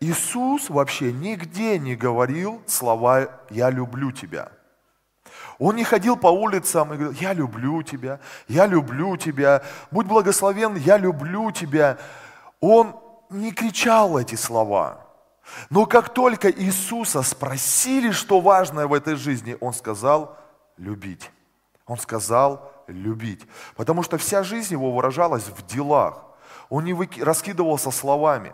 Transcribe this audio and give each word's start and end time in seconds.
Иисус 0.00 0.70
вообще 0.70 1.12
нигде 1.12 1.78
не 1.78 1.96
говорил 1.96 2.62
слова 2.66 3.28
«я 3.50 3.70
люблю 3.70 4.12
тебя». 4.12 4.52
Он 5.58 5.74
не 5.74 5.84
ходил 5.84 6.16
по 6.16 6.28
улицам 6.28 6.94
и 6.94 6.96
говорил, 6.96 7.20
я 7.20 7.32
люблю 7.32 7.82
тебя, 7.82 8.20
я 8.46 8.66
люблю 8.66 9.16
тебя, 9.16 9.62
будь 9.90 10.06
благословен, 10.06 10.76
я 10.76 10.96
люблю 10.96 11.50
тебя. 11.50 11.98
Он 12.60 12.94
не 13.28 13.50
кричал 13.52 14.18
эти 14.18 14.36
слова. 14.36 15.04
Но 15.68 15.86
как 15.86 16.10
только 16.10 16.50
Иисуса 16.50 17.22
спросили, 17.22 18.12
что 18.12 18.40
важное 18.40 18.86
в 18.86 18.92
этой 18.92 19.16
жизни, 19.16 19.56
Он 19.60 19.72
сказал 19.72 20.36
любить. 20.76 21.30
Он 21.86 21.98
сказал 21.98 22.70
любить. 22.86 23.46
Потому 23.74 24.02
что 24.02 24.16
вся 24.18 24.44
жизнь 24.44 24.74
его 24.74 24.92
выражалась 24.92 25.48
в 25.48 25.66
делах. 25.66 26.24
Он 26.68 26.84
не 26.84 26.94
раскидывался 27.22 27.90
словами. 27.90 28.52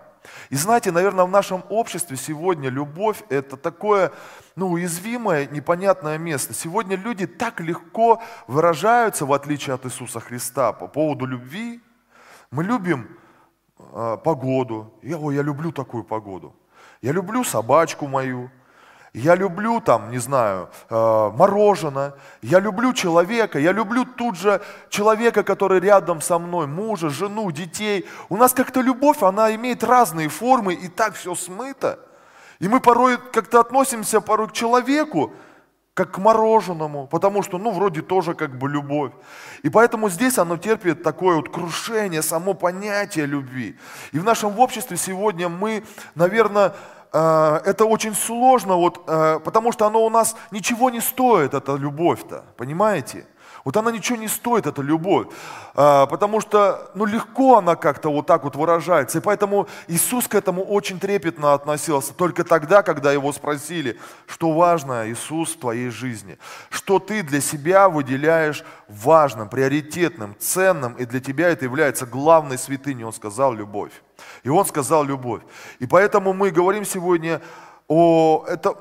И 0.51 0.57
знаете, 0.57 0.91
наверное, 0.91 1.25
в 1.25 1.31
нашем 1.31 1.63
обществе 1.69 2.17
сегодня 2.17 2.71
любовь– 2.71 3.23
это 3.29 3.57
такое 3.57 4.13
ну, 4.57 4.69
уязвимое, 4.69 5.47
непонятное 5.47 6.19
место. 6.19 6.55
Сегодня 6.55 6.97
люди 6.97 7.27
так 7.27 7.61
легко 7.61 8.23
выражаются, 8.47 9.27
в 9.27 9.33
отличие 9.33 9.75
от 9.75 9.85
Иисуса 9.85 10.21
Христа, 10.21 10.73
по 10.73 10.87
поводу 10.87 11.27
любви. 11.27 11.81
Мы 12.51 12.65
любим 12.65 13.19
э, 13.79 14.17
погоду. 14.25 14.95
Я, 15.03 15.19
ой, 15.19 15.35
я 15.35 15.43
люблю 15.43 15.73
такую 15.73 16.05
погоду. 16.05 16.55
Я 17.03 17.13
люблю 17.13 17.45
собачку 17.45 18.07
мою. 18.07 18.51
Я 19.15 19.37
люблю 19.37 19.81
там, 19.81 20.11
не 20.11 20.19
знаю, 20.19 20.69
э, 20.91 21.31
мороженое. 21.37 22.15
Я 22.43 22.59
люблю 22.59 22.93
человека. 22.93 23.61
Я 23.61 23.71
люблю 23.71 24.05
тут 24.05 24.37
же 24.37 24.61
человека, 24.89 25.45
который 25.45 25.79
рядом 25.79 26.21
со 26.21 26.41
мной, 26.41 26.67
мужа, 26.67 27.11
жену, 27.11 27.53
детей. 27.53 28.07
У 28.29 28.37
нас 28.37 28.53
как-то 28.53 28.81
любовь, 28.81 29.23
она 29.23 29.55
имеет 29.55 29.85
разные 29.85 30.29
формы, 30.29 30.75
и 30.75 30.89
так 30.89 31.15
все 31.15 31.37
смыто. 31.37 32.01
И 32.59 32.67
мы 32.67 32.81
порой 32.81 33.19
как-то 33.33 33.61
относимся 33.61 34.21
порой 34.21 34.49
к 34.49 34.53
человеку, 34.53 35.33
как 35.95 36.11
к 36.11 36.19
мороженому, 36.19 37.07
потому 37.07 37.43
что, 37.45 37.59
ну, 37.59 37.71
вроде 37.71 38.03
тоже 38.03 38.35
как 38.35 38.59
бы 38.59 38.69
любовь. 38.69 39.13
И 39.63 39.71
поэтому 39.71 40.11
здесь 40.11 40.39
оно 40.39 40.57
терпит 40.57 41.05
такое 41.05 41.37
вот 41.37 41.51
крушение, 41.51 42.21
само 42.21 42.55
понятие 42.55 43.27
любви. 43.27 43.79
И 44.11 44.19
в 44.19 44.25
нашем 44.25 44.59
обществе 44.59 44.97
сегодня 44.97 45.49
мы, 45.49 45.85
наверное, 46.17 46.75
это 47.19 47.85
очень 47.85 48.15
сложно, 48.15 48.75
вот, 48.75 49.03
э, 49.07 49.39
потому 49.45 49.71
что 49.73 49.87
оно 49.87 50.05
у 50.05 50.11
нас 50.11 50.35
ничего 50.51 50.91
не 50.91 51.01
стоит, 51.01 51.55
эта 51.55 51.77
любовь-то, 51.77 52.45
понимаете? 52.57 53.27
Вот 53.65 53.79
она 53.79 53.91
ничего 53.91 54.19
не 54.19 54.29
стоит, 54.29 54.67
эта 54.67 54.83
любовь, 54.83 55.29
э, 55.75 56.07
потому 56.11 56.41
что 56.41 56.91
ну, 56.95 57.07
легко 57.07 57.57
она 57.57 57.77
как-то 57.77 58.11
вот 58.11 58.27
так 58.27 58.45
вот 58.45 58.57
выражается. 58.57 59.19
И 59.19 59.21
поэтому 59.23 59.67
Иисус 59.89 60.29
к 60.29 60.35
этому 60.35 60.63
очень 60.63 61.01
трепетно 61.01 61.55
относился. 61.55 62.13
Только 62.13 62.45
тогда, 62.45 62.83
когда 62.83 63.11
его 63.11 63.33
спросили, 63.33 63.99
что 64.27 64.53
важно, 64.53 65.11
Иисус, 65.11 65.55
в 65.55 65.59
твоей 65.59 65.89
жизни, 65.89 66.39
что 66.69 66.99
ты 66.99 67.23
для 67.23 67.41
себя 67.41 67.89
выделяешь 67.89 68.65
важным, 68.89 69.49
приоритетным, 69.49 70.37
ценным, 70.39 70.93
и 70.95 71.07
для 71.07 71.21
тебя 71.21 71.49
это 71.49 71.65
является 71.65 72.05
главной 72.05 72.59
святыней, 72.59 73.05
он 73.05 73.15
сказал, 73.15 73.55
любовь. 73.55 73.93
И 74.43 74.51
он 74.51 74.67
сказал 74.67 75.05
любовь. 75.05 75.41
И 75.79 75.87
поэтому 75.87 76.35
мы 76.35 76.51
говорим 76.51 76.85
сегодня 76.85 77.41
о... 77.89 78.45
Это, 78.47 78.77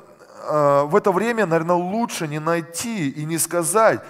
э, 0.45 0.83
в 0.83 0.95
это 0.97 1.13
время, 1.13 1.45
наверное, 1.45 1.77
лучше 1.77 2.27
не 2.27 2.39
найти 2.39 3.09
и 3.09 3.23
не 3.23 3.37
сказать, 3.37 4.01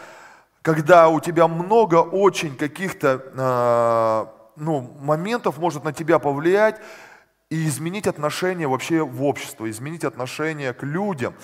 когда 0.63 1.09
у 1.09 1.19
тебя 1.19 1.47
много 1.47 1.97
очень 1.97 2.55
каких-то 2.55 3.21
э, 3.35 4.51
ну, 4.55 4.81
моментов 5.01 5.57
может 5.57 5.83
на 5.83 5.91
тебя 5.91 6.19
повлиять 6.19 6.79
и 7.49 7.67
изменить 7.67 8.07
отношение 8.07 8.67
вообще 8.67 9.03
в 9.03 9.23
общество, 9.23 9.69
изменить 9.69 10.05
отношение 10.05 10.73
к 10.73 10.83
людям. 10.83 11.35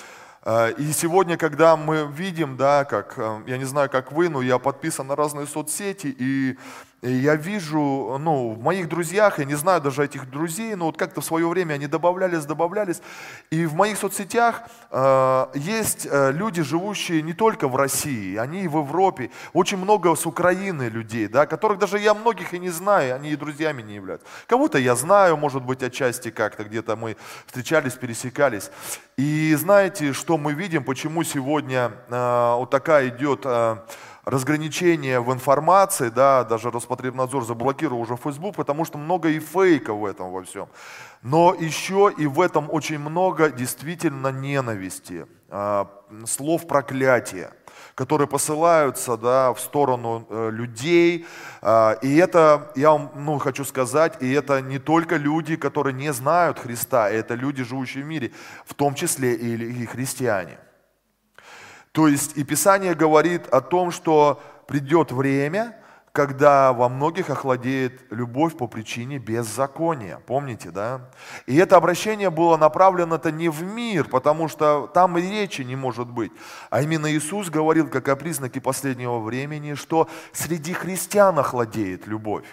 Э, 0.43 0.71
и 0.71 0.93
сегодня, 0.93 1.35
когда 1.35 1.75
мы 1.75 2.07
видим, 2.09 2.55
да, 2.55 2.85
как, 2.85 3.15
э, 3.17 3.41
я 3.45 3.57
не 3.57 3.65
знаю, 3.65 3.89
как 3.89 4.13
вы, 4.13 4.29
но 4.29 4.41
я 4.41 4.57
подписан 4.57 5.07
на 5.07 5.17
разные 5.17 5.47
соцсети, 5.47 6.15
и 6.17 6.57
я 7.01 7.35
вижу, 7.35 8.17
ну, 8.19 8.53
в 8.53 8.61
моих 8.61 8.89
друзьях, 8.89 9.39
я 9.39 9.45
не 9.45 9.55
знаю 9.55 9.81
даже 9.81 10.03
этих 10.03 10.29
друзей, 10.29 10.75
но 10.75 10.85
вот 10.85 10.97
как-то 10.97 11.21
в 11.21 11.25
свое 11.25 11.47
время 11.47 11.75
они 11.75 11.87
добавлялись, 11.87 12.45
добавлялись. 12.45 13.01
И 13.51 13.65
в 13.65 13.73
моих 13.73 13.97
соцсетях 13.97 14.63
э, 14.91 15.45
есть 15.55 16.07
э, 16.09 16.31
люди, 16.33 16.61
живущие 16.61 17.21
не 17.21 17.33
только 17.33 17.69
в 17.69 17.75
России, 17.77 18.35
они 18.35 18.63
и 18.63 18.67
в 18.67 18.77
Европе. 18.77 19.31
Очень 19.53 19.77
много 19.77 20.13
с 20.13 20.25
Украины 20.25 20.89
людей, 20.89 21.27
да, 21.27 21.45
которых 21.45 21.79
даже 21.79 21.99
я 21.99 22.13
многих 22.13 22.53
и 22.53 22.59
не 22.59 22.69
знаю, 22.69 23.15
они 23.15 23.31
и 23.31 23.35
друзьями 23.37 23.81
не 23.81 23.95
являются. 23.95 24.27
Кого-то 24.47 24.77
я 24.77 24.95
знаю, 24.95 25.37
может 25.37 25.63
быть, 25.63 25.81
отчасти 25.81 26.31
как-то 26.31 26.65
где-то 26.65 26.97
мы 26.97 27.15
встречались, 27.45 27.93
пересекались. 27.93 28.71
И 29.17 29.55
знаете, 29.55 30.11
что 30.11 30.37
мы 30.37 30.53
видим, 30.53 30.83
почему 30.83 31.23
сегодня 31.23 31.91
э, 32.09 32.55
вот 32.57 32.69
такая 32.69 33.07
идет... 33.07 33.41
Э, 33.45 33.77
разграничение 34.29 35.19
в 35.19 35.33
информации, 35.33 36.09
да, 36.09 36.43
даже 36.43 36.69
Роспотребнадзор 36.69 37.45
заблокировал 37.45 38.01
уже 38.01 38.15
Facebook, 38.15 38.55
потому 38.55 38.85
что 38.85 38.97
много 38.97 39.29
и 39.29 39.39
фейка 39.39 39.93
в 39.93 40.05
этом 40.05 40.31
во 40.31 40.43
всем. 40.43 40.67
Но 41.23 41.55
еще 41.59 42.13
и 42.15 42.27
в 42.27 42.39
этом 42.39 42.69
очень 42.71 42.99
много 42.99 43.49
действительно 43.49 44.31
ненависти, 44.31 45.25
э, 45.49 45.85
слов 46.25 46.67
проклятия, 46.67 47.51
которые 47.95 48.27
посылаются 48.27 49.17
да, 49.17 49.51
в 49.53 49.59
сторону 49.59 50.27
э, 50.29 50.49
людей. 50.51 51.25
Э, 51.61 51.95
и 52.03 52.15
это, 52.17 52.71
я 52.75 52.91
вам 52.91 53.11
ну, 53.15 53.39
хочу 53.39 53.65
сказать, 53.65 54.21
и 54.21 54.31
это 54.31 54.61
не 54.61 54.77
только 54.77 55.17
люди, 55.17 55.55
которые 55.55 55.93
не 55.93 56.13
знают 56.13 56.59
Христа, 56.59 57.09
это 57.09 57.33
люди, 57.33 57.63
живущие 57.63 58.03
в 58.03 58.07
мире, 58.07 58.31
в 58.65 58.75
том 58.75 58.93
числе 58.93 59.33
и, 59.33 59.83
и 59.83 59.85
христиане. 59.87 60.59
То 61.99 62.07
есть 62.07 62.37
и 62.37 62.45
Писание 62.45 62.95
говорит 62.95 63.47
о 63.47 63.59
том, 63.59 63.91
что 63.91 64.41
придет 64.67 65.11
время, 65.11 65.75
когда 66.13 66.71
во 66.71 66.87
многих 66.87 67.29
охладеет 67.29 68.03
любовь 68.09 68.55
по 68.55 68.67
причине 68.67 69.17
беззакония. 69.17 70.21
Помните, 70.25 70.71
да? 70.71 71.09
И 71.45 71.57
это 71.57 71.75
обращение 71.75 72.29
было 72.29 72.55
направлено-то 72.55 73.33
не 73.33 73.49
в 73.49 73.63
мир, 73.63 74.07
потому 74.07 74.47
что 74.47 74.89
там 74.93 75.17
и 75.17 75.21
речи 75.21 75.63
не 75.63 75.75
может 75.75 76.07
быть. 76.07 76.31
А 76.69 76.81
именно 76.81 77.11
Иисус 77.11 77.49
говорил, 77.49 77.89
как 77.89 78.07
о 78.07 78.15
признаке 78.15 78.61
последнего 78.61 79.19
времени, 79.19 79.73
что 79.73 80.07
среди 80.31 80.71
христиан 80.71 81.37
охладеет 81.37 82.07
любовь 82.07 82.45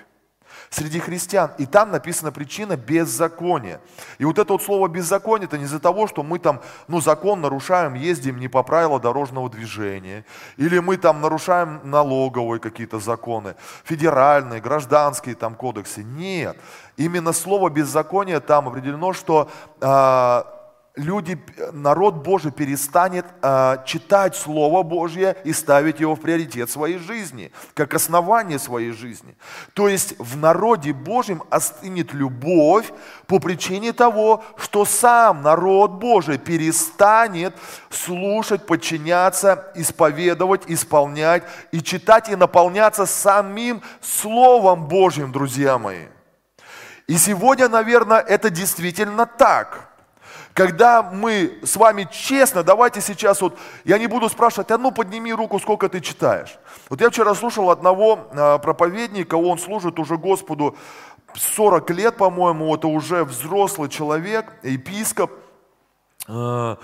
среди 0.71 0.99
христиан. 0.99 1.51
И 1.59 1.67
там 1.67 1.91
написана 1.91 2.33
причина 2.33 2.77
беззакония. 2.77 3.81
И 4.19 4.25
вот 4.25 4.39
это 4.39 4.53
вот 4.53 4.63
слово 4.63 4.89
беззаконие, 4.89 5.47
это 5.47 5.59
не 5.59 5.65
из-за 5.65 5.81
того, 5.81 6.07
что 6.07 6.23
мы 6.23 6.39
там, 6.39 6.61
ну, 6.89 7.01
закон 7.01 7.41
нарушаем, 7.41 7.95
ездим 7.95 8.39
не 8.39 8.49
по 8.49 8.63
правилам 8.63 9.01
дорожного 9.01 9.51
движения, 9.51 10.25
или 10.57 10.79
мы 10.79 10.97
там 10.97 11.21
нарушаем 11.21 11.81
налоговые 11.85 12.61
какие-то 12.61 12.99
законы, 12.99 13.55
федеральные, 13.85 14.61
гражданские 14.61 15.35
там 15.35 15.55
кодексы. 15.55 16.03
Нет. 16.03 16.57
Именно 16.97 17.33
слово 17.33 17.69
беззаконие 17.69 18.41
там 18.41 18.69
определено, 18.69 19.13
что 19.13 19.51
э, 19.81 20.56
люди, 20.97 21.39
народ 21.73 22.15
Божий 22.17 22.51
перестанет 22.51 23.27
э, 23.43 23.77
читать 23.85 24.35
Слово 24.35 24.83
Божье 24.83 25.37
и 25.45 25.53
ставить 25.53 26.01
его 26.01 26.17
в 26.17 26.21
приоритет 26.21 26.71
своей 26.71 26.99
жизни, 26.99 27.53
как 27.75 27.95
основание 27.95 28.59
своей 28.59 28.93
жизни. 28.93 29.37
То 29.75 29.89
есть 29.89 30.15
в 30.19 30.37
народе 30.37 30.93
Божьем 30.93 31.43
остынет 31.51 32.15
любовь 32.15 32.91
по 33.27 33.39
причине 33.39 33.93
того, 33.93 34.43
что 34.57 34.85
сам 34.87 35.43
народ 35.43 35.93
Божий 35.93 36.39
перестанет 36.39 37.55
слушать, 37.91 38.67
подчиняться, 38.67 39.71
исповедовать, 39.75 40.63
исполнять 40.67 41.45
и 41.73 41.83
читать 41.83 42.31
и 42.31 42.37
наполняться 42.37 43.05
самим 43.05 43.83
Словом 44.01 44.87
Божьим, 44.89 45.31
друзья 45.31 45.79
мои. 45.79 46.07
И 47.07 47.19
сегодня, 47.19 47.69
наверное, 47.69 48.21
это 48.21 48.49
действительно 48.49 49.27
так– 49.27 49.83
когда 50.57 51.03
мы 51.03 51.59
с 51.63 51.77
вами 51.77 52.09
честно, 52.11 52.63
давайте 52.63 53.03
сейчас 53.03 53.43
вот, 53.43 53.59
я 53.85 53.99
не 53.99 54.07
буду 54.07 54.31
спрашивать, 54.31 54.71
а 54.71 54.79
ну 54.79 54.91
подними 54.91 55.35
руку, 55.35 55.61
сколько 55.61 55.91
ты 55.91 56.01
читаешь. 56.01 56.57
Вот 56.89 56.99
я 57.03 57.11
вчера 57.11 57.35
слушал 57.35 57.71
одного 57.71 58.27
а, 58.33 58.57
проповедника, 58.57 59.35
он 59.35 59.59
служит 59.59 59.99
уже 59.99 60.17
Господу 60.17 60.75
40 61.35 61.91
лет, 61.91 62.17
по-моему, 62.17 62.75
это 62.75 62.89
уже 62.89 63.25
взрослый 63.25 63.91
человек, 63.91 64.51
епископ. 64.63 65.31
Э, 66.27 66.77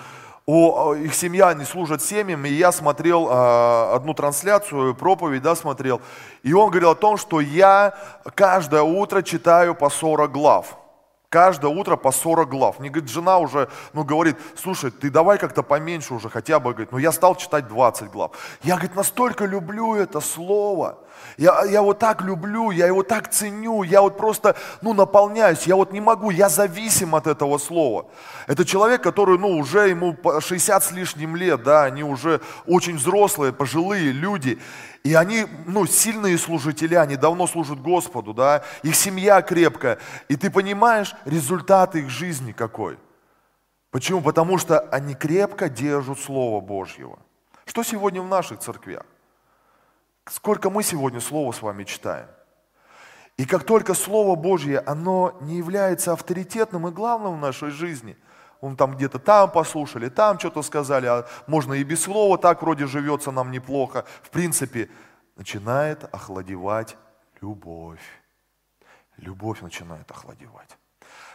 о, 0.44 0.94
их 0.94 1.14
семья, 1.14 1.48
они 1.48 1.64
служат 1.64 2.02
семьям, 2.02 2.44
и 2.44 2.52
я 2.52 2.72
смотрел 2.72 3.26
э, 3.30 3.94
одну 3.94 4.12
трансляцию, 4.12 4.94
проповедь, 4.94 5.40
да, 5.40 5.54
смотрел, 5.54 6.02
и 6.42 6.52
он 6.52 6.68
говорил 6.68 6.90
о 6.90 6.94
том, 6.94 7.16
что 7.16 7.40
я 7.40 7.94
каждое 8.34 8.82
утро 8.82 9.22
читаю 9.22 9.74
по 9.74 9.88
40 9.88 10.30
глав. 10.30 10.81
Каждое 11.32 11.70
утро 11.70 11.96
по 11.96 12.12
40 12.12 12.50
глав. 12.50 12.78
Мне, 12.78 12.90
говорит, 12.90 13.10
жена 13.10 13.38
уже, 13.38 13.70
ну, 13.94 14.04
говорит, 14.04 14.36
слушай, 14.54 14.90
ты 14.90 15.08
давай 15.08 15.38
как-то 15.38 15.62
поменьше 15.62 16.12
уже, 16.12 16.28
хотя 16.28 16.60
бы, 16.60 16.72
говорит, 16.72 16.92
ну, 16.92 16.98
я 16.98 17.10
стал 17.10 17.36
читать 17.36 17.68
20 17.68 18.10
глав. 18.10 18.32
Я, 18.62 18.74
говорит, 18.74 18.94
настолько 18.94 19.46
люблю 19.46 19.94
это 19.94 20.20
слово. 20.20 20.98
Я, 21.36 21.64
я 21.64 21.82
вот 21.82 21.98
так 21.98 22.22
люблю, 22.22 22.70
я 22.70 22.86
его 22.86 23.02
так 23.02 23.30
ценю, 23.30 23.82
я 23.82 24.02
вот 24.02 24.16
просто, 24.16 24.56
ну, 24.80 24.92
наполняюсь, 24.92 25.66
я 25.66 25.76
вот 25.76 25.92
не 25.92 26.00
могу, 26.00 26.30
я 26.30 26.48
зависим 26.48 27.14
от 27.14 27.26
этого 27.26 27.58
слова. 27.58 28.06
Это 28.46 28.64
человек, 28.64 29.02
который, 29.02 29.38
ну, 29.38 29.56
уже 29.58 29.88
ему 29.88 30.16
60 30.40 30.84
с 30.84 30.92
лишним 30.92 31.36
лет, 31.36 31.62
да, 31.62 31.84
они 31.84 32.02
уже 32.02 32.40
очень 32.66 32.96
взрослые, 32.96 33.52
пожилые 33.52 34.12
люди. 34.12 34.58
И 35.04 35.14
они, 35.14 35.46
ну, 35.66 35.86
сильные 35.86 36.38
служители, 36.38 36.94
они 36.94 37.16
давно 37.16 37.46
служат 37.46 37.80
Господу, 37.80 38.32
да, 38.32 38.62
их 38.82 38.94
семья 38.94 39.42
крепкая. 39.42 39.98
И 40.28 40.36
ты 40.36 40.50
понимаешь 40.50 41.14
результат 41.24 41.96
их 41.96 42.08
жизни 42.08 42.52
какой. 42.52 42.98
Почему? 43.90 44.22
Потому 44.22 44.58
что 44.58 44.80
они 44.80 45.14
крепко 45.14 45.68
держат 45.68 46.18
Слово 46.18 46.60
Божьего. 46.60 47.18
Что 47.66 47.82
сегодня 47.82 48.22
в 48.22 48.28
наших 48.28 48.60
церквях? 48.60 49.04
Сколько 50.32 50.70
мы 50.70 50.82
сегодня 50.82 51.20
Слово 51.20 51.52
с 51.52 51.60
вами 51.60 51.84
читаем? 51.84 52.26
И 53.36 53.44
как 53.44 53.64
только 53.64 53.92
Слово 53.92 54.34
Божье, 54.34 54.78
оно 54.78 55.36
не 55.42 55.58
является 55.58 56.14
авторитетным 56.14 56.88
и 56.88 56.90
главным 56.90 57.34
в 57.34 57.38
нашей 57.38 57.68
жизни, 57.68 58.16
он 58.62 58.74
там 58.76 58.96
где-то 58.96 59.18
там 59.18 59.50
послушали, 59.50 60.08
там 60.08 60.38
что-то 60.38 60.62
сказали, 60.62 61.06
а 61.06 61.26
можно 61.46 61.74
и 61.74 61.84
без 61.84 62.04
слова, 62.04 62.38
так 62.38 62.62
вроде 62.62 62.86
живется 62.86 63.30
нам 63.30 63.50
неплохо. 63.50 64.06
В 64.22 64.30
принципе, 64.30 64.88
начинает 65.36 66.04
охладевать 66.14 66.96
любовь. 67.42 68.00
Любовь 69.18 69.60
начинает 69.60 70.10
охладевать. 70.10 70.78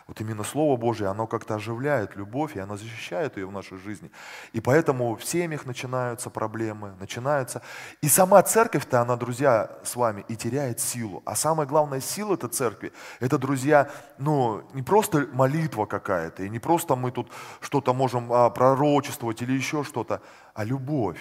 Вот 0.08 0.22
именно 0.22 0.44
Слово 0.44 0.78
Божье, 0.78 1.08
оно 1.08 1.28
как-то 1.28 1.56
оживляет 1.56 2.16
любовь, 2.16 2.56
и 2.56 2.60
оно 2.60 2.78
защищает 2.78 3.36
ее 3.36 3.46
в 3.46 3.52
нашей 3.52 3.78
жизни. 3.78 4.10
И 4.54 4.62
поэтому 4.62 5.18
в 5.18 5.26
семьях 5.26 5.66
начинаются 5.66 6.30
проблемы, 6.30 6.96
начинаются. 6.98 7.62
И 8.02 8.08
сама 8.08 8.42
церковь-то, 8.42 9.02
она, 9.02 9.18
друзья, 9.18 9.70
с 9.84 9.98
вами 9.98 10.24
и 10.30 10.38
теряет 10.38 10.80
силу. 10.80 11.24
А 11.26 11.36
самая 11.36 11.68
главная 11.68 12.00
сила 12.00 12.36
этой 12.36 12.50
церкви, 12.50 12.94
это, 13.20 13.38
друзья, 13.38 13.92
ну, 14.18 14.64
не 14.74 14.82
просто 14.82 15.28
молитва 15.34 15.86
какая-то, 15.86 16.44
и 16.44 16.50
не 16.50 16.60
просто 16.60 16.96
мы 16.96 17.12
тут 17.12 17.30
что-то 17.60 17.94
можем 17.94 18.32
а, 18.32 18.50
пророчествовать 18.50 19.42
или 19.42 19.52
еще 19.52 19.84
что-то, 19.84 20.22
а 20.54 20.64
любовь. 20.64 21.20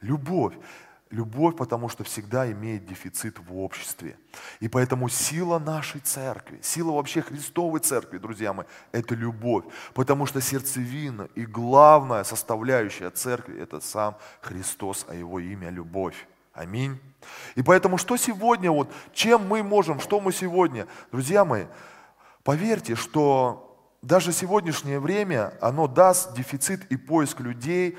Любовь. 0.00 0.54
Любовь, 1.10 1.56
потому 1.56 1.88
что 1.88 2.04
всегда 2.04 2.50
имеет 2.52 2.86
дефицит 2.86 3.40
в 3.40 3.58
обществе. 3.58 4.16
И 4.60 4.68
поэтому 4.68 5.08
сила 5.08 5.58
нашей 5.58 6.00
церкви, 6.00 6.60
сила 6.62 6.92
вообще 6.92 7.20
Христовой 7.20 7.80
церкви, 7.80 8.18
друзья 8.18 8.52
мои, 8.52 8.66
это 8.92 9.16
любовь. 9.16 9.64
Потому 9.92 10.26
что 10.26 10.40
сердцевина 10.40 11.28
и 11.34 11.46
главная 11.46 12.22
составляющая 12.22 13.10
церкви– 13.10 13.60
это 13.60 13.80
сам 13.80 14.16
Христос, 14.40 15.04
а 15.08 15.14
его 15.16 15.40
имя– 15.40 15.68
любовь. 15.70 16.28
Аминь. 16.52 17.00
И 17.56 17.62
поэтому 17.62 17.98
что 17.98 18.16
сегодня, 18.16 18.70
вот, 18.70 18.92
чем 19.12 19.48
мы 19.48 19.64
можем, 19.64 19.98
что 19.98 20.20
мы 20.20 20.32
сегодня? 20.32 20.86
Друзья 21.10 21.44
мои, 21.44 21.64
поверьте, 22.44 22.94
что 22.94 23.66
даже 24.02 24.32
сегодняшнее 24.32 25.00
время, 25.00 25.54
оно 25.60 25.86
даст 25.86 26.34
дефицит 26.34 26.84
и 26.92 26.96
поиск 26.96 27.40
людей, 27.40 27.98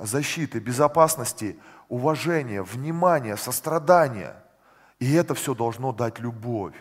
защиты, 0.00 0.58
безопасности– 0.58 1.58
уважение, 1.88 2.62
внимание, 2.62 3.36
сострадание. 3.36 4.34
И 4.98 5.12
это 5.14 5.34
все 5.34 5.54
должно 5.54 5.92
дать 5.92 6.18
любовь. 6.18 6.74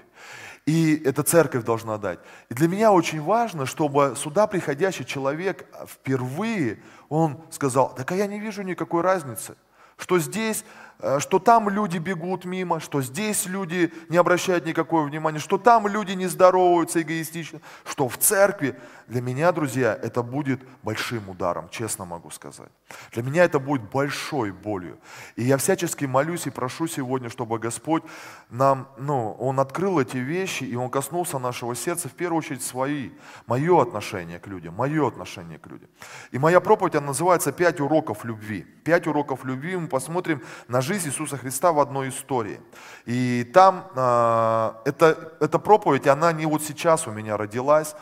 И 0.65 0.95
эта 1.03 1.23
церковь 1.23 1.65
должна 1.65 1.97
дать. 1.97 2.19
И 2.49 2.53
для 2.53 2.67
меня 2.67 2.91
очень 2.91 3.21
важно, 3.21 3.65
чтобы 3.65 4.15
сюда 4.15 4.47
приходящий 4.47 5.03
человек 5.03 5.67
впервые, 5.85 6.81
он 7.09 7.41
сказал, 7.51 7.93
так 7.93 8.11
а 8.11 8.15
я 8.15 8.27
не 8.27 8.39
вижу 8.39 8.61
никакой 8.61 9.01
разницы, 9.01 9.55
что 9.97 10.19
здесь 10.19 10.63
Э, 11.03 11.19
что 11.19 11.37
там 11.37 11.67
люди 11.69 11.97
бегут 11.97 12.45
мимо, 12.45 12.79
что 12.79 13.01
здесь 13.01 13.45
люди 13.45 13.91
не 14.07 14.15
обращают 14.15 14.65
никакого 14.65 15.03
внимания, 15.03 15.39
что 15.39 15.57
там 15.57 15.85
люди 15.85 16.13
не 16.13 16.27
здороваются 16.27 17.01
эгоистично, 17.01 17.59
что 17.85 18.07
в 18.07 18.17
церкви. 18.17 18.75
Для 19.07 19.21
меня, 19.21 19.51
друзья, 19.51 19.97
это 20.01 20.23
будет 20.23 20.61
большим 20.81 21.29
ударом, 21.29 21.69
честно 21.69 22.05
могу 22.05 22.29
сказать. 22.29 22.69
Для 23.11 23.23
меня 23.23 23.43
это 23.43 23.59
будет 23.59 23.81
большой 23.89 24.51
болью. 24.51 24.97
И 25.35 25.43
я 25.43 25.57
всячески 25.57 26.05
молюсь 26.05 26.47
и 26.47 26.49
прошу 26.49 26.87
сегодня, 26.87 27.29
чтобы 27.29 27.59
Господь 27.59 28.03
нам, 28.49 28.87
ну, 28.97 29.33
Он 29.39 29.59
открыл 29.59 29.99
эти 29.99 30.17
вещи, 30.17 30.63
и 30.63 30.75
Он 30.75 30.89
коснулся 30.89 31.39
нашего 31.39 31.75
сердца, 31.75 32.07
в 32.07 32.13
первую 32.13 32.39
очередь 32.39 32.63
свои, 32.63 33.11
мое 33.45 33.81
отношение 33.81 34.39
к 34.39 34.47
людям, 34.47 34.75
мое 34.75 35.07
отношение 35.07 35.59
к 35.59 35.67
людям. 35.67 35.89
И 36.31 36.37
моя 36.37 36.59
проповедь, 36.59 36.95
она 36.95 37.07
называется 37.07 37.51
«Пять 37.51 37.79
уроков 37.79 38.25
любви». 38.25 38.65
Пять 38.83 39.07
уроков 39.07 39.45
любви 39.45 39.75
мы 39.75 39.87
посмотрим 39.87 40.41
на 40.67 40.81
жизнь 40.81 41.07
Иисуса 41.09 41.37
Христа 41.37 41.71
в 41.71 41.79
одной 41.79 42.09
истории. 42.09 42.59
И 43.05 43.49
там 43.53 43.87
э, 43.95 44.73
это, 44.85 45.33
эта 45.39 45.59
проповедь, 45.59 46.07
она 46.07 46.31
не 46.31 46.45
вот 46.45 46.63
сейчас 46.63 47.07
у 47.07 47.11
меня 47.11 47.37
родилась. 47.37 47.95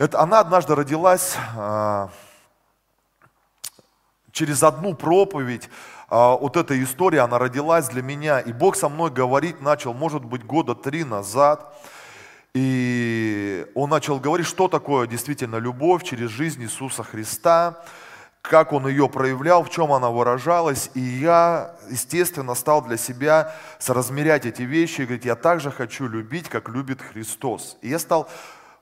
Это, 0.00 0.18
она 0.18 0.40
однажды 0.40 0.74
родилась 0.74 1.36
э, 1.54 2.08
через 4.32 4.62
одну 4.62 4.94
проповедь. 4.94 5.68
Э, 6.10 6.38
вот 6.40 6.56
эта 6.56 6.82
история, 6.82 7.20
она 7.20 7.38
родилась 7.38 7.86
для 7.90 8.00
меня. 8.00 8.40
И 8.40 8.50
Бог 8.50 8.76
со 8.76 8.88
мной 8.88 9.10
говорить 9.10 9.60
начал, 9.60 9.92
может 9.92 10.24
быть, 10.24 10.42
года 10.42 10.74
три 10.74 11.04
назад. 11.04 11.76
И 12.54 13.66
он 13.74 13.90
начал 13.90 14.18
говорить, 14.18 14.46
что 14.46 14.68
такое 14.68 15.06
действительно 15.06 15.56
любовь 15.56 16.02
через 16.02 16.30
жизнь 16.30 16.62
Иисуса 16.62 17.04
Христа 17.04 17.84
как 18.42 18.72
он 18.72 18.88
ее 18.88 19.06
проявлял, 19.06 19.62
в 19.62 19.68
чем 19.68 19.92
она 19.92 20.08
выражалась. 20.08 20.90
И 20.94 21.00
я, 21.00 21.76
естественно, 21.90 22.54
стал 22.54 22.80
для 22.82 22.96
себя 22.96 23.54
соразмерять 23.78 24.46
эти 24.46 24.62
вещи 24.62 25.02
и 25.02 25.04
говорить, 25.04 25.26
я 25.26 25.36
также 25.36 25.70
хочу 25.70 26.08
любить, 26.08 26.48
как 26.48 26.70
любит 26.70 27.02
Христос. 27.02 27.76
И 27.82 27.90
я 27.90 27.98
стал 27.98 28.30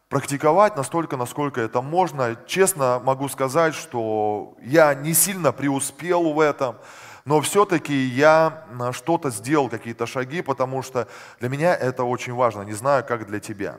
практиковать 0.08 0.76
настолько, 0.76 1.16
насколько 1.16 1.60
это 1.60 1.82
можно. 1.82 2.37
Честно 2.46 3.00
могу 3.05 3.28
сказать, 3.28 3.75
что 3.75 4.56
я 4.62 4.94
не 4.94 5.14
сильно 5.14 5.52
преуспел 5.52 6.32
в 6.32 6.40
этом, 6.40 6.76
но 7.25 7.43
все-таки 7.43 7.93
я 7.93 8.64
что-то 8.93 9.28
сделал, 9.31 9.69
какие-то 9.69 10.06
шаги, 10.06 10.40
потому 10.40 10.82
что 10.82 11.08
для 11.40 11.50
меня 11.50 11.75
это 11.75 12.05
очень 12.05 12.32
важно, 12.32 12.62
не 12.62 12.72
знаю, 12.72 13.05
как 13.06 13.26
для 13.26 13.38
тебя. 13.38 13.78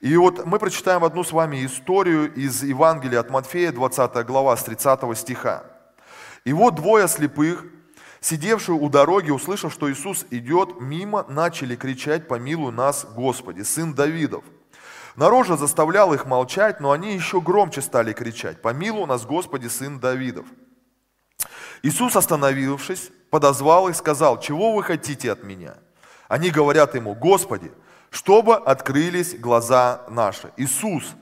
И 0.00 0.16
вот 0.16 0.46
мы 0.46 0.58
прочитаем 0.58 1.04
одну 1.04 1.22
с 1.22 1.32
вами 1.32 1.66
историю 1.66 2.32
из 2.32 2.62
Евангелия 2.62 3.20
от 3.20 3.28
Матфея, 3.28 3.70
20 3.70 4.24
глава, 4.24 4.56
с 4.56 4.64
30 4.64 5.18
стиха. 5.18 5.64
И 6.46 6.54
вот 6.54 6.76
двое 6.76 7.06
слепых, 7.06 7.66
сидевшие 8.20 8.76
у 8.76 8.88
дороги, 8.88 9.30
услышав, 9.30 9.74
что 9.74 9.92
Иисус 9.92 10.24
идет 10.30 10.80
мимо, 10.80 11.26
начали 11.28 11.76
кричать 11.76 12.28
«Помилуй 12.28 12.72
нас, 12.72 13.06
Господи, 13.14 13.60
Сын 13.60 13.92
Давидов». 13.92 14.44
Народ 15.16 15.46
же 15.46 15.56
заставлял 15.56 16.12
их 16.12 16.26
молчать, 16.26 16.80
но 16.80 16.92
они 16.92 17.14
еще 17.14 17.40
громче 17.40 17.80
стали 17.80 18.12
кричать 18.12 18.60
«Помилуй 18.60 19.06
нас, 19.06 19.24
Господи, 19.24 19.66
Сын 19.66 19.98
Давидов». 19.98 20.46
Иисус, 21.82 22.16
остановившись, 22.16 23.10
подозвал 23.30 23.88
и 23.88 23.92
сказал, 23.92 24.40
чего 24.40 24.74
вы 24.74 24.82
хотите 24.82 25.32
от 25.32 25.42
меня? 25.44 25.74
Они 26.28 26.50
говорят 26.50 26.94
ему, 26.94 27.14
Господи, 27.14 27.72
чтобы 28.10 28.56
открылись 28.56 29.38
глаза 29.38 30.02
наши. 30.08 30.52
Иисус, 30.56 31.14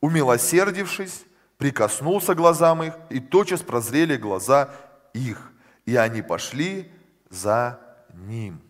умилосердившись, 0.00 1.24
прикоснулся 1.58 2.34
глазам 2.34 2.82
их, 2.82 2.94
и 3.08 3.20
тотчас 3.20 3.62
прозрели 3.62 4.16
глаза 4.16 4.70
их, 5.12 5.52
и 5.86 5.96
они 5.96 6.22
пошли 6.22 6.92
за 7.28 7.80
ним. 8.12 8.60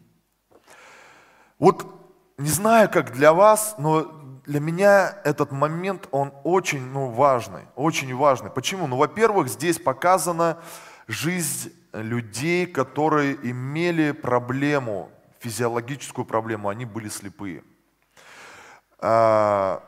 Вот 1.58 1.87
не 2.38 2.49
знаю, 2.49 2.88
как 2.90 3.12
для 3.12 3.32
вас, 3.32 3.75
но 3.78 4.19
для 4.47 4.61
меня 4.61 5.18
этот 5.25 5.52
момент, 5.52 6.09
он 6.11 6.32
очень 6.44 6.85
ну, 6.85 7.11
важный, 7.11 7.66
очень 7.76 8.14
важный. 8.14 8.50
Почему? 8.50 8.87
Ну, 8.87 8.97
во-первых, 8.97 9.49
здесь 9.49 9.78
показано, 9.78 10.59
жизнь 11.06 11.73
людей, 11.92 12.66
которые 12.66 13.37
имели 13.42 14.12
проблему, 14.12 15.11
физиологическую 15.40 16.25
проблему, 16.25 16.68
они 16.68 16.85
были 16.85 17.09
слепые. 17.09 17.64
А, 18.99 19.82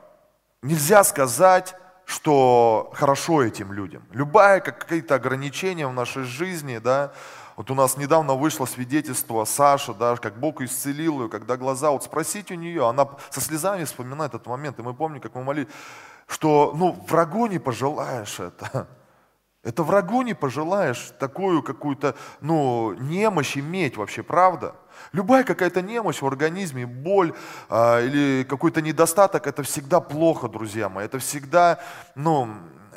нельзя 0.62 1.04
сказать, 1.04 1.74
что 2.04 2.90
хорошо 2.94 3.42
этим 3.42 3.72
людям. 3.72 4.02
Любая 4.10 4.60
какие-то 4.60 5.14
ограничения 5.14 5.86
в 5.86 5.92
нашей 5.92 6.24
жизни, 6.24 6.78
да, 6.78 7.12
вот 7.62 7.70
у 7.70 7.74
нас 7.76 7.96
недавно 7.96 8.34
вышло 8.34 8.66
свидетельство 8.66 9.44
Саши, 9.44 9.94
да, 9.94 10.16
как 10.16 10.40
Бог 10.40 10.60
исцелил 10.62 11.22
ее, 11.22 11.28
когда 11.28 11.56
глаза, 11.56 11.92
вот 11.92 12.02
спросите 12.02 12.54
у 12.54 12.56
нее, 12.56 12.88
она 12.88 13.08
со 13.30 13.40
слезами 13.40 13.84
вспоминает 13.84 14.34
этот 14.34 14.48
момент, 14.48 14.80
и 14.80 14.82
мы 14.82 14.94
помним, 14.94 15.20
как 15.20 15.36
мы 15.36 15.44
молились, 15.44 15.68
что, 16.26 16.72
ну, 16.74 16.90
врагу 17.08 17.46
не 17.46 17.60
пожелаешь 17.60 18.40
это. 18.40 18.88
Это 19.62 19.84
врагу 19.84 20.22
не 20.22 20.34
пожелаешь 20.34 21.12
такую 21.20 21.62
какую-то, 21.62 22.16
ну, 22.40 22.94
немощь 22.94 23.56
иметь 23.56 23.96
вообще, 23.96 24.24
правда? 24.24 24.74
Любая 25.12 25.44
какая-то 25.44 25.82
немощь 25.82 26.20
в 26.20 26.26
организме, 26.26 26.84
боль 26.84 27.32
а, 27.68 28.00
или 28.00 28.42
какой-то 28.42 28.82
недостаток, 28.82 29.46
это 29.46 29.62
всегда 29.62 30.00
плохо, 30.00 30.48
друзья 30.48 30.88
мои. 30.88 31.04
Это 31.04 31.20
всегда, 31.20 31.78
ну, 32.16 32.48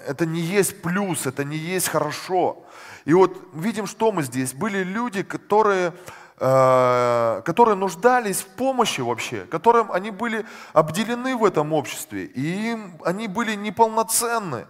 это 0.07 0.25
не 0.25 0.39
есть 0.39 0.81
плюс, 0.81 1.27
это 1.27 1.43
не 1.43 1.55
есть 1.55 1.87
хорошо. 1.87 2.64
И 3.05 3.13
вот 3.13 3.37
видим, 3.53 3.85
что 3.85 4.11
мы 4.11 4.23
здесь. 4.23 4.53
Были 4.53 4.83
люди, 4.83 5.21
которые, 5.21 5.93
э, 6.39 7.41
которые 7.45 7.75
нуждались 7.75 8.41
в 8.41 8.47
помощи 8.47 9.01
вообще, 9.01 9.45
которым 9.45 9.91
они 9.91 10.09
были 10.09 10.45
обделены 10.73 11.37
в 11.37 11.45
этом 11.45 11.71
обществе, 11.71 12.25
и 12.25 12.71
им, 12.71 12.99
они 13.05 13.27
были 13.27 13.53
неполноценны, 13.55 14.65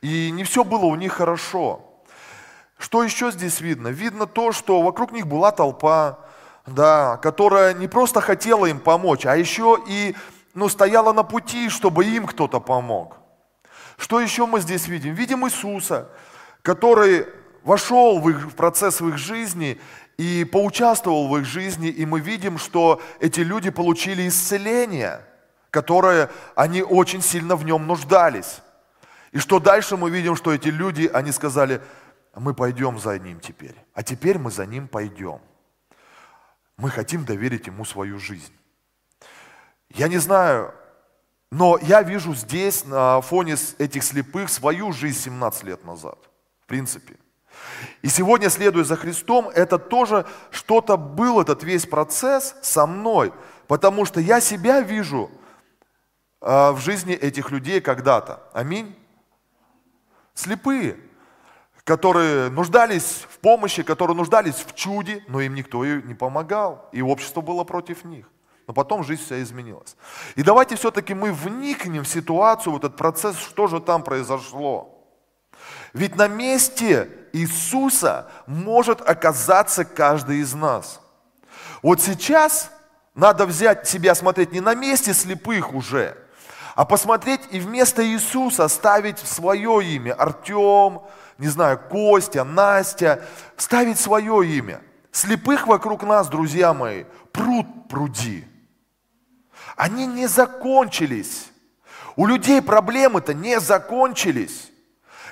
и 0.00 0.30
не 0.30 0.44
все 0.44 0.62
было 0.62 0.84
у 0.86 0.94
них 0.94 1.14
хорошо. 1.14 1.84
Что 2.78 3.02
еще 3.02 3.32
здесь 3.32 3.60
видно? 3.60 3.88
Видно 3.88 4.26
то, 4.26 4.52
что 4.52 4.80
вокруг 4.80 5.12
них 5.12 5.26
была 5.26 5.50
толпа, 5.50 6.20
да, 6.66 7.16
которая 7.16 7.74
не 7.74 7.88
просто 7.88 8.20
хотела 8.20 8.66
им 8.66 8.78
помочь, 8.78 9.26
а 9.26 9.36
еще 9.36 9.78
и 9.86 10.14
ну, 10.54 10.68
стояла 10.68 11.12
на 11.12 11.24
пути, 11.24 11.68
чтобы 11.68 12.04
им 12.04 12.26
кто-то 12.26 12.60
помог. 12.60 13.16
Что 13.96 14.20
еще 14.20 14.46
мы 14.46 14.60
здесь 14.60 14.88
видим? 14.88 15.12
Видим 15.12 15.46
Иисуса, 15.46 16.08
который 16.62 17.26
вошел 17.62 18.20
в, 18.20 18.28
их, 18.30 18.50
в 18.50 18.54
процесс 18.54 19.00
в 19.00 19.08
их 19.08 19.18
жизни 19.18 19.80
и 20.16 20.44
поучаствовал 20.44 21.28
в 21.28 21.36
их 21.38 21.44
жизни, 21.44 21.88
и 21.88 22.04
мы 22.06 22.20
видим, 22.20 22.58
что 22.58 23.00
эти 23.20 23.40
люди 23.40 23.70
получили 23.70 24.28
исцеление, 24.28 25.22
которое 25.70 26.30
они 26.54 26.82
очень 26.82 27.22
сильно 27.22 27.56
в 27.56 27.64
нем 27.64 27.86
нуждались. 27.86 28.60
И 29.32 29.38
что 29.38 29.60
дальше 29.60 29.96
мы 29.96 30.10
видим, 30.10 30.36
что 30.36 30.52
эти 30.52 30.68
люди, 30.68 31.08
они 31.12 31.32
сказали, 31.32 31.80
мы 32.34 32.54
пойдем 32.54 32.98
за 32.98 33.18
ним 33.18 33.40
теперь, 33.40 33.74
а 33.94 34.02
теперь 34.02 34.38
мы 34.38 34.50
за 34.50 34.66
ним 34.66 34.88
пойдем. 34.88 35.40
Мы 36.76 36.90
хотим 36.90 37.24
доверить 37.24 37.66
ему 37.66 37.84
свою 37.84 38.18
жизнь. 38.18 38.52
Я 39.90 40.08
не 40.08 40.18
знаю, 40.18 40.74
но 41.50 41.78
я 41.82 42.02
вижу 42.02 42.34
здесь 42.34 42.84
на 42.84 43.20
фоне 43.20 43.56
этих 43.78 44.04
слепых 44.04 44.48
свою 44.48 44.92
жизнь 44.92 45.18
17 45.18 45.64
лет 45.64 45.84
назад, 45.84 46.18
в 46.62 46.66
принципе. 46.66 47.16
И 48.02 48.08
сегодня, 48.08 48.50
следуя 48.50 48.84
за 48.84 48.96
Христом, 48.96 49.48
это 49.48 49.78
тоже 49.78 50.26
что-то 50.50 50.96
был, 50.96 51.40
этот 51.40 51.62
весь 51.62 51.86
процесс 51.86 52.56
со 52.62 52.86
мной, 52.86 53.32
потому 53.66 54.04
что 54.04 54.20
я 54.20 54.40
себя 54.40 54.80
вижу 54.80 55.30
э, 56.40 56.70
в 56.70 56.78
жизни 56.78 57.14
этих 57.14 57.50
людей 57.50 57.80
когда-то. 57.80 58.42
Аминь. 58.52 58.96
Слепые, 60.34 60.96
которые 61.84 62.50
нуждались 62.50 63.26
в 63.28 63.38
помощи, 63.38 63.82
которые 63.82 64.16
нуждались 64.16 64.54
в 64.66 64.74
чуде, 64.74 65.22
но 65.28 65.40
им 65.40 65.54
никто 65.54 65.84
не 65.84 66.14
помогал, 66.14 66.88
и 66.92 67.02
общество 67.02 67.40
было 67.40 67.64
против 67.64 68.04
них. 68.04 68.30
Но 68.66 68.72
потом 68.72 69.02
жизнь 69.02 69.24
вся 69.24 69.42
изменилась. 69.42 69.96
И 70.36 70.42
давайте 70.42 70.76
все-таки 70.76 71.12
мы 71.12 71.32
вникнем 71.32 72.04
в 72.04 72.08
ситуацию, 72.08 72.72
в 72.72 72.76
этот 72.76 72.96
процесс, 72.96 73.36
что 73.36 73.66
же 73.66 73.80
там 73.80 74.04
произошло. 74.04 75.04
Ведь 75.92 76.14
на 76.14 76.28
месте 76.28 77.10
Иисуса 77.32 78.30
может 78.46 79.00
оказаться 79.00 79.84
каждый 79.84 80.38
из 80.38 80.54
нас. 80.54 81.00
Вот 81.82 82.00
сейчас 82.00 82.70
надо 83.14 83.46
взять 83.46 83.88
себя, 83.88 84.14
смотреть 84.14 84.52
не 84.52 84.60
на 84.60 84.74
месте 84.74 85.14
слепых 85.14 85.74
уже, 85.74 86.16
а 86.74 86.84
посмотреть 86.84 87.40
и 87.50 87.58
вместо 87.58 88.06
Иисуса 88.06 88.68
ставить 88.68 89.18
свое 89.18 89.84
имя. 89.84 90.14
Артем, 90.14 91.00
не 91.38 91.48
знаю, 91.48 91.78
Костя, 91.90 92.44
Настя, 92.44 93.24
ставить 93.56 93.98
свое 93.98 94.46
имя. 94.46 94.80
Слепых 95.12 95.66
вокруг 95.66 96.04
нас, 96.04 96.28
друзья 96.28 96.72
мои, 96.72 97.04
пруд 97.32 97.66
пруди. 97.88 98.46
Они 99.76 100.06
не 100.06 100.26
закончились. 100.26 101.48
У 102.16 102.26
людей 102.26 102.60
проблемы-то 102.62 103.34
не 103.34 103.58
закончились. 103.60 104.69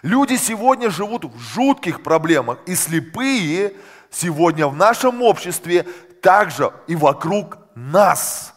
Люди 0.02 0.36
сегодня 0.36 0.90
живут 0.90 1.24
в 1.24 1.38
жутких 1.38 2.02
проблемах, 2.02 2.58
и 2.66 2.74
слепые 2.74 3.74
сегодня 4.10 4.66
в 4.68 4.76
нашем 4.76 5.22
обществе 5.22 5.84
также 6.22 6.72
и 6.86 6.96
вокруг 6.96 7.58
нас. 7.74 8.54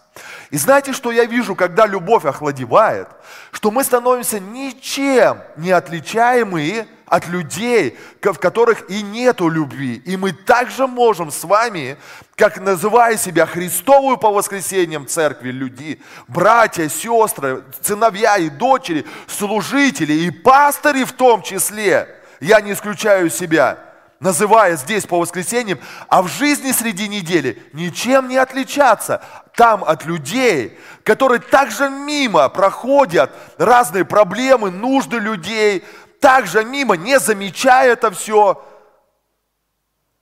И 0.51 0.57
знаете, 0.57 0.91
что 0.91 1.11
я 1.11 1.23
вижу, 1.23 1.55
когда 1.55 1.85
любовь 1.85 2.25
охладевает? 2.25 3.07
Что 3.53 3.71
мы 3.71 3.85
становимся 3.85 4.39
ничем 4.39 5.39
не 5.55 5.71
отличаемые 5.71 6.87
от 7.05 7.27
людей, 7.27 7.97
в 8.21 8.33
которых 8.33 8.89
и 8.89 9.01
нету 9.01 9.47
любви. 9.47 10.01
И 10.05 10.17
мы 10.17 10.33
также 10.33 10.87
можем 10.87 11.31
с 11.31 11.43
вами, 11.45 11.97
как 12.35 12.59
называя 12.59 13.15
себя 13.15 13.45
Христовую 13.45 14.17
по 14.17 14.29
воскресеньям 14.31 15.07
церкви 15.07 15.51
люди, 15.51 16.01
братья, 16.27 16.87
сестры, 16.89 17.63
сыновья 17.81 18.37
и 18.37 18.49
дочери, 18.49 19.05
служители 19.27 20.13
и 20.13 20.31
пастыри 20.31 21.05
в 21.05 21.13
том 21.13 21.41
числе, 21.43 22.07
я 22.41 22.59
не 22.59 22.73
исключаю 22.73 23.29
себя, 23.29 23.90
называя 24.21 24.77
здесь 24.77 25.05
по 25.05 25.19
воскресеньям, 25.19 25.79
а 26.07 26.21
в 26.21 26.27
жизни 26.27 26.71
среди 26.71 27.09
недели 27.09 27.61
ничем 27.73 28.29
не 28.29 28.37
отличаться 28.37 29.21
там 29.55 29.83
от 29.83 30.05
людей, 30.05 30.79
которые 31.03 31.41
также 31.41 31.89
мимо 31.89 32.47
проходят 32.47 33.33
разные 33.57 34.05
проблемы, 34.05 34.71
нужды 34.71 35.17
людей, 35.17 35.83
также 36.21 36.63
мимо, 36.63 36.95
не 36.95 37.19
замечая 37.19 37.93
это 37.93 38.11
все, 38.11 38.63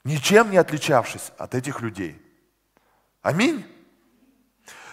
ничем 0.06 0.50
не 0.50 0.58
отличавшись 0.58 1.32
от 1.38 1.53
этих 1.53 1.82
людей. 1.82 2.20
Аминь. 3.22 3.65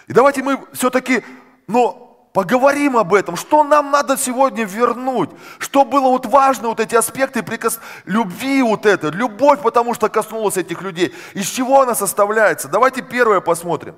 И 0.07 0.13
давайте 0.13 0.43
мы 0.43 0.65
все-таки, 0.73 1.23
ну, 1.67 2.06
поговорим 2.33 2.97
об 2.97 3.13
этом, 3.13 3.35
что 3.35 3.63
нам 3.63 3.91
надо 3.91 4.17
сегодня 4.17 4.63
вернуть, 4.63 5.29
что 5.59 5.85
было 5.85 6.09
вот 6.09 6.25
важно, 6.25 6.69
вот 6.69 6.79
эти 6.79 6.95
аспекты 6.95 7.43
прикос... 7.43 7.79
любви 8.05 8.61
вот 8.61 8.85
это, 8.85 9.09
любовь, 9.09 9.61
потому 9.61 9.93
что 9.93 10.09
коснулась 10.09 10.57
этих 10.57 10.81
людей, 10.81 11.13
из 11.33 11.47
чего 11.47 11.81
она 11.81 11.95
составляется. 11.95 12.67
Давайте 12.67 13.01
первое 13.01 13.41
посмотрим. 13.41 13.95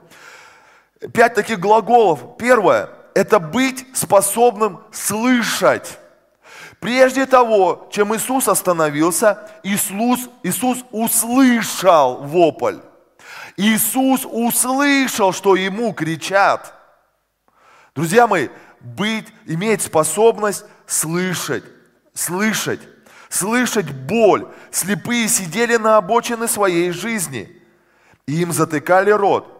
Пять 1.13 1.33
таких 1.33 1.59
глаголов. 1.59 2.37
Первое– 2.37 2.89
это 3.13 3.39
быть 3.39 3.85
способным 3.93 4.81
слышать. 4.91 5.97
Прежде 6.79 7.25
того, 7.25 7.89
чем 7.91 8.15
Иисус 8.15 8.47
остановился, 8.47 9.49
Иисус, 9.63 10.29
Иисус 10.43 10.79
услышал 10.91 12.23
вопль. 12.23 12.77
Иисус 13.57 14.25
услышал, 14.25 15.33
что 15.33 15.55
ему 15.55 15.93
кричат. 15.93 16.73
Друзья 17.95 18.27
мои, 18.27 18.49
быть, 18.79 19.27
иметь 19.45 19.81
способность 19.81 20.65
слышать, 20.85 21.63
слышать, 22.13 22.81
слышать 23.29 23.91
боль. 23.91 24.47
Слепые 24.71 25.27
сидели 25.27 25.75
на 25.77 25.97
обочине 25.97 26.47
своей 26.47 26.91
жизни, 26.91 27.61
и 28.25 28.41
им 28.41 28.51
затыкали 28.51 29.11
рот. 29.11 29.55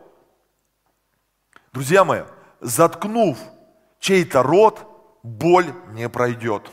Друзья 1.73 2.03
мои, 2.03 2.23
заткнув 2.61 3.37
чей-то 3.99 4.43
рот, 4.43 4.85
боль 5.23 5.73
не 5.91 6.09
пройдет. 6.09 6.71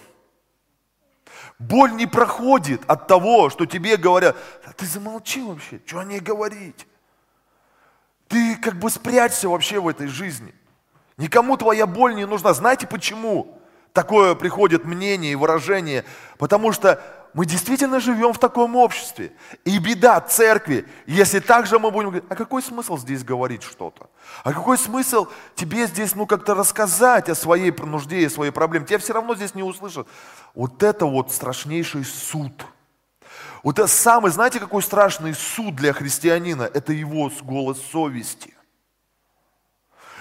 Боль 1.58 1.92
не 1.92 2.06
проходит 2.06 2.82
от 2.86 3.06
того, 3.06 3.48
что 3.48 3.64
тебе 3.64 3.96
говорят, 3.96 4.36
а 4.64 4.72
ты 4.72 4.84
замолчи 4.84 5.42
вообще, 5.42 5.80
что 5.86 6.00
о 6.00 6.04
ней 6.04 6.20
говорить? 6.20 6.86
Ты 8.28 8.56
как 8.56 8.74
бы 8.78 8.90
спрячься 8.90 9.48
вообще 9.48 9.80
в 9.80 9.88
этой 9.88 10.06
жизни. 10.06 10.54
Никому 11.18 11.56
твоя 11.56 11.86
боль 11.86 12.14
не 12.14 12.26
нужна. 12.26 12.52
Знаете 12.52 12.86
почему? 12.86 13.60
Такое 13.92 14.34
приходит 14.34 14.84
мнение 14.84 15.32
и 15.32 15.36
выражение. 15.36 16.04
Потому 16.36 16.72
что 16.72 17.02
мы 17.32 17.44
действительно 17.44 18.00
живем 18.00 18.32
в 18.32 18.38
таком 18.38 18.76
обществе. 18.76 19.32
И 19.64 19.78
беда 19.78 20.20
церкви, 20.20 20.86
если 21.06 21.38
так 21.38 21.66
же 21.66 21.78
мы 21.78 21.90
будем 21.90 22.08
говорить, 22.08 22.24
а 22.30 22.34
какой 22.34 22.62
смысл 22.62 22.96
здесь 22.96 23.24
говорить 23.24 23.62
что-то? 23.62 24.08
А 24.42 24.54
какой 24.54 24.78
смысл 24.78 25.26
тебе 25.54 25.86
здесь, 25.86 26.14
ну, 26.14 26.26
как-то 26.26 26.54
рассказать 26.54 27.28
о 27.28 27.34
своей 27.34 27.70
нужде 27.72 28.20
и 28.20 28.28
своей 28.30 28.52
проблеме? 28.52 28.86
Тебя 28.86 28.98
все 28.98 29.12
равно 29.12 29.34
здесь 29.34 29.54
не 29.54 29.62
услышат. 29.62 30.08
Вот 30.54 30.82
это 30.82 31.04
вот 31.04 31.30
страшнейший 31.30 32.04
суд. 32.04 32.52
Вот 33.62 33.78
это 33.78 33.88
самый, 33.88 34.30
знаете, 34.30 34.58
какой 34.58 34.82
страшный 34.82 35.34
суд 35.34 35.74
для 35.74 35.92
христианина? 35.92 36.62
Это 36.62 36.94
его 36.94 37.30
голос 37.42 37.78
совести. 37.92 38.55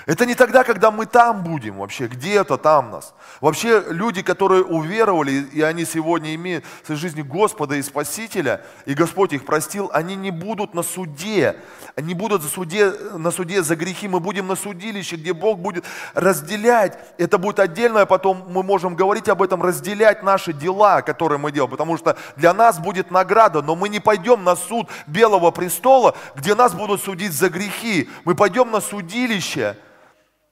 Это 0.06 0.28
не 0.28 0.36
тогда, 0.36 0.64
когда 0.64 0.92
мы 0.92 1.08
там 1.08 1.42
будем 1.42 1.78
вообще, 1.78 2.06
где-то 2.06 2.58
там 2.58 2.92
нас. 2.92 3.16
Вообще 3.42 3.84
люди, 3.90 4.22
которые 4.22 4.64
уверовали, 4.64 5.32
и 5.32 5.62
они 5.62 5.84
сегодня 5.84 6.36
имеют 6.36 6.64
в 6.84 6.86
своей 6.86 7.02
жизни 7.02 7.24
Господа 7.24 7.76
и 7.76 7.82
Спасителя, 7.82 8.64
и 8.86 8.94
Господь 8.94 9.34
их 9.34 9.46
простил, 9.46 9.90
они 9.94 10.16
не 10.16 10.30
будут 10.30 10.76
на 10.76 10.84
суде, 10.84 11.56
они 11.96 12.14
будут 12.14 12.44
на 12.44 12.50
суде, 12.50 12.92
на 13.14 13.32
суде 13.32 13.64
за 13.64 13.76
грехи, 13.76 14.08
мы 14.08 14.20
будем 14.20 14.46
на 14.48 14.56
судилище, 14.56 15.16
где 15.16 15.34
Бог 15.34 15.58
будет 15.58 15.86
разделять. 16.14 17.00
Это 17.18 17.40
будет 17.40 17.60
отдельно, 17.60 18.06
потом 18.06 18.46
мы 18.50 18.62
можем 18.62 18.96
говорить 18.96 19.28
об 19.28 19.42
этом, 19.42 19.64
разделять 19.64 20.22
наши 20.22 20.54
дела, 20.54 21.02
которые 21.02 21.40
мы 21.40 21.52
делаем, 21.52 21.72
потому 21.72 21.98
что 21.98 22.16
для 22.36 22.54
нас 22.54 22.78
будет 22.78 23.10
награда, 23.10 23.64
но 23.64 23.76
мы 23.76 23.90
не 23.90 24.00
пойдем 24.00 24.44
на 24.44 24.56
суд 24.56 24.88
Белого 25.08 25.50
престола, 25.50 26.16
где 26.36 26.54
нас 26.54 26.74
будут 26.76 27.02
судить 27.02 27.34
за 27.34 27.50
грехи. 27.50 28.08
Мы 28.24 28.36
пойдем 28.36 28.70
на 28.70 28.82
судилище, 28.82 29.76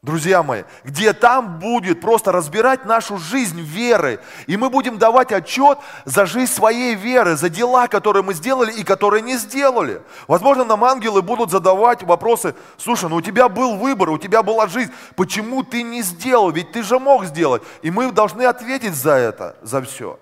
друзья 0.03 0.43
мои, 0.43 0.63
где 0.83 1.13
там 1.13 1.59
будет 1.59 2.01
просто 2.01 2.33
разбирать 2.33 2.85
нашу 2.85 3.17
жизнь 3.17 3.61
веры. 3.61 4.19
И 4.47 4.57
мы 4.57 4.69
будем 4.69 4.97
давать 4.97 5.31
отчет 5.31 5.79
за 6.03 6.25
жизнь 6.25 6.51
своей 6.51 6.93
веры, 6.93 7.37
за 7.37 7.49
дела, 7.49 7.87
которые 7.87 8.21
мы 8.21 8.33
сделали 8.33 8.71
и 8.73 8.83
которые 8.83 9.21
не 9.21 9.37
сделали. 9.37 10.01
Возможно, 10.27 10.65
нам 10.65 10.83
ангелы 10.83 11.21
будут 11.21 11.51
задавать 11.51 12.03
вопросы, 12.03 12.53
слушай, 12.77 13.09
ну 13.09 13.15
у 13.15 13.21
тебя 13.21 13.47
был 13.47 13.77
выбор, 13.77 14.09
у 14.09 14.17
тебя 14.17 14.43
была 14.43 14.67
жизнь, 14.67 14.91
почему 15.15 15.63
ты 15.63 15.81
не 15.83 16.01
сделал, 16.01 16.51
ведь 16.51 16.73
ты 16.73 16.83
же 16.83 16.99
мог 16.99 17.23
сделать. 17.23 17.63
И 17.81 17.89
мы 17.89 18.11
должны 18.11 18.43
ответить 18.43 18.93
за 18.93 19.13
это, 19.13 19.55
за 19.61 19.81
все. 19.81 20.19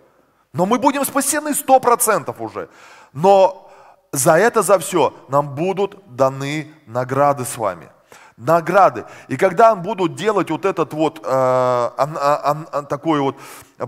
Но 0.54 0.68
мы 0.68 0.78
будем 0.78 1.04
спасены 1.06 1.56
сто 1.56 1.80
процентов 1.80 2.40
уже. 2.40 2.70
Но 3.14 3.72
за 4.12 4.34
это, 4.38 4.62
за 4.62 4.78
все 4.78 5.12
нам 5.28 5.56
будут 5.56 5.98
даны 6.16 6.72
награды 6.86 7.46
с 7.46 7.58
вами– 7.58 7.90
награды. 8.42 9.06
И 9.28 9.38
когда 9.38 9.76
будут 9.76 10.16
делать 10.16 10.50
вот 10.50 10.66
этот 10.66 10.94
вот, 10.94 11.20
э, 11.20 11.22
а, 11.24 12.66
а, 12.72 12.84
такую 12.84 13.24
вот 13.24 13.38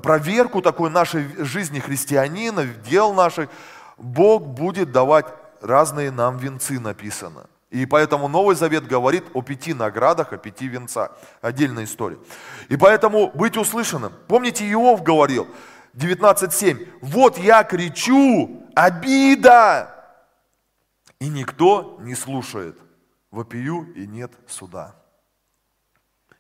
проверку 0.02 0.62
такой 0.62 0.90
нашей 0.90 1.26
жизни 1.44 1.80
христианина, 1.80 2.66
дел 2.66 3.14
наших, 3.14 3.50
Бог 3.98 4.44
будет 4.48 4.92
давать 4.92 5.26
разные 5.62 6.12
нам 6.12 6.38
венцы 6.38 6.80
написано. 6.80 7.48
И 7.72 7.88
поэтому 7.88 8.28
Новый 8.28 8.56
Завет 8.56 8.86
говорит 8.86 9.24
о 9.34 9.42
пяти 9.42 9.74
наградах, 9.74 10.32
о 10.32 10.38
пяти 10.38 10.68
венцах. 10.68 11.12
Отдельная 11.42 11.86
история. 11.86 12.18
И 12.70 12.78
поэтому 12.78 13.32
быть 13.34 13.58
услышанным. 13.58 14.14
Помните, 14.28 14.72
Иов 14.72 15.02
говорил, 15.02 15.48
19.7, 15.96 16.88
вот 17.02 17.38
я 17.40 17.64
кричу, 17.64 18.68
обида, 18.76 19.90
и 21.20 21.30
никто 21.30 21.98
не 22.02 22.14
слушает 22.14 22.78
вопию 23.34 23.92
и 23.96 24.06
нет 24.06 24.32
суда. 24.48 24.96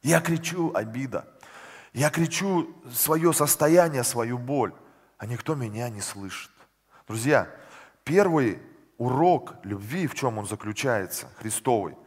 Я 0.03 0.21
кричу 0.21 0.71
обида. 0.73 1.27
Я 1.91 2.09
кричу 2.09 2.75
свое 2.91 3.33
состояние, 3.33 4.03
свою 4.03 4.37
боль, 4.37 4.73
а 5.17 5.25
никто 5.25 5.55
меня 5.55 5.89
не 5.89 6.01
слышит. 6.01 6.51
Друзья, 7.07 7.49
первый 8.03 8.61
урок 8.97 9.55
любви, 9.63 10.07
в 10.07 10.13
чем 10.13 10.37
он 10.37 10.47
заключается, 10.47 11.27
Христовый, 11.37 11.97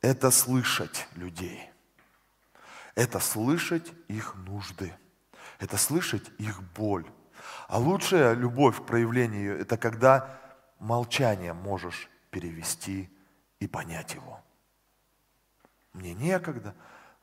это 0.00 0.30
слышать 0.30 1.06
людей. 1.16 1.70
Это 2.94 3.18
слышать 3.18 3.92
их 4.08 4.34
нужды. 4.46 4.94
Это 5.58 5.76
слышать 5.76 6.30
их 6.38 6.62
боль. 6.74 7.06
А 7.68 7.78
лучшая 7.78 8.34
любовь 8.34 8.80
к 8.80 8.86
проявлению– 8.86 9.58
это 9.60 9.76
когда 9.76 10.38
молчание 10.78 11.52
можешь 11.52 12.08
перевести 12.30 13.10
и 13.60 13.66
понять 13.66 14.14
его. 14.14 14.40
Мне 15.92 16.14
некогда, 16.14 16.74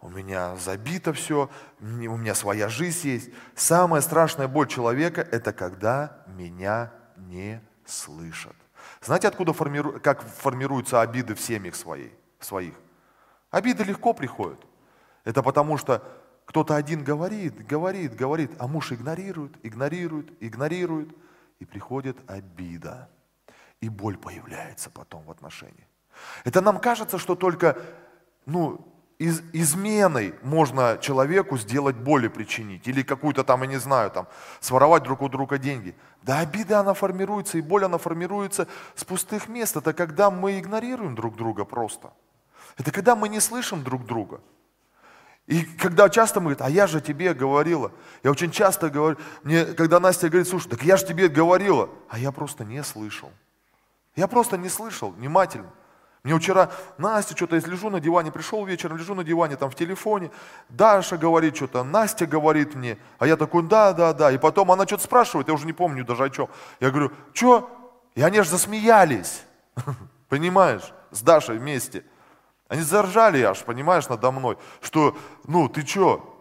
у 0.02 0.10
меня 0.10 0.56
забито 0.58 1.14
все, 1.14 1.50
у 1.80 1.86
меня 1.86 2.36
своя 2.36 2.70
жизнь 2.70 3.08
есть. 3.08 3.30
Самая 3.56 4.02
страшная 4.02 4.48
боль 4.48 4.68
человека– 4.68 5.22
это 5.32 5.54
когда 5.54 6.24
меня 6.28 6.92
не 7.16 7.62
слышат. 7.86 8.56
Знаете, 9.02 9.28
откуда 9.28 9.54
формиру... 9.54 10.00
как 10.00 10.22
формируются 10.24 11.02
обиды 11.02 11.36
в 11.36 11.42
семьях 11.42 11.76
своих? 11.76 12.12
своих? 12.40 12.74
Обиды 13.52 13.84
легко 13.84 14.14
приходят. 14.14 14.60
Это 15.24 15.42
потому 15.42 15.78
что 15.78 16.04
кто-то 16.46 16.76
один 16.76 17.04
говорит, 17.04 17.66
говорит, 17.66 18.16
говорит, 18.16 18.52
а 18.60 18.68
муж 18.68 18.92
игнорирует, 18.92 19.54
игнорирует, 19.64 20.32
игнорирует, 20.42 21.16
и 21.60 21.66
приходит 21.66 22.18
обида. 22.30 23.10
И 23.80 23.88
боль 23.88 24.18
появляется 24.18 24.90
потом 24.90 25.24
в 25.24 25.32
отношениях. 25.32 25.88
Это 26.44 26.62
нам 26.62 26.80
кажется, 26.80 27.18
что 27.18 27.36
только 27.36 27.78
ну, 28.46 28.94
из, 29.18 29.42
изменой 29.54 30.36
можно 30.42 30.98
человеку 31.02 31.58
сделать 31.58 31.96
боль 31.96 32.26
и 32.26 32.30
причинить. 32.30 32.88
Или 32.88 33.04
какую-то 33.04 33.44
там, 33.44 33.62
я 33.62 33.68
не 33.68 33.78
знаю, 33.78 34.12
там, 34.12 34.28
своровать 34.60 35.04
друг 35.04 35.22
у 35.22 35.30
друга 35.30 35.58
деньги. 35.58 35.96
Да 36.22 36.40
обида, 36.40 36.80
она 36.80 36.94
формируется, 36.94 37.58
и 37.58 37.62
боль, 37.62 37.86
она 37.86 37.98
формируется 37.98 38.68
с 38.96 39.04
пустых 39.04 39.48
мест. 39.48 39.78
Это 39.78 39.94
когда 39.94 40.30
мы 40.30 40.60
игнорируем 40.60 41.16
друг 41.16 41.36
друга 41.36 41.66
просто. 41.66 42.12
Это 42.78 42.92
когда 42.92 43.16
мы 43.16 43.30
не 43.30 43.40
слышим 43.40 43.84
друг 43.84 44.06
друга. 44.06 44.42
И 45.46 45.64
когда 45.64 46.10
часто 46.10 46.40
мы 46.40 46.56
говорим, 46.56 46.66
а 46.66 46.70
я 46.70 46.88
же 46.88 47.02
тебе 47.02 47.34
говорила. 47.34 47.92
Я 48.24 48.32
очень 48.32 48.50
часто 48.50 48.90
говорю, 48.90 49.18
мне, 49.44 49.66
когда 49.66 50.00
Настя 50.00 50.30
говорит, 50.30 50.48
слушай, 50.48 50.70
так 50.70 50.84
я 50.84 50.96
же 50.96 51.06
тебе 51.06 51.28
говорила. 51.28 51.90
А 52.10 52.18
я 52.18 52.32
просто 52.32 52.64
не 52.64 52.82
слышал. 52.84 53.32
Я 54.16 54.28
просто 54.28 54.58
не 54.58 54.70
слышал 54.70 55.12
внимательно. 55.12 55.70
Мне 56.24 56.40
вчера 56.40 56.72
Настя 56.98 57.36
что-то, 57.36 57.58
я 57.58 57.62
лежу 57.62 57.90
на 57.90 58.00
диване, 58.00 58.32
пришел 58.32 58.64
вечером, 58.64 58.96
лежу 58.96 59.14
на 59.14 59.26
диване, 59.26 59.58
там 59.58 59.70
в 59.70 59.76
телефоне, 59.76 60.32
Даша 60.70 61.18
говорит 61.18 61.58
что-то, 61.58 61.84
Настя 61.84 62.26
говорит 62.26 62.76
мне, 62.76 62.98
а 63.20 63.28
я 63.28 63.36
такой, 63.36 63.64
да, 63.64 63.92
да, 63.92 64.14
да. 64.14 64.32
И 64.32 64.38
потом 64.38 64.72
она 64.72 64.88
что-то 64.88 65.04
спрашивает, 65.04 65.50
я 65.50 65.54
уже 65.54 65.66
не 65.66 65.74
помню 65.74 66.06
даже 66.06 66.24
о 66.24 66.30
чем. 66.30 66.48
Я 66.80 66.92
говорю, 66.92 67.12
что? 67.34 67.70
И 68.16 68.22
они 68.22 68.38
аж 68.38 68.48
засмеялись, 68.48 69.44
понимаешь, 70.30 70.94
с 71.12 71.22
Дашей 71.22 71.58
вместе. 71.58 72.06
Они 72.70 72.84
заржали 72.84 73.42
аж, 73.42 73.62
понимаешь, 73.64 74.08
надо 74.08 74.32
мной, 74.32 74.58
что, 74.82 75.18
ну, 75.46 75.68
ты 75.68 75.86
что? 75.86 76.33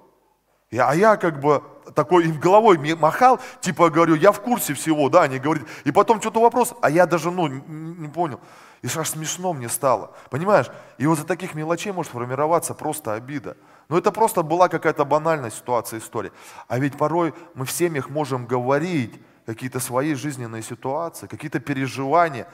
Я, 0.73 0.89
а 0.89 0.95
я 0.95 1.19
как 1.19 1.39
бы 1.39 1.63
такой 1.95 2.25
им 2.25 2.41
головой 2.41 2.79
махал, 2.97 3.39
типа 3.61 3.91
говорю, 3.91 4.15
я 4.15 4.33
в 4.33 4.41
курсе 4.41 4.73
всего, 4.73 5.11
да, 5.11 5.23
они 5.23 5.39
говорят. 5.39 5.67
И 5.85 5.93
потом 5.93 6.19
что-то 6.19 6.41
вопрос, 6.41 6.75
а 6.81 6.89
я 6.89 7.05
даже, 7.05 7.31
ну, 7.31 7.47
не 7.47 8.09
понял. 8.09 8.41
И 8.81 8.87
аж 8.87 9.09
смешно 9.11 9.53
мне 9.53 9.69
стало. 9.69 10.13
Понимаешь? 10.31 10.71
И 10.97 11.07
вот 11.07 11.19
за 11.19 11.27
таких 11.27 11.55
мелочей 11.55 11.93
может 11.93 12.11
формироваться 12.11 12.73
просто 12.73 13.13
обида. 13.13 13.59
Но 13.91 13.99
это 13.99 14.11
просто 14.11 14.43
была 14.43 14.69
какая-то 14.69 15.05
банальная 15.05 15.51
ситуация, 15.51 16.01
история. 16.01 16.33
А 16.69 16.79
ведь 16.79 16.97
порой 16.97 17.35
мы 17.55 17.67
в 17.67 17.71
семьях 17.71 18.09
можем 18.09 18.47
говорить 18.47 19.21
какие-то 19.45 19.79
свои 19.79 20.15
жизненные 20.15 20.63
ситуации, 20.63 21.27
какие-то 21.27 21.61
переживания. 21.61 22.49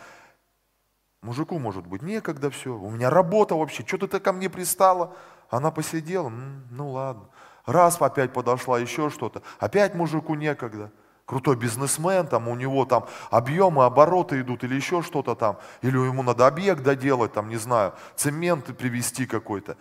Мужику 1.23 1.61
может 1.61 1.87
быть 1.87 2.03
некогда 2.03 2.51
все, 2.51 2.77
у 2.77 2.91
меня 2.91 3.11
работа 3.11 3.55
вообще, 3.55 3.85
что 3.87 4.09
ты 4.09 4.19
ко 4.19 4.33
мне 4.33 4.51
пристала? 4.51 5.15
Она 5.51 5.71
посидела, 5.71 6.29
ну 6.29 6.91
ладно. 6.91 7.29
Раз 7.69 8.01
опять 8.01 8.33
подошла, 8.33 8.79
еще 8.79 9.11
что-то, 9.11 9.43
опять 9.59 9.95
мужику 9.95 10.35
некогда 10.35 10.91
крутой 11.27 11.57
бизнесмен, 11.57 12.27
там 12.27 12.49
у 12.49 12.57
него 12.57 12.87
там 12.87 13.07
объемы, 13.31 13.85
обороты 13.85 14.41
идут 14.41 14.65
или 14.65 14.75
еще 14.75 15.03
что-то 15.03 15.35
там, 15.35 15.59
или 15.83 15.99
ему 15.99 16.23
надо 16.23 16.47
объект 16.47 16.83
доделать, 16.83 17.35
там, 17.35 17.51
не 17.51 17.59
знаю, 17.59 17.93
цемент 18.17 18.75
привезти 18.75 19.27
какой-то. 19.27 19.77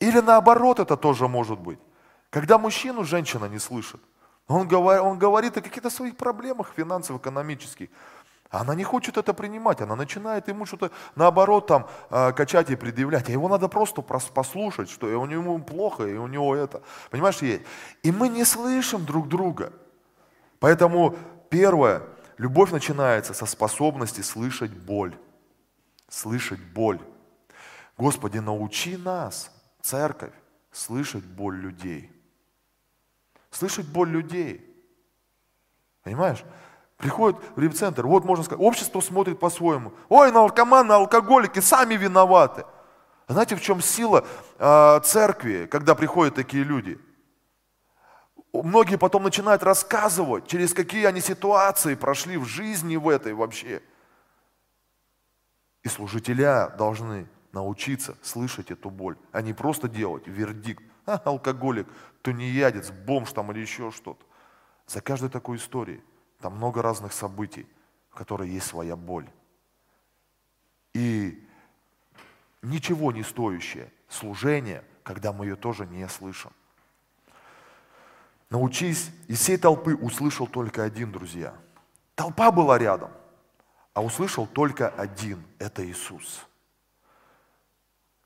Или 0.00 0.20
наоборот 0.20 0.80
это 0.80 0.96
тоже 0.96 1.28
может 1.28 1.60
быть. 1.60 1.78
Когда 2.30 2.56
мужчину 2.56 3.04
женщина 3.04 3.44
не 3.44 3.58
слышит, 3.58 4.00
он 4.46 4.66
говорит, 4.66 5.02
он 5.02 5.18
говорит 5.18 5.54
о 5.58 5.60
каких-то 5.60 5.90
своих 5.90 6.16
проблемах 6.16 6.72
финансово 6.74 7.18
экономических, 7.18 7.88
а 7.90 8.17
она 8.50 8.74
не 8.74 8.84
хочет 8.84 9.18
это 9.18 9.34
принимать, 9.34 9.82
она 9.82 9.94
начинает 9.94 10.48
ему 10.48 10.64
что-то 10.64 10.90
наоборот 11.14 11.66
там 11.66 11.86
э, 12.10 12.32
качать 12.32 12.70
и 12.70 12.76
предъявлять. 12.76 13.28
А 13.28 13.32
его 13.32 13.48
надо 13.48 13.68
просто 13.68 14.00
послушать, 14.00 14.90
что 14.90 15.06
у 15.06 15.26
него 15.26 15.58
плохо, 15.58 16.04
и 16.04 16.14
у 16.14 16.26
него 16.26 16.56
это. 16.56 16.82
Понимаешь, 17.10 17.38
есть. 17.42 17.62
И 18.02 18.10
мы 18.10 18.28
не 18.28 18.44
слышим 18.44 19.04
друг 19.04 19.28
друга. 19.28 19.72
Поэтому 20.60 21.16
первое, 21.50 22.02
любовь 22.38 22.70
начинается 22.72 23.34
со 23.34 23.44
способности 23.44 24.22
слышать 24.22 24.72
боль. 24.72 25.14
Слышать 26.08 26.60
боль. 26.60 27.00
Господи, 27.98 28.38
научи 28.38 28.96
нас, 28.96 29.50
церковь, 29.82 30.32
слышать 30.72 31.24
боль 31.24 31.58
людей. 31.58 32.10
Слышать 33.50 33.86
боль 33.86 34.08
людей. 34.08 34.64
Понимаешь? 36.02 36.42
Приходит 36.98 37.40
в 37.56 37.60
репцентр, 37.60 38.06
вот 38.06 38.24
можно 38.24 38.44
сказать, 38.44 38.62
общество 38.62 39.00
смотрит 39.00 39.38
по-своему. 39.38 39.92
Ой, 40.08 40.30
наркоманы, 40.30 40.92
алкоголики, 40.92 41.60
сами 41.60 41.94
виноваты. 41.94 42.64
Знаете, 43.28 43.56
в 43.56 43.60
чем 43.60 43.80
сила 43.80 44.24
э, 44.58 45.00
церкви, 45.04 45.66
когда 45.70 45.94
приходят 45.94 46.34
такие 46.34 46.64
люди? 46.64 46.98
многие 48.52 48.96
потом 48.96 49.24
начинают 49.24 49.62
рассказывать, 49.62 50.46
через 50.46 50.74
какие 50.74 51.04
они 51.04 51.20
ситуации 51.20 51.94
прошли 51.94 52.36
в 52.36 52.44
жизни 52.44 52.96
в 52.96 53.08
этой 53.08 53.34
вообще. 53.34 53.82
И 55.82 55.88
служителя 55.88 56.70
должны 56.70 57.28
научиться 57.52 58.16
слышать 58.22 58.70
эту 58.70 58.90
боль, 58.90 59.16
а 59.32 59.42
не 59.42 59.52
просто 59.52 59.88
делать 59.88 60.26
вердикт. 60.26 60.82
А, 61.06 61.20
алкоголик, 61.24 61.86
тунеядец, 62.20 62.90
бомж 62.90 63.32
там 63.32 63.50
или 63.52 63.60
еще 63.60 63.90
что-то. 63.90 64.22
За 64.86 65.00
каждой 65.00 65.30
такой 65.30 65.56
историей 65.56 66.02
там 66.40 66.56
много 66.56 66.82
разных 66.82 67.12
событий, 67.12 67.66
в 68.10 68.14
которой 68.14 68.48
есть 68.48 68.66
своя 68.66 68.96
боль. 68.96 69.28
И 70.94 71.46
ничего 72.62 73.12
не 73.12 73.22
стоящее 73.22 73.92
служение, 74.08 74.84
когда 75.02 75.32
мы 75.32 75.46
ее 75.46 75.56
тоже 75.56 75.86
не 75.86 76.08
слышим. 76.08 76.52
Научись, 78.50 79.10
из 79.26 79.40
всей 79.40 79.58
толпы 79.58 79.94
услышал 79.94 80.46
только 80.46 80.82
один, 80.82 81.12
друзья. 81.12 81.54
Толпа 82.14 82.50
была 82.50 82.78
рядом, 82.78 83.10
а 83.92 84.02
услышал 84.02 84.46
только 84.46 84.88
один, 84.88 85.44
это 85.58 85.84
Иисус. 85.86 86.46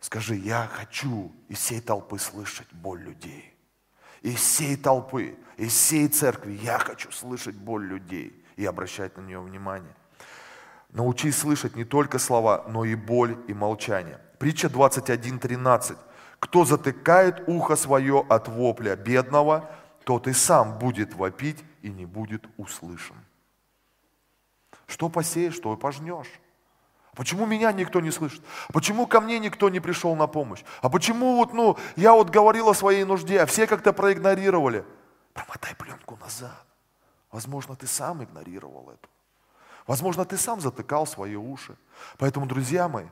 Скажи, 0.00 0.34
я 0.36 0.66
хочу 0.66 1.32
из 1.48 1.58
всей 1.58 1.80
толпы 1.80 2.18
слышать 2.18 2.72
боль 2.72 3.02
людей. 3.02 3.51
Из 4.22 4.36
всей 4.36 4.76
толпы, 4.76 5.36
из 5.56 5.72
всей 5.72 6.08
церкви 6.08 6.52
я 6.62 6.78
хочу 6.78 7.10
слышать 7.10 7.56
боль 7.56 7.84
людей 7.84 8.44
и 8.56 8.64
обращать 8.64 9.16
на 9.16 9.22
нее 9.22 9.40
внимание. 9.40 9.94
Научись 10.90 11.38
слышать 11.38 11.74
не 11.74 11.84
только 11.84 12.18
слова, 12.18 12.64
но 12.68 12.84
и 12.84 12.94
боль 12.94 13.36
и 13.48 13.54
молчание. 13.54 14.20
Притча 14.38 14.68
21.13. 14.68 15.96
Кто 16.38 16.64
затыкает 16.64 17.42
ухо 17.48 17.76
свое 17.76 18.24
от 18.28 18.48
вопля 18.48 18.94
бедного, 18.96 19.70
тот 20.04 20.28
и 20.28 20.32
сам 20.32 20.78
будет 20.78 21.14
вопить 21.14 21.62
и 21.82 21.90
не 21.90 22.04
будет 22.04 22.44
услышан. 22.56 23.16
Что 24.86 25.08
посеешь, 25.08 25.54
что 25.54 25.72
и 25.74 25.76
пожнешь. 25.76 26.28
Почему 27.14 27.44
меня 27.44 27.72
никто 27.72 28.00
не 28.00 28.10
слышит? 28.10 28.42
Почему 28.72 29.06
ко 29.06 29.20
мне 29.20 29.38
никто 29.38 29.68
не 29.68 29.80
пришел 29.80 30.16
на 30.16 30.26
помощь? 30.26 30.64
А 30.80 30.88
почему 30.88 31.36
вот, 31.36 31.52
ну, 31.52 31.76
я 31.96 32.14
вот 32.14 32.30
говорил 32.30 32.70
о 32.70 32.74
своей 32.74 33.04
нужде, 33.04 33.40
а 33.40 33.46
все 33.46 33.66
как-то 33.66 33.92
проигнорировали? 33.92 34.84
Промотай 35.34 35.74
пленку 35.74 36.16
назад. 36.16 36.66
Возможно, 37.30 37.76
ты 37.76 37.86
сам 37.86 38.24
игнорировал 38.24 38.90
это. 38.90 39.08
Возможно, 39.86 40.24
ты 40.24 40.36
сам 40.36 40.60
затыкал 40.60 41.06
свои 41.06 41.34
уши. 41.34 41.76
Поэтому, 42.16 42.46
друзья 42.46 42.88
мои, 42.88 43.06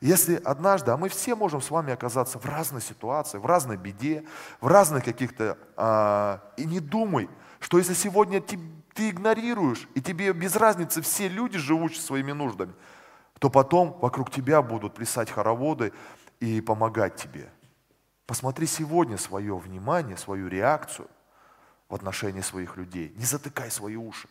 если 0.00 0.36
однажды, 0.36 0.90
а 0.90 0.96
мы 0.96 1.08
все 1.08 1.34
можем 1.36 1.60
с 1.60 1.70
вами 1.70 1.92
оказаться 1.92 2.38
в 2.38 2.46
разной 2.46 2.80
ситуации, 2.80 3.38
в 3.38 3.46
разной 3.46 3.76
беде, 3.76 4.24
в 4.60 4.66
разных 4.66 5.04
каких-то... 5.04 5.58
А, 5.76 6.40
и 6.56 6.64
не 6.64 6.80
думай, 6.80 7.28
что 7.60 7.78
если 7.78 7.94
сегодня 7.94 8.40
ты, 8.40 8.58
ты 8.94 9.10
игнорируешь, 9.10 9.86
и 9.94 10.00
тебе 10.00 10.32
без 10.32 10.56
разницы 10.56 11.02
все 11.02 11.28
люди, 11.28 11.58
живущие 11.58 12.02
своими 12.02 12.32
нуждами, 12.32 12.72
то 13.38 13.50
потом 13.50 13.98
вокруг 14.00 14.30
тебя 14.30 14.62
будут 14.62 14.94
плясать 14.94 15.30
хороводы 15.30 15.92
и 16.40 16.60
помогать 16.60 17.16
тебе. 17.16 17.50
Посмотри 18.26 18.66
сегодня 18.66 19.18
свое 19.18 19.56
внимание, 19.56 20.16
свою 20.16 20.48
реакцию 20.48 21.08
в 21.88 21.94
отношении 21.94 22.40
своих 22.40 22.76
людей. 22.76 23.12
Не 23.16 23.24
затыкай 23.24 23.70
свои 23.70 23.96
уши 23.96 24.28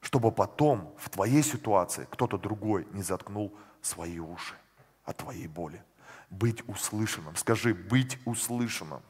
чтобы 0.00 0.30
потом 0.30 0.94
в 0.98 1.10
твоей 1.10 1.42
ситуации 1.42 2.06
кто-то 2.10 2.38
другой 2.38 2.86
не 2.92 3.02
заткнул 3.02 3.52
свои 3.82 4.18
уши 4.18 4.54
от 5.04 5.16
твоей 5.16 5.46
боли. 5.46 5.82
Быть 6.30 6.66
услышанным. 6.68 7.36
Скажи, 7.36 7.74
быть 7.74 8.18
услышанным. 8.24 9.00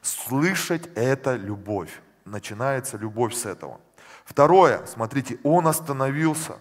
Слышать– 0.00 0.88
это 0.94 1.36
любовь. 1.36 2.00
Начинается 2.24 2.96
любовь 2.96 3.34
с 3.34 3.46
этого. 3.46 3.80
Второе, 4.24 4.84
смотрите, 4.86 5.38
он 5.44 5.66
остановился. 5.66 6.58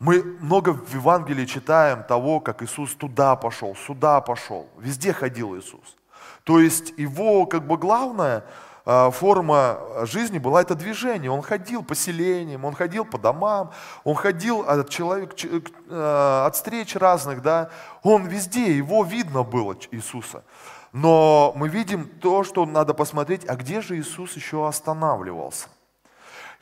Мы 0.00 0.22
много 0.22 0.70
в 0.70 0.92
Евангелии 0.94 1.46
читаем 1.46 2.02
того, 2.02 2.40
как 2.40 2.62
Иисус 2.62 2.94
туда 2.94 3.36
пошел, 3.36 3.74
сюда 3.74 4.20
пошел. 4.20 4.68
Везде 4.78 5.12
ходил 5.12 5.56
Иисус. 5.56 5.96
То 6.44 6.60
есть 6.60 6.92
его 6.96 7.46
как 7.46 7.66
бы 7.66 7.76
главное– 7.76 8.44
а, 8.86 9.10
форма 9.10 9.78
жизни 10.02 10.38
была 10.38 10.60
это 10.60 10.74
движение. 10.74 11.30
Он 11.30 11.40
ходил 11.40 11.82
по 11.82 11.94
селениям, 11.94 12.64
он 12.64 12.74
ходил 12.74 13.04
по 13.06 13.18
домам, 13.18 13.70
он 14.04 14.14
ходил 14.14 14.60
от, 14.60 14.90
человек, 14.90 15.34
э, 15.42 16.44
от 16.46 16.54
встреч 16.54 16.94
разных, 16.94 17.40
да. 17.40 17.70
Он 18.02 18.26
везде, 18.26 18.76
его 18.76 19.02
видно 19.02 19.42
было, 19.42 19.76
Иисуса. 19.90 20.44
Но 20.92 21.52
мы 21.56 21.68
видим 21.68 22.08
то, 22.20 22.44
что 22.44 22.66
надо 22.66 22.92
посмотреть, 22.92 23.48
а 23.48 23.56
где 23.56 23.80
же 23.80 23.98
Иисус 23.98 24.36
еще 24.36 24.68
останавливался? 24.68 25.68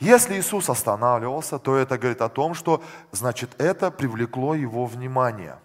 Если 0.03 0.39
Иисус 0.39 0.69
останавливался, 0.69 1.59
то 1.59 1.77
это 1.77 1.97
говорит 1.97 2.23
о 2.23 2.29
том, 2.29 2.55
что, 2.55 2.83
значит, 3.13 3.51
это 3.59 3.91
привлекло 3.91 4.55
его 4.55 4.87
внимание. 4.87 5.59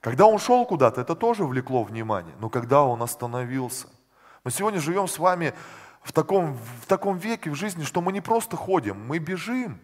Когда 0.00 0.26
он 0.26 0.38
шел 0.38 0.64
куда-то, 0.64 1.00
это 1.00 1.14
тоже 1.14 1.44
влекло 1.44 1.82
внимание, 1.82 2.34
но 2.40 2.48
когда 2.48 2.82
он 2.82 3.02
остановился– 3.02 3.88
мы 4.44 4.50
сегодня 4.50 4.80
живем 4.80 5.06
с 5.06 5.18
вами 5.18 5.54
в 6.02 6.12
таком, 6.12 6.54
в 6.54 6.86
таком 6.86 7.16
веке 7.16 7.50
в 7.50 7.54
жизни, 7.54 7.84
что 7.84 8.00
мы 8.00 8.12
не 8.12 8.20
просто 8.20 8.56
ходим, 8.56 9.06
мы 9.06 9.18
бежим. 9.18 9.80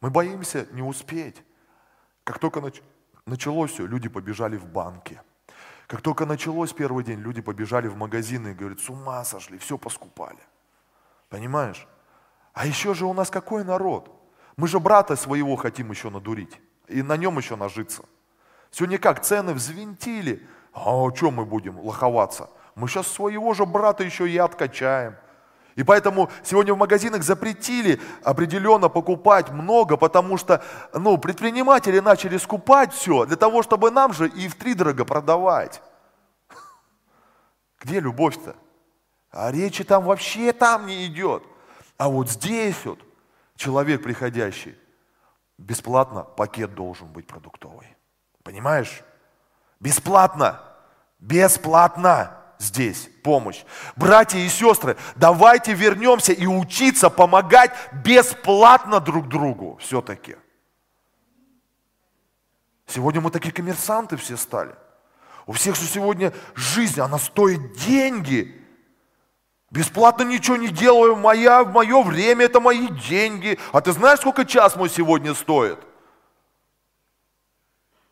Мы 0.00 0.10
боимся 0.10 0.66
не 0.72 0.82
успеть. 0.82 1.42
Как 2.24 2.38
только 2.38 2.60
нач... 2.60 2.80
началось 3.26 3.72
все, 3.72 3.86
люди 3.86 4.08
побежали 4.08 4.56
в 4.56 4.66
банки. 4.66 5.20
Как 5.88 6.00
только 6.00 6.26
началось 6.26 6.72
первый 6.72 7.04
день, 7.04 7.18
люди 7.20 7.40
побежали 7.40 7.88
в 7.88 7.96
магазины 7.96 8.48
и 8.48 8.54
говорят, 8.54 8.80
с 8.80 8.88
ума 8.88 9.24
сошли, 9.24 9.58
все 9.58 9.76
поскупали. 9.76 10.38
Понимаешь? 11.28 11.86
А 12.52 12.66
еще 12.66 12.94
же 12.94 13.06
у 13.06 13.12
нас 13.12 13.30
какой 13.30 13.64
народ? 13.64 14.10
Мы 14.56 14.68
же 14.68 14.78
брата 14.80 15.16
своего 15.16 15.56
хотим 15.56 15.90
еще 15.90 16.10
надурить 16.10 16.60
и 16.88 17.02
на 17.02 17.16
нем 17.16 17.38
еще 17.38 17.56
нажиться. 17.56 18.04
Сегодня 18.70 18.98
как, 18.98 19.22
цены 19.22 19.54
взвинтили, 19.54 20.46
а 20.72 20.94
о 20.94 21.10
чем 21.10 21.34
мы 21.34 21.44
будем 21.44 21.78
лоховаться? 21.80 22.48
мы 22.74 22.88
сейчас 22.88 23.06
своего 23.08 23.54
же 23.54 23.66
брата 23.66 24.04
еще 24.04 24.28
и 24.28 24.36
откачаем. 24.38 25.16
И 25.74 25.82
поэтому 25.84 26.30
сегодня 26.42 26.74
в 26.74 26.78
магазинах 26.78 27.22
запретили 27.22 28.00
определенно 28.22 28.90
покупать 28.90 29.50
много, 29.50 29.96
потому 29.96 30.36
что 30.36 30.62
ну, 30.92 31.16
предприниматели 31.16 31.98
начали 31.98 32.36
скупать 32.36 32.92
все 32.92 33.24
для 33.24 33.36
того, 33.36 33.62
чтобы 33.62 33.90
нам 33.90 34.12
же 34.12 34.28
и 34.28 34.48
в 34.48 34.54
три 34.54 34.74
дорого 34.74 35.04
продавать. 35.06 35.82
Где 37.80 38.00
любовь-то? 38.00 38.54
А 39.30 39.50
речи 39.50 39.82
там 39.82 40.04
вообще 40.04 40.52
там 40.52 40.86
не 40.86 41.06
идет. 41.06 41.42
А 42.02 42.08
вот 42.08 42.28
здесь 42.28 42.84
вот 42.84 42.98
человек 43.54 44.02
приходящий, 44.02 44.76
бесплатно 45.56 46.24
пакет 46.24 46.74
должен 46.74 47.06
быть 47.06 47.28
продуктовый. 47.28 47.86
Понимаешь? 48.42 49.04
Бесплатно. 49.78 50.60
Бесплатно 51.20 52.40
здесь 52.58 53.08
помощь. 53.22 53.62
Братья 53.94 54.40
и 54.40 54.48
сестры, 54.48 54.96
давайте 55.14 55.74
вернемся 55.74 56.32
и 56.32 56.44
учиться 56.44 57.08
помогать 57.08 57.70
бесплатно 58.04 58.98
друг 58.98 59.28
другу 59.28 59.76
все-таки. 59.80 60.34
Сегодня 62.88 63.20
мы 63.20 63.30
такие 63.30 63.52
коммерсанты 63.52 64.16
все 64.16 64.36
стали. 64.36 64.74
У 65.46 65.52
всех 65.52 65.76
же 65.76 65.82
сегодня 65.82 66.32
жизнь, 66.56 67.00
она 67.00 67.20
стоит 67.20 67.74
деньги. 67.74 68.60
Бесплатно 69.72 70.22
ничего 70.22 70.56
не 70.56 70.68
делаю, 70.68 71.16
моя, 71.16 71.64
мое 71.64 72.00
время 72.02 72.44
это 72.44 72.60
мои 72.60 72.86
деньги. 72.86 73.58
А 73.72 73.80
ты 73.80 73.90
знаешь, 73.90 74.20
сколько 74.20 74.44
час 74.44 74.76
мой 74.76 74.88
сегодня 74.88 75.34
стоит? 75.34 75.80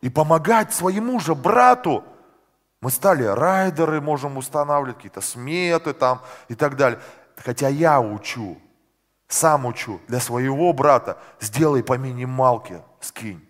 И 0.00 0.10
помогать 0.10 0.74
своему 0.74 1.20
же 1.20 1.36
брату– 1.36 2.02
мы 2.80 2.90
стали 2.90 3.24
райдеры, 3.24 4.00
можем 4.00 4.38
устанавливать 4.38 4.96
какие-то 4.96 5.20
сметы 5.20 5.92
там 5.92 6.22
и 6.48 6.54
так 6.54 6.76
далее. 6.76 7.00
Хотя 7.36 7.68
я 7.68 8.00
учу, 8.00 8.58
сам 9.28 9.66
учу 9.66 10.00
для 10.08 10.18
своего 10.18 10.72
брата, 10.72 11.18
сделай 11.40 11.82
по 11.82 11.98
минималке, 11.98 12.82
скинь. 13.00 13.46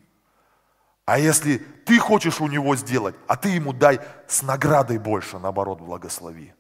А 1.05 1.19
если 1.19 1.59
ты 1.59 1.99
хочешь 1.99 2.41
у 2.41 2.47
него 2.47 2.77
сделать, 2.77 3.15
а 3.27 3.37
ты 3.37 3.51
ему 3.51 3.73
дай 3.73 4.01
с 4.27 4.43
наградой 4.43 4.99
больше, 4.99 5.39
наоборот, 5.39 5.81
благослови. 5.81 6.53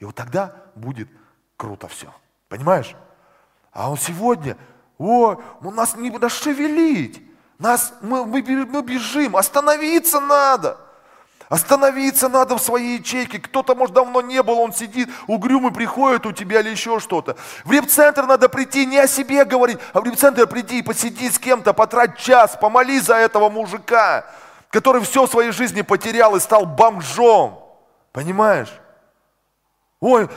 И 0.00 0.04
вот 0.04 0.14
тогда 0.14 0.54
будет 0.74 1.08
круто 1.56 1.86
все. 1.86 2.12
Понимаешь? 2.48 2.96
А 3.70 3.90
он 3.90 3.98
сегодня, 3.98 4.56
о, 4.98 5.36
у 5.60 5.70
нас 5.70 5.94
не 5.94 6.10
шевелить. 6.28 7.22
Нас, 7.58 7.92
мы, 8.00 8.24
мы, 8.24 8.42
мы 8.42 8.82
бежим, 8.82 9.36
остановиться 9.36 10.18
надо. 10.18 10.78
Остановиться 11.50 12.28
надо 12.28 12.56
в 12.56 12.62
своей 12.62 12.98
ячейке. 12.98 13.38
Кто-то, 13.38 13.74
может, 13.74 13.94
давно 13.94 14.22
не 14.22 14.42
был, 14.42 14.58
он 14.58 14.72
сидит, 14.72 15.10
угрюмый 15.26 15.72
приходит 15.72 16.24
у 16.24 16.32
тебя 16.32 16.60
или 16.60 16.70
еще 16.70 17.00
что-то. 17.00 17.36
В 17.64 17.72
репцентр 17.72 18.24
надо 18.24 18.48
прийти, 18.48 18.86
не 18.86 18.98
о 18.98 19.06
себе 19.06 19.44
говорить, 19.44 19.78
а 19.92 20.00
в 20.00 20.04
репцентр 20.04 20.46
прийти 20.46 20.78
и 20.78 20.82
посидеть 20.82 21.34
с 21.34 21.38
кем-то, 21.38 21.74
потрать 21.74 22.16
час, 22.16 22.56
помоли 22.58 23.00
за 23.00 23.16
этого 23.16 23.50
мужика, 23.50 24.24
который 24.70 25.02
все 25.02 25.26
в 25.26 25.30
своей 25.30 25.50
жизни 25.50 25.82
потерял 25.82 26.36
и 26.36 26.40
стал 26.40 26.64
бомжом. 26.64 27.58
Понимаешь? 28.12 28.70
Ой, 30.00 30.28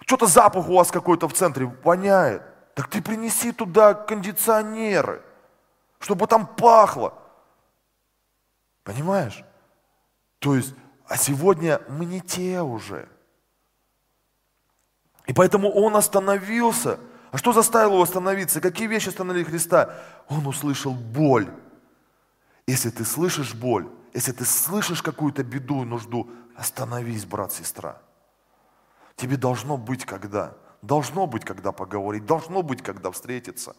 что-то 0.00 0.26
запах 0.26 0.68
у 0.68 0.76
вас 0.76 0.90
какой-то 0.90 1.28
в 1.28 1.32
центре 1.32 1.66
воняет. 1.82 2.42
Так 2.74 2.88
ты 2.88 3.02
принеси 3.02 3.52
туда 3.52 3.94
кондиционеры, 3.94 5.22
чтобы 5.98 6.26
там 6.26 6.46
пахло. 6.46 7.14
Понимаешь? 8.84 9.44
То 10.38 10.54
есть, 10.54 10.74
а 11.06 11.16
сегодня 11.16 11.80
мы 11.88 12.04
не 12.04 12.20
те 12.20 12.60
уже. 12.60 13.08
И 15.26 15.32
поэтому 15.32 15.70
он 15.70 15.96
остановился. 15.96 16.98
А 17.30 17.38
что 17.38 17.52
заставило 17.52 17.94
его 17.94 18.02
остановиться? 18.02 18.60
Какие 18.60 18.88
вещи 18.88 19.08
остановили 19.08 19.44
Христа? 19.44 19.94
Он 20.28 20.46
услышал 20.46 20.92
боль. 20.92 21.48
Если 22.66 22.90
ты 22.90 23.04
слышишь 23.04 23.54
боль, 23.54 23.88
если 24.12 24.32
ты 24.32 24.44
слышишь 24.44 25.02
какую-то 25.02 25.44
беду 25.44 25.82
и 25.82 25.86
нужду, 25.86 26.30
остановись, 26.56 27.24
брат, 27.24 27.52
сестра. 27.52 28.00
Тебе 29.20 29.36
должно 29.36 29.76
быть 29.76 30.06
когда. 30.06 30.54
Должно 30.80 31.26
быть, 31.26 31.44
когда 31.44 31.72
поговорить. 31.72 32.24
Должно 32.24 32.62
быть, 32.62 32.82
когда 32.82 33.10
встретиться. 33.10 33.76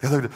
Я 0.00 0.08
говорю, 0.08 0.30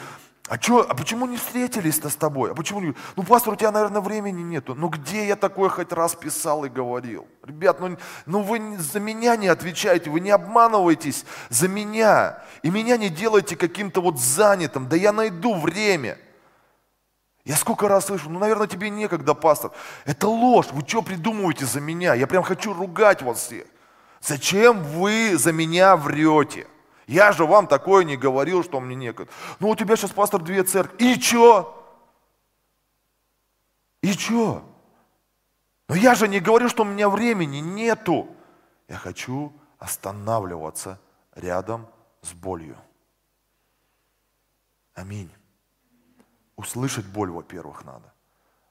а, 0.49 0.57
чё, 0.57 0.85
а 0.85 0.93
почему 0.93 1.25
не 1.25 1.37
встретились-то 1.37 2.09
с 2.09 2.17
тобой? 2.17 2.51
А 2.51 2.53
почему 2.53 2.81
не? 2.81 2.93
Ну, 3.15 3.23
пастор, 3.23 3.53
у 3.53 3.55
тебя, 3.55 3.71
наверное, 3.71 4.01
времени 4.01 4.41
нету. 4.41 4.75
Ну, 4.75 4.89
где 4.89 5.25
я 5.25 5.37
такое 5.37 5.69
хоть 5.69 5.93
раз 5.93 6.15
писал 6.15 6.65
и 6.65 6.69
говорил? 6.69 7.27
Ребят, 7.43 7.79
ну, 7.79 7.97
ну 8.25 8.41
вы 8.41 8.77
за 8.77 8.99
меня 8.99 9.37
не 9.37 9.47
отвечаете, 9.47 10.09
вы 10.09 10.19
не 10.19 10.31
обманываетесь 10.31 11.23
за 11.47 11.69
меня. 11.69 12.43
И 12.61 12.69
меня 12.69 12.97
не 12.97 13.07
делайте 13.07 13.55
каким-то 13.55 14.01
вот 14.01 14.19
занятым. 14.19 14.89
Да 14.89 14.97
я 14.97 15.13
найду 15.13 15.55
время. 15.55 16.17
Я 17.45 17.55
сколько 17.55 17.87
раз 17.87 18.07
слышу, 18.07 18.29
ну, 18.29 18.37
наверное, 18.37 18.67
тебе 18.67 18.89
некогда, 18.89 19.33
пастор. 19.33 19.71
Это 20.03 20.27
ложь. 20.27 20.67
Вы 20.73 20.85
что 20.85 21.03
придумываете 21.03 21.65
за 21.65 21.79
меня? 21.79 22.15
Я 22.15 22.27
прям 22.27 22.43
хочу 22.43 22.73
ругать 22.73 23.21
вас 23.21 23.45
всех. 23.45 23.63
Зачем 24.21 24.83
вы 24.83 25.37
за 25.37 25.51
меня 25.51 25.95
врете? 25.95 26.67
Я 27.07 27.31
же 27.31 27.45
вам 27.45 27.67
такое 27.67 28.03
не 28.03 28.17
говорил, 28.17 28.63
что 28.63 28.79
мне 28.79 28.95
некогда. 28.95 29.31
Ну 29.59 29.69
у 29.69 29.75
тебя 29.75 29.95
сейчас, 29.95 30.11
пастор, 30.11 30.41
две 30.41 30.63
церкви. 30.63 30.97
И 31.13 31.19
чё? 31.19 31.75
И 34.01 34.13
чё? 34.13 34.63
Но 35.87 35.95
я 35.95 36.13
же 36.13 36.27
не 36.27 36.39
говорю, 36.39 36.69
что 36.69 36.83
у 36.83 36.85
меня 36.85 37.09
времени 37.09 37.57
нету. 37.57 38.27
Я 38.87 38.97
хочу 38.97 39.51
останавливаться 39.79 40.99
рядом 41.33 41.87
с 42.21 42.31
болью. 42.33 42.77
Аминь. 44.93 45.31
Услышать 46.57 47.05
боль, 47.05 47.31
во-первых, 47.31 47.85
надо, 47.85 48.13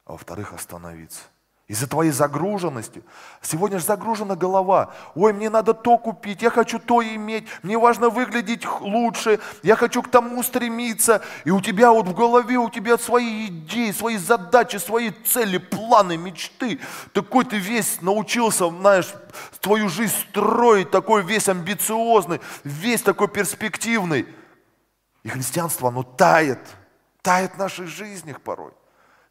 а 0.04 0.12
во-вторых, 0.12 0.52
остановиться. 0.52 1.22
Из-за 1.68 1.86
твоей 1.86 2.12
загруженности. 2.12 3.02
Сегодня 3.42 3.78
же 3.78 3.84
загружена 3.84 4.36
голова. 4.36 4.94
Ой, 5.14 5.34
мне 5.34 5.50
надо 5.50 5.74
то 5.74 5.98
купить, 5.98 6.40
я 6.40 6.48
хочу 6.48 6.78
то 6.78 7.02
иметь, 7.02 7.46
мне 7.62 7.76
важно 7.76 8.08
выглядеть 8.08 8.66
лучше, 8.80 9.38
я 9.62 9.76
хочу 9.76 10.02
к 10.02 10.08
тому 10.08 10.42
стремиться. 10.42 11.20
И 11.44 11.50
у 11.50 11.60
тебя 11.60 11.92
вот 11.92 12.08
в 12.08 12.14
голове, 12.14 12.56
у 12.56 12.70
тебя 12.70 12.96
свои 12.96 13.48
идеи, 13.48 13.90
свои 13.90 14.16
задачи, 14.16 14.78
свои 14.78 15.10
цели, 15.10 15.58
планы, 15.58 16.16
мечты. 16.16 16.80
Такой 17.12 17.44
ты 17.44 17.58
весь 17.58 18.00
научился, 18.00 18.70
знаешь, 18.70 19.12
твою 19.60 19.90
жизнь 19.90 20.14
строить, 20.30 20.90
такой 20.90 21.22
весь 21.22 21.50
амбициозный, 21.50 22.40
весь 22.64 23.02
такой 23.02 23.28
перспективный. 23.28 24.26
И 25.22 25.28
христианство, 25.28 25.88
оно 25.88 26.02
тает, 26.02 26.60
тает 27.20 27.52
в 27.52 27.58
наших 27.58 27.88
жизнях 27.88 28.40
порой. 28.40 28.72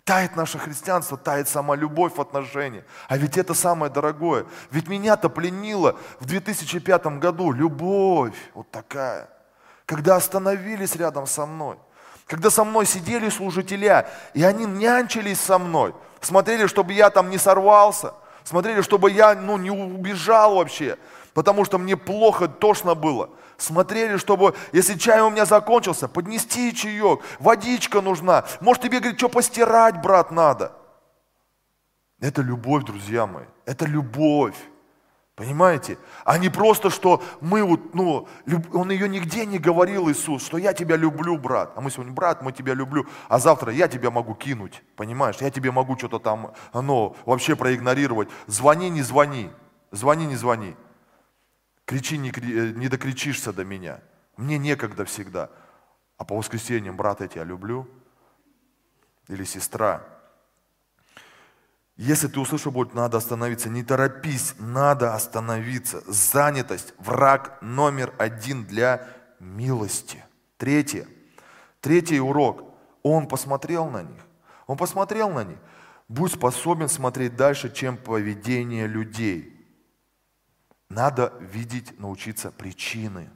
Тает 0.07 0.37
наше 0.37 0.57
христианство, 0.57 1.17
тает 1.17 1.49
сама 1.49 1.75
любовь 1.75 2.13
в 2.15 2.21
отношениях. 2.21 2.85
А 3.09 3.17
ведь 3.17 3.37
это 3.37 3.53
самое 3.53 3.91
дорогое. 3.91 4.45
Ведь 4.71 4.87
меня-то 4.87 5.27
пленило 5.27 5.97
в 6.21 6.25
2005 6.25 7.19
году 7.19 7.51
любовь 7.51 8.33
вот 8.53 8.71
такая. 8.71 9.27
Когда 9.85 10.15
остановились 10.15 10.95
рядом 10.95 11.27
со 11.27 11.45
мной. 11.45 11.75
Когда 12.25 12.49
со 12.49 12.63
мной 12.63 12.85
сидели 12.85 13.27
служителя, 13.27 14.07
и 14.33 14.45
они 14.45 14.63
нянчились 14.63 15.41
со 15.41 15.59
мной. 15.59 15.93
Смотрели, 16.21 16.67
чтобы 16.67 16.93
я 16.93 17.09
там 17.09 17.29
не 17.29 17.37
сорвался. 17.37 18.13
Смотрели, 18.45 18.79
чтобы 18.79 19.11
я 19.11 19.35
ну, 19.35 19.57
не 19.57 19.71
убежал 19.71 20.55
вообще. 20.55 20.97
Потому 21.33 21.65
что 21.65 21.77
мне 21.77 21.97
плохо, 21.97 22.47
тошно 22.47 22.95
было 22.95 23.29
смотрели, 23.57 24.17
чтобы, 24.17 24.55
если 24.71 24.97
чай 24.97 25.21
у 25.21 25.29
меня 25.29 25.45
закончился, 25.45 26.07
поднести 26.07 26.73
чаек, 26.73 27.21
водичка 27.39 28.01
нужна. 28.01 28.45
Может 28.61 28.83
тебе, 28.83 28.99
говорит, 28.99 29.19
что 29.19 29.29
постирать, 29.29 30.01
брат, 30.01 30.31
надо. 30.31 30.73
Это 32.19 32.41
любовь, 32.41 32.83
друзья 32.83 33.27
мои, 33.27 33.45
это 33.65 33.85
любовь. 33.85 34.55
Понимаете? 35.37 35.99
А 36.25 36.39
не 36.39 36.49
просто, 36.49 36.89
что 36.89 37.21
мы 37.41 37.63
вот, 37.63 37.93
ну, 37.93 38.27
он 38.73 38.89
ее 38.89 39.07
нигде 39.07 39.45
не 39.45 39.59
говорил, 39.59 40.09
Иисус, 40.09 40.43
что 40.43 40.57
я 40.57 40.73
тебя 40.73 40.95
люблю, 40.95 41.37
брат. 41.37 41.73
А 41.75 41.81
мы 41.81 41.91
сегодня, 41.91 42.11
брат, 42.11 42.41
мы 42.41 42.51
тебя 42.51 42.73
люблю, 42.73 43.05
а 43.29 43.37
завтра 43.37 43.71
я 43.71 43.87
тебя 43.87 44.09
могу 44.09 44.33
кинуть, 44.33 44.81
понимаешь? 44.95 45.35
Я 45.39 45.51
тебе 45.51 45.69
могу 45.69 45.95
что-то 45.95 46.17
там, 46.17 46.53
ну, 46.73 47.15
вообще 47.27 47.55
проигнорировать. 47.55 48.29
Звони, 48.47 48.89
не 48.89 49.03
звони. 49.03 49.51
Звони, 49.91 50.25
не 50.25 50.35
звони. 50.35 50.75
Кричи, 51.87 52.17
не, 52.17 52.31
э, 52.31 52.73
не 52.75 52.89
докричишься 52.89 53.53
до 53.53 53.63
меня. 53.63 54.01
Мне 54.35 54.57
некогда 54.57 55.05
всегда. 55.05 55.49
А 56.17 56.25
по 56.25 56.35
воскресеньям, 56.35 56.97
брат, 56.97 57.21
я 57.21 57.27
тебя 57.29 57.45
люблю. 57.45 57.87
Или 59.29 59.45
сестра. 59.45 60.03
Если 61.95 62.27
ты 62.27 62.41
услышал 62.41 62.73
боль, 62.73 62.89
надо 62.93 63.17
остановиться. 63.17 63.69
Не 63.69 63.83
торопись, 63.83 64.53
надо 64.59 65.15
остановиться. 65.15 66.03
Занятость– 66.07 66.93
враг 66.97 67.57
номер 67.61 68.13
один 68.17 68.65
для 68.65 69.07
милости. 69.39 70.25
Третье. 70.57 71.07
Третий 71.79 72.19
урок. 72.19 72.65
Он 73.01 73.29
посмотрел 73.29 73.89
на 73.89 74.03
них. 74.03 74.21
Он 74.67 74.75
посмотрел 74.75 75.29
на 75.29 75.45
них. 75.45 75.57
Будь 76.09 76.33
способен 76.33 76.89
смотреть 76.89 77.37
дальше, 77.37 77.71
чем 77.73 77.95
поведение 77.95 78.87
людей. 78.87 79.56
Надо 80.89 81.33
видеть, 81.39 81.99
научиться 81.99 82.51
причины. 82.51 83.29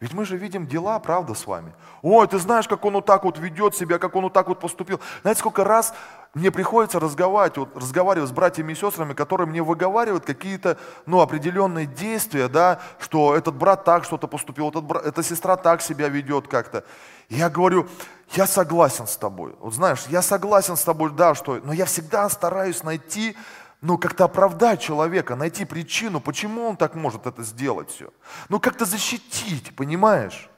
Ведь 0.00 0.14
мы 0.14 0.24
же 0.24 0.38
видим 0.38 0.66
дела, 0.66 0.98
правда, 0.98 1.34
с 1.34 1.46
вами. 1.46 1.74
Ой, 2.00 2.26
ты 2.26 2.38
знаешь, 2.38 2.66
как 2.66 2.82
он 2.86 2.94
вот 2.94 3.04
так 3.04 3.22
вот 3.24 3.38
ведет 3.38 3.74
себя, 3.74 3.98
как 3.98 4.16
он 4.16 4.24
вот 4.24 4.32
так 4.32 4.48
вот 4.48 4.58
поступил. 4.58 4.98
Знаете, 5.20 5.40
сколько 5.40 5.62
раз 5.62 5.92
мне 6.32 6.50
приходится 6.50 6.98
разговаривать, 6.98 7.58
вот, 7.58 7.76
разговаривать 7.76 8.30
с 8.30 8.32
братьями 8.32 8.72
и 8.72 8.76
сестрами, 8.76 9.12
которые 9.12 9.46
мне 9.46 9.62
выговаривают 9.62 10.24
какие-то 10.24 10.78
ну, 11.04 11.20
определенные 11.20 11.84
действия, 11.84 12.48
да, 12.48 12.80
что 12.98 13.36
этот 13.36 13.54
брат 13.56 13.84
так 13.84 14.04
что-то 14.04 14.26
поступил, 14.26 14.70
этот 14.70 14.84
брат, 14.84 15.04
эта 15.04 15.22
сестра 15.22 15.58
так 15.58 15.82
себя 15.82 16.08
ведет 16.08 16.48
как-то. 16.48 16.82
я 17.28 17.50
говорю, 17.50 17.86
я 18.30 18.46
согласен 18.46 19.06
с 19.06 19.18
тобой. 19.18 19.54
Вот 19.60 19.74
знаешь, 19.74 20.06
я 20.08 20.22
согласен 20.22 20.78
с 20.78 20.82
тобой, 20.82 21.10
да, 21.10 21.34
что, 21.34 21.60
но 21.62 21.74
я 21.74 21.84
всегда 21.84 22.26
стараюсь 22.30 22.82
найти 22.84 23.36
ну, 23.80 23.96
как-то 23.96 24.24
оправдать 24.24 24.80
человека, 24.80 25.36
найти 25.36 25.64
причину, 25.64 26.20
почему 26.20 26.68
он 26.68 26.76
так 26.76 26.94
может 26.94 27.26
это 27.26 27.42
сделать 27.42 27.90
все. 27.90 28.10
Ну, 28.48 28.60
как-то 28.60 28.84
защитить, 28.84 29.74
понимаешь? 29.74 30.50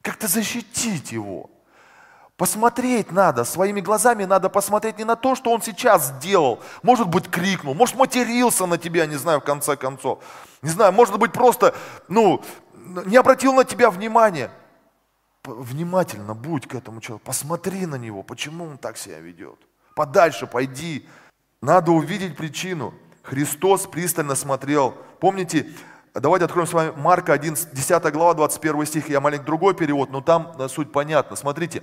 Как-то 0.00 0.26
защитить 0.26 1.12
его. 1.12 1.50
Посмотреть 2.36 3.12
надо, 3.12 3.44
своими 3.44 3.80
глазами 3.80 4.24
надо 4.24 4.48
посмотреть 4.48 4.98
не 4.98 5.04
на 5.04 5.14
то, 5.16 5.34
что 5.34 5.52
он 5.52 5.62
сейчас 5.62 6.08
сделал. 6.08 6.60
Может 6.82 7.08
быть, 7.08 7.30
крикнул, 7.30 7.74
может, 7.74 7.94
матерился 7.94 8.66
на 8.66 8.76
тебя, 8.76 9.06
не 9.06 9.16
знаю, 9.16 9.40
в 9.40 9.44
конце 9.44 9.76
концов. 9.76 10.24
Не 10.62 10.70
знаю, 10.70 10.92
может 10.92 11.16
быть, 11.18 11.32
просто, 11.32 11.74
ну, 12.08 12.42
не 13.06 13.16
обратил 13.16 13.52
на 13.52 13.64
тебя 13.64 13.90
внимания. 13.90 14.50
Внимательно 15.44 16.34
будь 16.34 16.66
к 16.66 16.74
этому 16.74 17.00
человеку, 17.00 17.26
посмотри 17.26 17.86
на 17.86 17.96
него, 17.96 18.22
почему 18.22 18.64
он 18.64 18.78
так 18.78 18.96
себя 18.96 19.20
ведет. 19.20 19.58
Подальше 19.94 20.46
пойди, 20.46 21.06
надо 21.64 21.92
увидеть 21.92 22.36
причину. 22.36 22.94
Христос 23.22 23.86
пристально 23.86 24.34
смотрел. 24.34 24.94
Помните, 25.18 25.66
давайте 26.12 26.44
откроем 26.44 26.66
с 26.66 26.72
вами 26.72 26.92
Марка 26.96 27.32
1, 27.32 27.56
10 27.72 28.12
глава, 28.12 28.34
21 28.34 28.86
стих. 28.86 29.08
Я 29.08 29.20
маленький 29.20 29.46
другой 29.46 29.74
перевод, 29.74 30.10
но 30.10 30.20
там 30.20 30.54
суть 30.68 30.92
понятна. 30.92 31.36
Смотрите. 31.36 31.82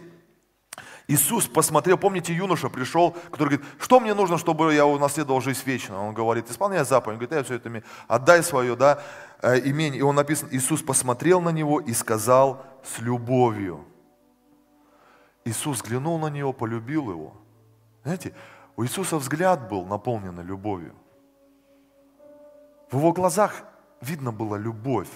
Иисус 1.07 1.47
посмотрел, 1.47 1.97
помните, 1.97 2.31
юноша 2.31 2.69
пришел, 2.69 3.11
который 3.31 3.57
говорит, 3.57 3.65
что 3.79 3.99
мне 3.99 4.13
нужно, 4.13 4.37
чтобы 4.37 4.73
я 4.73 4.85
унаследовал 4.85 5.41
жизнь 5.41 5.61
вечную? 5.65 5.99
Он 5.99 6.13
говорит, 6.13 6.49
исполняй 6.49 6.85
заповедь. 6.85 7.15
Он 7.15 7.25
говорит, 7.25 7.31
я 7.31 7.43
все 7.43 7.55
это 7.55 7.67
имею. 7.67 7.83
Отдай 8.07 8.43
свое, 8.43 8.75
да, 8.75 9.01
э, 9.41 9.59
имение. 9.67 9.99
И 9.99 10.03
он 10.03 10.15
написан, 10.15 10.47
Иисус 10.51 10.81
посмотрел 10.83 11.41
на 11.41 11.49
него 11.49 11.81
и 11.81 11.91
сказал 11.93 12.63
с 12.83 12.99
любовью. 12.99 13.83
Иисус 15.43 15.77
взглянул 15.77 16.19
на 16.19 16.27
него, 16.27 16.53
полюбил 16.53 17.09
его. 17.09 17.33
Знаете, 18.03 18.33
у 18.81 18.83
Иисуса 18.83 19.17
взгляд 19.17 19.69
был 19.69 19.85
наполнен 19.85 20.41
любовью. 20.41 20.95
В 22.89 22.97
его 22.97 23.13
глазах 23.13 23.63
видно 24.01 24.31
была 24.31 24.57
любовь. 24.57 25.07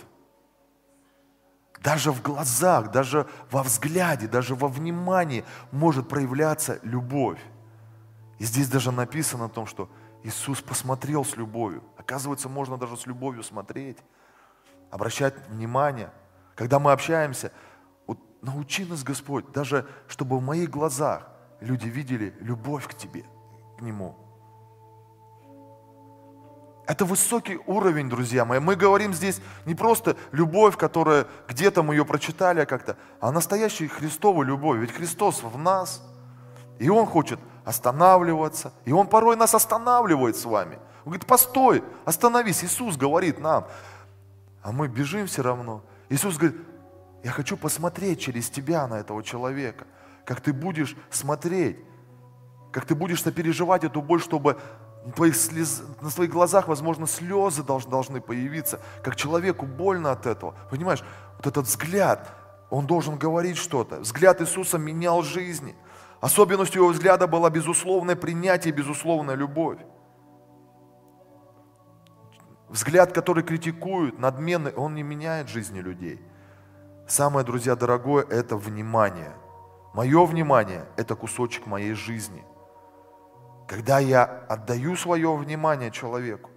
Даже 1.82 2.12
в 2.12 2.22
глазах, 2.22 2.92
даже 2.92 3.28
во 3.50 3.64
взгляде, 3.64 4.28
даже 4.28 4.54
во 4.54 4.68
внимании 4.68 5.44
может 5.72 6.08
проявляться 6.08 6.80
любовь. 6.84 7.40
И 8.38 8.44
здесь 8.44 8.70
даже 8.70 8.92
написано 8.92 9.46
о 9.46 9.50
том, 9.50 9.66
что 9.66 9.90
Иисус 10.22 10.62
посмотрел 10.62 11.26
с 11.26 11.36
любовью. 11.36 11.82
Оказывается, 11.98 12.50
можно 12.50 12.78
даже 12.78 12.96
с 12.96 13.08
любовью 13.08 13.42
смотреть, 13.42 13.98
обращать 14.92 15.34
внимание. 15.50 16.12
Когда 16.54 16.78
мы 16.78 16.92
общаемся, 16.92 17.52
вот 18.06 18.20
научи 18.44 18.86
нас 18.86 19.04
Господь, 19.04 19.52
даже 19.54 19.88
чтобы 20.08 20.38
в 20.38 20.44
моих 20.44 20.70
глазах 20.70 21.28
люди 21.62 21.88
видели 21.88 22.36
любовь 22.42 22.88
к 22.88 22.94
тебе, 22.94 23.26
к 23.78 23.82
Нему. 23.82 24.16
Это 26.88 27.04
высокий 27.04 27.60
уровень, 27.66 28.10
друзья 28.10 28.46
мои. 28.46 28.60
Мы 28.60 28.76
говорим 28.76 29.14
здесь 29.14 29.42
не 29.66 29.74
просто 29.74 30.16
любовь, 30.32 30.78
которая 30.78 31.26
где-то 31.48 31.82
мы 31.82 31.96
ее 31.96 32.06
прочитали 32.06 32.64
как-то, 32.66 32.96
а 33.20 33.32
настоящая 33.32 33.88
Христовая 33.88 34.46
любовь. 34.46 34.80
Ведь 34.80 34.92
Христос 34.92 35.42
в 35.42 35.58
нас, 35.58 36.04
и 36.78 36.90
Он 36.90 37.08
хочет 37.08 37.40
останавливаться, 37.64 38.72
и 38.86 38.92
Он 38.92 39.08
порой 39.08 39.36
нас 39.36 39.56
останавливает 39.56 40.36
с 40.36 40.46
вами. 40.46 40.76
Он 41.06 41.12
говорит, 41.12 41.26
постой, 41.26 41.84
остановись. 42.06 42.64
Иисус 42.64 42.98
говорит 42.98 43.40
нам, 43.40 43.68
а 44.62 44.72
мы 44.72 44.88
бежим 44.88 45.26
все 45.26 45.42
равно. 45.42 45.84
Иисус 46.10 46.38
говорит, 46.38 46.62
я 47.24 47.32
хочу 47.32 47.58
посмотреть 47.58 48.20
через 48.20 48.50
тебя 48.50 48.88
на 48.88 49.00
этого 49.00 49.24
человека, 49.24 49.86
как 50.24 50.42
ты 50.42 50.54
будешь 50.54 50.96
смотреть, 51.10 51.80
как 52.76 52.84
ты 52.84 52.94
будешь 52.94 53.24
сопереживать 53.24 53.86
эту 53.86 54.02
боль, 54.02 54.20
чтобы 54.20 54.58
на 55.06 55.14
твоих, 55.14 55.38
слез, 55.38 55.82
на 56.02 56.10
твоих 56.10 56.30
глазах, 56.30 56.68
возможно, 56.68 57.08
слезы 57.08 57.64
должны, 57.64 57.90
должны 57.90 58.20
появиться, 58.20 58.82
как 59.02 59.16
человеку 59.16 59.66
больно 59.66 60.12
от 60.12 60.26
этого. 60.26 60.56
Понимаешь, 60.70 61.02
вот 61.38 61.48
этот 61.48 61.68
взгляд, 61.68 62.36
он 62.70 62.86
должен 62.86 63.18
говорить 63.18 63.56
что-то. 63.56 64.02
Взгляд 64.02 64.42
Иисуса 64.42 64.78
менял 64.78 65.22
жизни. 65.22 65.74
Особенностью 66.20 66.82
его 66.82 66.92
взгляда 66.92 67.28
было 67.28 67.50
безусловное 67.50 68.18
принятие, 68.18 68.74
безусловная 68.74 69.36
любовь. 69.36 69.80
Взгляд, 72.68 73.14
который 73.14 73.46
критикует, 73.46 74.20
надменный, 74.20 74.74
он 74.74 74.96
не 74.96 75.04
меняет 75.04 75.48
жизни 75.48 75.80
людей. 75.80 76.20
Самое, 77.08 77.46
друзья, 77.46 77.78
дорогое, 77.78 78.26
это 78.26 78.58
внимание. 78.58 79.32
Мое 79.94 80.26
внимание– 80.26 80.84
это 80.98 81.16
кусочек 81.16 81.68
моей 81.68 81.94
жизни– 81.94 82.44
когда 83.68 84.00
я 84.00 84.24
отдаю 84.24 84.96
свое 84.96 85.36
внимание 85.36 85.92
человеку, 85.92 86.52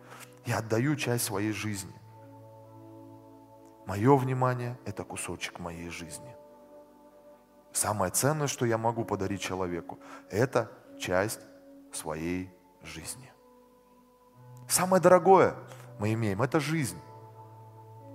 я 0.44 0.58
отдаю 0.58 0.96
часть 0.96 1.24
своей 1.24 1.52
жизни. 1.52 1.92
Мое 3.86 4.16
внимание– 4.16 4.78
это 4.84 5.04
кусочек 5.04 5.58
моей 5.58 5.88
жизни. 5.88 6.36
Самое 7.72 8.10
ценное, 8.12 8.46
что 8.46 8.66
я 8.66 8.76
могу 8.76 9.04
подарить 9.04 9.40
человеку, 9.40 9.98
это 10.30 10.70
часть 10.98 11.40
своей 11.92 12.52
жизни. 12.82 13.32
Самое 14.68 15.02
дорогое 15.02 15.54
мы 15.98 16.12
имеем– 16.12 16.42
это 16.42 16.60
жизнь. 16.60 16.98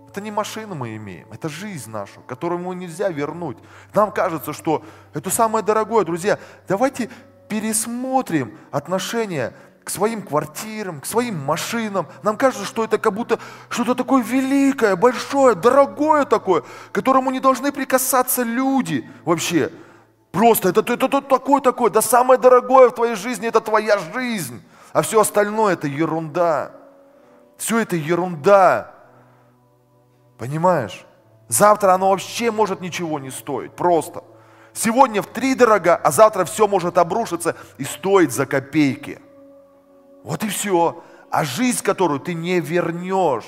Это 0.08 0.22
не 0.22 0.30
машину 0.30 0.76
мы 0.76 0.96
имеем, 0.96 1.32
это 1.32 1.50
жизнь 1.50 1.90
нашу, 1.90 2.22
которую 2.22 2.60
мы 2.60 2.76
нельзя 2.76 3.10
вернуть. 3.10 3.58
Нам 3.96 4.12
кажется, 4.12 4.54
что 4.54 4.84
это 5.12 5.32
самое 5.32 5.66
дорогое, 5.66 6.06
друзья. 6.06 6.38
Давайте 6.68 7.10
пересмотрим 7.54 8.58
отношение 8.72 9.54
к 9.84 9.92
своим 9.92 10.24
квартирам, 10.24 11.02
к 11.02 11.06
своим 11.06 11.38
машинам. 11.38 12.08
Нам 12.24 12.36
кажется, 12.36 12.66
что 12.66 12.84
это 12.84 12.98
как 12.98 13.14
будто 13.14 13.38
что-то 13.70 13.94
такое 13.94 14.24
великое, 14.24 14.96
большое, 14.96 15.54
дорогое 15.54 16.26
такое, 16.26 16.62
к 16.62 16.92
которому 16.92 17.30
не 17.30 17.40
должны 17.40 17.72
прикасаться 17.72 18.42
люди 18.42 19.08
вообще. 19.24 19.72
Просто 20.32 20.70
это, 20.70 20.80
это, 20.82 20.94
это 20.94 21.22
такое 21.22 21.62
такое, 21.62 21.92
да 21.92 22.02
самое 22.02 22.40
дорогое 22.40 22.90
в 22.90 22.96
твоей 22.96 23.14
жизни 23.14 23.48
это 23.48 23.62
твоя 23.62 24.00
жизнь, 24.00 24.64
а 24.92 25.04
все 25.04 25.22
остальное 25.22 25.74
это 25.74 25.86
ерунда. 25.86 26.72
Все 27.58 27.78
это 27.78 27.96
ерунда. 27.96 28.96
Понимаешь? 30.40 31.06
Завтра 31.50 31.94
оно 31.94 32.10
вообще 32.10 32.50
может 32.50 32.82
ничего 32.82 33.20
не 33.20 33.30
стоить. 33.30 33.74
Просто. 33.74 34.24
Сегодня 34.74 35.22
в 35.22 35.28
три 35.28 35.56
дорога, 35.56 35.96
а 35.96 36.12
завтра 36.12 36.46
все 36.46 36.68
может 36.68 36.98
обрушиться 36.98 37.56
и 37.78 37.84
стоить 37.84 38.32
за 38.32 38.46
копейки. 38.46 39.20
Вот 40.24 40.44
и 40.44 40.50
все. 40.50 41.04
А 41.30 41.44
жизнь, 41.44 41.84
которую 41.84 42.20
ты 42.20 42.34
не 42.34 42.60
вернешь. 42.60 43.46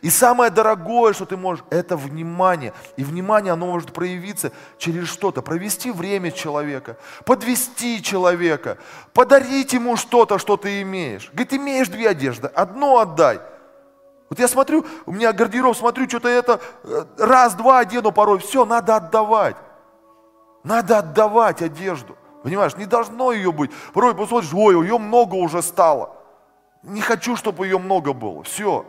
И 0.00 0.10
самое 0.10 0.50
дорогое, 0.50 1.14
что 1.14 1.24
ты 1.24 1.36
можешь, 1.36 1.64
это 1.70 1.96
внимание. 1.96 2.74
И 2.96 3.04
внимание, 3.04 3.52
оно 3.54 3.66
может 3.66 3.92
проявиться 3.92 4.52
через 4.76 5.08
что-то. 5.08 5.40
Провести 5.40 5.90
время 5.90 6.30
человека, 6.30 6.98
подвести 7.24 8.02
человека, 8.02 8.76
подарить 9.14 9.72
ему 9.72 9.96
что-то, 9.96 10.38
что 10.38 10.56
ты 10.56 10.82
имеешь. 10.82 11.30
Говорит, 11.32 11.54
имеешь 11.54 11.88
две 11.88 12.10
одежды, 12.10 12.48
одну 12.48 12.98
отдай. 12.98 13.40
Вот 14.28 14.38
я 14.38 14.48
смотрю, 14.48 14.84
у 15.06 15.12
меня 15.12 15.32
гардероб, 15.32 15.76
смотрю, 15.76 16.08
что-то 16.08 16.28
это 16.28 16.60
э, 16.82 17.04
раз-два 17.18 17.78
одену 17.80 18.12
порой, 18.12 18.38
все, 18.38 18.64
надо 18.64 18.96
отдавать. 18.96 19.56
Надо 20.64 20.98
отдавать 20.98 21.62
одежду. 21.62 22.16
Понимаешь, 22.42 22.76
не 22.76 22.86
должно 22.86 23.32
ее 23.32 23.52
быть. 23.52 23.70
Порой 23.92 24.14
посмотришь, 24.14 24.52
ой, 24.52 24.74
ее 24.82 24.98
много 24.98 25.34
уже 25.34 25.62
стало. 25.62 26.16
Не 26.82 27.00
хочу, 27.00 27.36
чтобы 27.36 27.66
ее 27.66 27.78
много 27.78 28.12
было. 28.12 28.42
Все. 28.42 28.84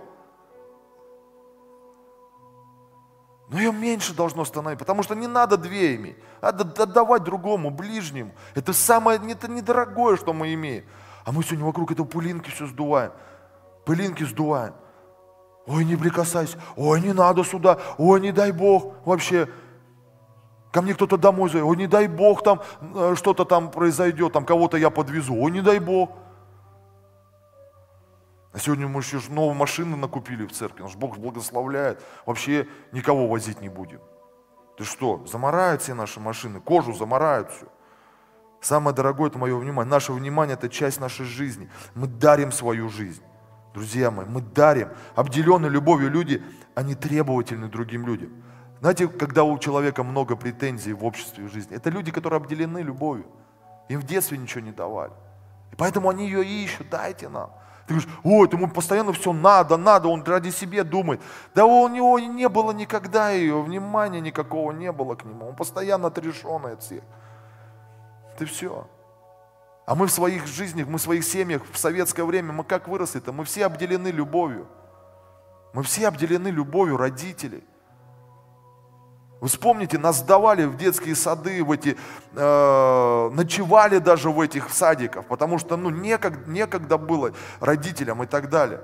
Но 3.49 3.59
ее 3.59 3.71
меньше 3.71 4.13
должно 4.13 4.43
становиться, 4.43 4.83
потому 4.83 5.03
что 5.03 5.15
не 5.15 5.27
надо 5.27 5.57
две 5.57 5.95
иметь. 5.95 6.17
Надо 6.41 6.83
отдавать 6.83 7.23
другому, 7.23 7.69
ближнему. 7.69 8.31
Это 8.55 8.73
самое, 8.73 9.19
это 9.31 9.49
недорогое, 9.49 10.17
что 10.17 10.33
мы 10.33 10.53
имеем. 10.53 10.85
А 11.25 11.31
мы 11.31 11.43
сегодня 11.43 11.65
вокруг 11.65 11.91
этого 11.91 12.07
пылинки 12.07 12.49
все 12.49 12.65
сдуваем. 12.65 13.11
Пылинки 13.85 14.23
сдуваем. 14.23 14.73
Ой, 15.67 15.85
не 15.85 15.95
прикасайся. 15.95 16.59
Ой, 16.75 17.01
не 17.01 17.13
надо 17.13 17.43
сюда. 17.43 17.79
Ой, 17.97 18.19
не 18.19 18.31
дай 18.31 18.51
Бог. 18.51 18.93
Вообще, 19.05 19.47
Ко 20.75 20.81
мне 20.81 20.93
кто-то 20.93 21.15
домой 21.15 21.49
зовет, 21.49 21.65
ой, 21.65 21.77
не 21.77 21.87
дай 21.87 22.09
Бог, 22.09 22.43
там 22.43 22.61
э, 22.81 23.13
что-то 23.15 23.45
там 23.45 23.71
произойдет, 23.71 24.33
там 24.33 24.43
кого-то 24.43 24.75
я 24.75 24.89
подвезу, 24.89 25.33
ой, 25.33 25.49
не 25.49 25.61
дай 25.61 25.79
Бог. 25.79 26.11
А 28.51 28.59
сегодня 28.59 28.85
мы 28.85 28.99
еще 28.99 29.21
новую 29.29 29.53
машину 29.53 29.95
накупили 29.95 30.45
в 30.45 30.51
церкви, 30.51 30.83
наш 30.83 30.97
Бог 30.97 31.17
благословляет, 31.17 32.03
вообще 32.25 32.67
никого 32.91 33.29
возить 33.29 33.61
не 33.61 33.69
будем. 33.69 34.01
Ты 34.77 34.83
что, 34.83 35.25
заморают 35.25 35.81
все 35.81 35.93
наши 35.93 36.19
машины, 36.19 36.59
кожу 36.59 36.91
заморают 36.91 37.51
все. 37.51 37.67
Самое 38.59 38.93
дорогое 38.93 39.29
это 39.29 39.39
мое 39.39 39.55
внимание. 39.55 39.89
Наше 39.89 40.11
внимание 40.11 40.55
это 40.55 40.67
часть 40.67 40.99
нашей 40.99 41.25
жизни. 41.25 41.69
Мы 41.93 42.07
дарим 42.07 42.51
свою 42.51 42.89
жизнь. 42.89 43.23
Друзья 43.73 44.11
мои, 44.11 44.25
мы 44.25 44.41
дарим. 44.41 44.89
Обделенные 45.15 45.69
любовью 45.69 46.11
люди, 46.11 46.43
они 46.73 46.95
требовательны 46.95 47.69
другим 47.69 48.05
людям. 48.05 48.43
Знаете, 48.85 49.07
когда 49.07 49.43
у 49.43 49.57
человека 49.57 50.03
много 50.03 50.35
претензий 50.35 50.93
в 50.93 51.03
обществе, 51.03 51.45
в 51.45 51.51
жизни, 51.51 51.75
это 51.75 51.89
люди, 51.89 52.11
которые 52.11 52.37
обделены 52.37 52.83
любовью. 52.83 53.25
Им 53.89 53.99
в 53.99 54.03
детстве 54.03 54.37
ничего 54.37 54.61
не 54.61 54.71
давали. 54.71 55.11
И 55.71 55.75
поэтому 55.75 56.07
они 56.07 56.25
ее 56.25 56.45
ищут, 56.45 56.89
дайте 56.91 57.27
нам. 57.27 57.49
Ты 57.87 57.95
говоришь, 57.95 58.13
ой, 58.23 58.47
ему 58.51 58.69
постоянно 58.69 59.11
все 59.11 59.33
надо, 59.33 59.77
надо, 59.77 60.07
он 60.07 60.23
ради 60.23 60.51
себя 60.51 60.83
думает. 60.83 61.19
Да 61.55 61.65
у 61.65 61.87
него 61.87 62.19
не 62.19 62.47
было 62.47 62.73
никогда 62.73 63.31
ее, 63.31 63.59
внимания 63.59 64.21
никакого 64.21 64.71
не 64.71 64.91
было 64.91 65.15
к 65.15 65.25
нему. 65.25 65.47
Он 65.47 65.55
постоянно 65.55 66.09
отрешенный 66.09 66.73
от 66.73 66.83
всех. 66.83 67.01
Это 68.35 68.45
все. 68.45 68.87
А 69.87 69.95
мы 69.95 70.05
в 70.05 70.11
своих 70.11 70.45
жизнях, 70.45 70.85
мы 70.85 70.99
в 70.99 71.01
своих 71.01 71.25
семьях, 71.25 71.63
в 71.71 71.77
советское 71.79 72.23
время, 72.23 72.53
мы 72.53 72.63
как 72.63 72.87
выросли-то? 72.87 73.31
Мы 73.31 73.45
все 73.45 73.65
обделены 73.65 74.09
любовью. 74.09 74.67
Мы 75.73 75.81
все 75.81 76.07
обделены 76.07 76.49
любовью 76.49 76.97
родителей. 76.97 77.63
Вы 79.41 79.47
вспомните, 79.47 79.97
нас 79.97 80.19
сдавали 80.19 80.65
в 80.65 80.77
детские 80.77 81.15
сады, 81.15 81.63
в 81.63 81.71
эти, 81.71 81.97
э, 82.35 83.29
ночевали 83.33 83.99
даже 83.99 84.29
в 84.29 84.39
этих 84.39 84.69
садиках, 84.69 85.25
потому 85.25 85.59
что 85.59 85.77
ну, 85.77 85.89
некогда, 85.89 86.49
некогда 86.49 86.97
было 86.97 87.31
родителям 87.59 88.23
и 88.23 88.25
так 88.25 88.49
далее. 88.49 88.81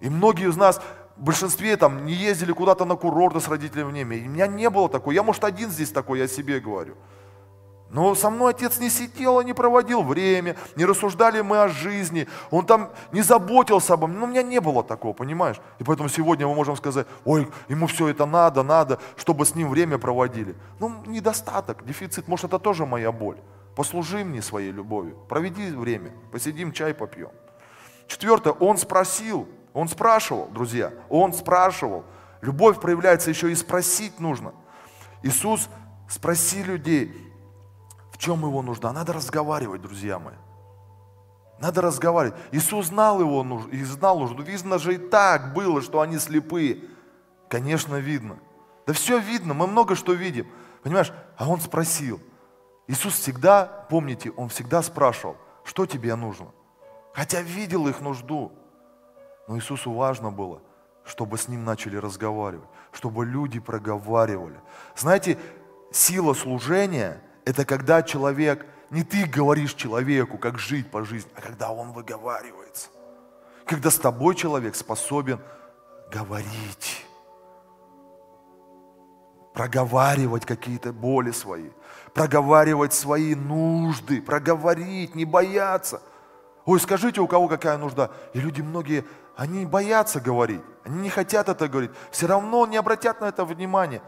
И 0.00 0.10
многие 0.10 0.48
из 0.48 0.56
нас, 0.56 0.80
в 1.16 1.22
большинстве 1.22 1.76
там 1.76 2.06
не 2.06 2.14
ездили 2.14 2.52
куда-то 2.52 2.84
на 2.84 2.96
курорты 2.96 3.40
с 3.40 3.48
родителями. 3.48 3.92
Не, 3.92 4.04
у 4.04 4.30
меня 4.30 4.46
не 4.46 4.70
было 4.70 4.88
такого. 4.88 5.12
Я, 5.12 5.22
может, 5.22 5.44
один 5.44 5.70
здесь 5.70 5.90
такой, 5.90 6.18
я 6.18 6.26
себе 6.26 6.60
говорю. 6.60 6.96
Но 7.90 8.14
со 8.14 8.30
мной 8.30 8.52
отец 8.52 8.78
не 8.78 8.88
сидел, 8.88 9.42
не 9.42 9.52
проводил 9.52 10.02
время, 10.02 10.56
не 10.76 10.84
рассуждали 10.84 11.40
мы 11.40 11.62
о 11.62 11.68
жизни, 11.68 12.28
он 12.50 12.64
там 12.64 12.90
не 13.10 13.22
заботился 13.22 13.94
обо 13.94 14.06
мне. 14.06 14.18
Но 14.18 14.24
у 14.26 14.28
меня 14.28 14.44
не 14.44 14.60
было 14.60 14.84
такого, 14.84 15.12
понимаешь? 15.12 15.60
И 15.80 15.84
поэтому 15.84 16.08
сегодня 16.08 16.46
мы 16.46 16.54
можем 16.54 16.76
сказать, 16.76 17.06
ой, 17.24 17.48
ему 17.68 17.88
все 17.88 18.08
это 18.08 18.26
надо, 18.26 18.62
надо, 18.62 19.00
чтобы 19.16 19.44
с 19.44 19.56
ним 19.56 19.68
время 19.68 19.98
проводили. 19.98 20.54
Ну, 20.78 21.02
недостаток, 21.06 21.84
дефицит, 21.84 22.28
может, 22.28 22.46
это 22.46 22.60
тоже 22.60 22.86
моя 22.86 23.10
боль. 23.10 23.38
Послужи 23.74 24.24
мне 24.24 24.40
своей 24.40 24.70
любовью, 24.70 25.16
проведи 25.28 25.70
время, 25.70 26.12
посидим, 26.30 26.72
чай 26.72 26.94
попьем. 26.94 27.30
Четвертое, 28.06 28.52
он 28.52 28.76
спросил, 28.78 29.48
он 29.72 29.88
спрашивал, 29.88 30.48
друзья, 30.48 30.92
он 31.08 31.32
спрашивал. 31.32 32.04
Любовь 32.40 32.80
проявляется 32.80 33.30
еще 33.30 33.50
и 33.50 33.54
спросить 33.54 34.20
нужно. 34.20 34.52
Иисус, 35.22 35.68
спроси 36.08 36.62
людей, 36.62 37.29
чем 38.20 38.42
его 38.44 38.60
нужда? 38.60 38.92
Надо 38.92 39.14
разговаривать, 39.14 39.80
друзья 39.80 40.18
мои. 40.18 40.34
Надо 41.58 41.80
разговаривать. 41.80 42.38
Иисус 42.52 42.88
знал 42.88 43.18
его 43.18 43.42
и 43.72 43.82
знал 43.82 44.20
нужду. 44.20 44.42
Видно 44.42 44.78
же 44.78 44.94
и 44.94 44.98
так 44.98 45.54
было, 45.54 45.80
что 45.80 46.02
они 46.02 46.18
слепые. 46.18 46.84
Конечно, 47.48 47.96
видно. 47.96 48.38
Да 48.86 48.92
все 48.92 49.18
видно, 49.18 49.54
мы 49.54 49.66
много 49.66 49.94
что 49.94 50.12
видим. 50.12 50.46
Понимаешь? 50.82 51.12
А 51.38 51.48
он 51.48 51.60
спросил. 51.60 52.20
Иисус 52.86 53.14
всегда, 53.14 53.64
помните, 53.88 54.32
Он 54.36 54.50
всегда 54.50 54.82
спрашивал, 54.82 55.36
что 55.64 55.86
тебе 55.86 56.14
нужно. 56.14 56.48
Хотя 57.14 57.40
видел 57.40 57.88
их 57.88 58.02
нужду. 58.02 58.52
Но 59.48 59.56
Иисусу 59.56 59.92
важно 59.92 60.30
было, 60.30 60.60
чтобы 61.04 61.38
с 61.38 61.48
Ним 61.48 61.64
начали 61.64 61.96
разговаривать, 61.96 62.68
чтобы 62.92 63.24
люди 63.24 63.60
проговаривали. 63.60 64.60
Знаете, 64.94 65.38
сила 65.90 66.34
служения– 66.34 67.22
это 67.50 67.64
когда 67.64 68.02
человек, 68.02 68.64
не 68.90 69.02
ты 69.02 69.26
говоришь 69.26 69.74
человеку, 69.74 70.38
как 70.38 70.58
жить 70.58 70.90
по 70.90 71.04
жизни, 71.04 71.30
а 71.34 71.40
когда 71.40 71.70
он 71.70 71.92
выговаривается. 71.92 72.88
Когда 73.66 73.90
с 73.90 73.96
тобой 73.96 74.34
человек 74.34 74.74
способен 74.74 75.40
говорить 76.12 77.04
проговаривать 79.52 80.46
какие-то 80.46 80.92
боли 80.92 81.32
свои, 81.32 81.70
проговаривать 82.14 82.92
свои 82.92 83.34
нужды, 83.34 84.22
проговорить, 84.22 85.14
не 85.14 85.24
бояться. 85.24 86.00
Ой, 86.64 86.78
скажите, 86.80 87.20
у 87.20 87.26
кого 87.26 87.48
какая 87.48 87.76
нужда? 87.76 88.10
И 88.32 88.40
люди 88.40 88.60
многие, 88.60 89.04
они 89.36 89.66
боятся 89.66 90.20
говорить, 90.20 90.62
они 90.84 91.00
не 91.00 91.10
хотят 91.10 91.48
это 91.48 91.68
говорить, 91.68 91.90
все 92.10 92.26
равно 92.26 92.66
не 92.66 92.76
обратят 92.76 93.20
на 93.20 93.26
это 93.26 93.44
внимание. 93.44 94.02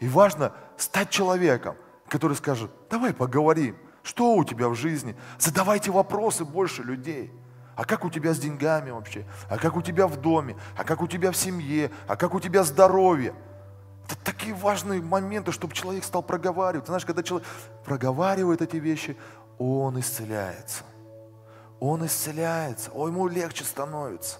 И 0.00 0.08
важно 0.08 0.52
стать 0.76 1.10
человеком, 1.10 1.76
который 2.08 2.36
скажет, 2.36 2.70
давай 2.90 3.12
поговорим, 3.12 3.76
что 4.02 4.34
у 4.34 4.44
тебя 4.44 4.68
в 4.68 4.74
жизни, 4.74 5.16
задавайте 5.38 5.90
вопросы 5.90 6.44
больше 6.44 6.82
людей. 6.82 7.32
А 7.74 7.84
как 7.84 8.04
у 8.04 8.10
тебя 8.10 8.32
с 8.32 8.38
деньгами 8.38 8.90
вообще? 8.90 9.26
А 9.50 9.58
как 9.58 9.76
у 9.76 9.82
тебя 9.82 10.06
в 10.06 10.16
доме? 10.20 10.56
А 10.76 10.84
как 10.84 11.02
у 11.02 11.06
тебя 11.06 11.30
в 11.30 11.36
семье? 11.36 11.90
А 12.06 12.16
как 12.16 12.32
у 12.34 12.40
тебя 12.40 12.62
здоровье? 12.64 13.34
Это 14.06 14.16
такие 14.24 14.54
важные 14.54 15.02
моменты, 15.02 15.52
чтобы 15.52 15.74
человек 15.74 16.04
стал 16.04 16.22
проговаривать. 16.22 16.86
Знаешь, 16.86 17.04
когда 17.04 17.22
человек 17.22 17.46
проговаривает 17.84 18.62
эти 18.62 18.76
вещи, 18.76 19.16
он 19.58 19.98
исцеляется. 20.00 20.84
Он 21.80 22.06
исцеляется, 22.06 22.90
о, 22.92 23.08
ему 23.08 23.26
легче 23.28 23.64
становится. 23.64 24.38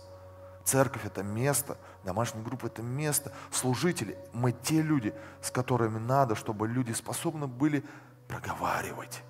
Церковь– 0.64 1.02
это 1.04 1.22
место, 1.22 1.76
домашняя 2.06 2.42
группа– 2.42 2.66
это 2.66 2.82
место, 2.82 3.32
служители– 3.50 4.16
мы 4.32 4.52
те 4.52 4.80
люди, 4.80 5.14
с 5.42 5.50
которыми 5.50 5.98
надо, 5.98 6.34
чтобы 6.34 6.66
люди 6.68 6.92
способны 6.92 7.46
были 7.46 7.84
проговаривать, 8.28 9.22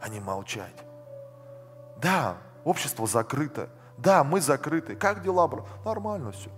а 0.00 0.08
не 0.08 0.18
молчать. 0.18 0.84
Да, 1.98 2.38
общество 2.64 3.06
закрыто, 3.06 3.70
да, 3.98 4.24
мы 4.24 4.40
закрыты. 4.40 4.96
Как 4.96 5.22
дела, 5.22 5.46
брат? 5.46 5.66
Нормально 5.84 6.32
все. 6.32 6.50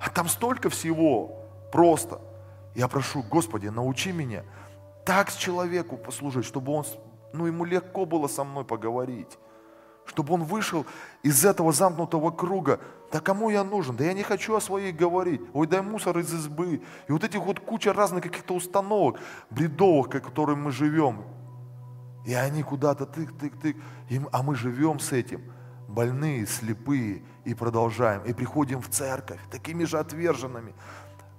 А 0.00 0.10
там 0.10 0.28
столько 0.28 0.68
всего 0.68 1.46
просто– 1.70 2.20
я 2.74 2.88
прошу, 2.88 3.22
Господи, 3.22 3.68
научи 3.68 4.12
меня 4.12 4.44
так 5.04 5.30
с 5.30 5.36
человеку 5.36 5.96
послужить, 5.96 6.44
чтобы 6.44 6.72
он, 6.72 6.84
ну, 7.32 7.46
ему 7.46 7.64
легко 7.64 8.06
было 8.06 8.28
со 8.28 8.44
мной 8.44 8.64
поговорить. 8.64 9.38
Чтобы 10.12 10.34
он 10.34 10.44
вышел 10.44 10.86
из 11.22 11.44
этого 11.44 11.72
замкнутого 11.72 12.30
круга. 12.30 12.80
Да 13.10 13.20
кому 13.20 13.50
я 13.50 13.64
нужен? 13.64 13.96
Да 13.96 14.04
я 14.04 14.12
не 14.12 14.22
хочу 14.22 14.54
о 14.54 14.60
своей 14.60 14.92
говорить. 14.92 15.40
Ой, 15.52 15.66
дай 15.66 15.82
мусор 15.82 16.18
из 16.18 16.32
избы. 16.32 16.82
И 17.08 17.12
вот 17.12 17.24
этих 17.24 17.40
вот 17.40 17.60
куча 17.60 17.92
разных 17.92 18.22
каких-то 18.22 18.54
установок 18.54 19.18
бредовых, 19.50 20.10
которыми 20.10 20.60
мы 20.60 20.70
живем. 20.70 21.24
И 22.26 22.34
они 22.34 22.62
куда-то 22.62 23.04
тык-тык-тык. 23.04 23.76
А 24.32 24.42
мы 24.42 24.54
живем 24.54 25.00
с 25.00 25.12
этим. 25.12 25.42
Больные, 25.88 26.46
слепые. 26.46 27.22
И 27.44 27.54
продолжаем. 27.54 28.22
И 28.24 28.32
приходим 28.32 28.80
в 28.80 28.88
церковь 28.88 29.40
такими 29.50 29.84
же 29.84 29.98
отверженными. 29.98 30.74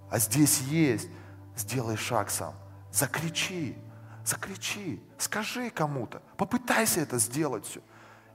А 0.10 0.20
здесь 0.20 0.62
есть 0.62 1.10
сделай 1.56 1.98
шаг 1.98 2.30
сам. 2.30 2.54
Закричи, 2.92 3.78
закричи, 4.26 5.02
скажи 5.18 5.70
кому-то, 5.70 6.22
попытайся 6.38 7.02
это 7.02 7.18
сделать 7.18 7.66
все. 7.66 7.82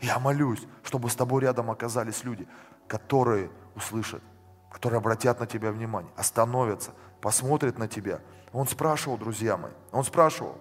Я 0.01 0.19
молюсь, 0.19 0.63
чтобы 0.85 1.11
с 1.11 1.17
тобой 1.17 1.43
рядом 1.43 1.71
оказались 1.71 2.25
люди, 2.25 2.47
которые 2.87 3.51
услышат, 3.75 4.23
которые 4.71 4.99
обратят 4.99 5.41
на 5.41 5.47
тебя 5.47 5.73
внимание, 5.73 6.13
остановятся, 6.17 6.93
посмотрят 7.21 7.79
на 7.79 7.89
тебя. 7.89 8.21
Он 8.53 8.67
спрашивал, 8.67 9.19
друзья 9.19 9.57
мои, 9.57 9.73
он 9.93 10.05
спрашивал. 10.05 10.57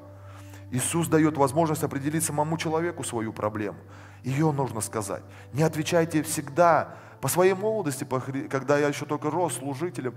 Иисус 0.71 1.07
дает 1.07 1.37
возможность 1.37 1.83
определить 1.83 2.23
самому 2.23 2.57
человеку 2.57 3.03
свою 3.03 3.31
проблему. 3.31 3.77
Ее 4.23 4.51
нужно 4.51 4.81
сказать. 4.81 5.23
Не 5.53 5.63
отвечайте 5.63 6.23
всегда. 6.23 6.95
По 7.21 7.29
своей 7.29 7.53
молодости, 7.53 8.05
когда 8.49 8.77
я 8.77 8.89
еще 8.89 9.05
только 9.05 9.29
рос 9.31 9.55
служителем, 9.55 10.15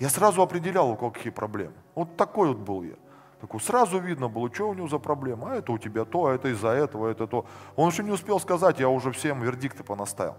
я 0.00 0.08
сразу 0.08 0.40
определял, 0.40 0.90
у 0.90 0.96
кого 0.96 1.10
какие 1.10 1.32
проблемы. 1.32 1.74
Вот 1.94 2.16
такой 2.16 2.48
вот 2.48 2.58
был 2.58 2.82
я. 2.82 2.94
Такой, 3.40 3.60
сразу 3.60 3.98
видно 3.98 4.28
было, 4.28 4.52
что 4.52 4.68
у 4.68 4.74
него 4.74 4.88
за 4.88 4.98
проблема. 4.98 5.52
А 5.52 5.56
это 5.56 5.72
у 5.72 5.78
тебя 5.78 6.04
то, 6.04 6.26
а 6.26 6.34
это 6.34 6.48
из-за 6.48 6.68
этого, 6.68 7.08
это 7.08 7.26
то. 7.26 7.46
Он 7.74 7.88
еще 7.90 8.02
не 8.02 8.10
успел 8.10 8.38
сказать, 8.38 8.80
я 8.80 8.88
уже 8.88 9.12
всем 9.12 9.42
вердикты 9.42 9.82
понаставил. 9.82 10.36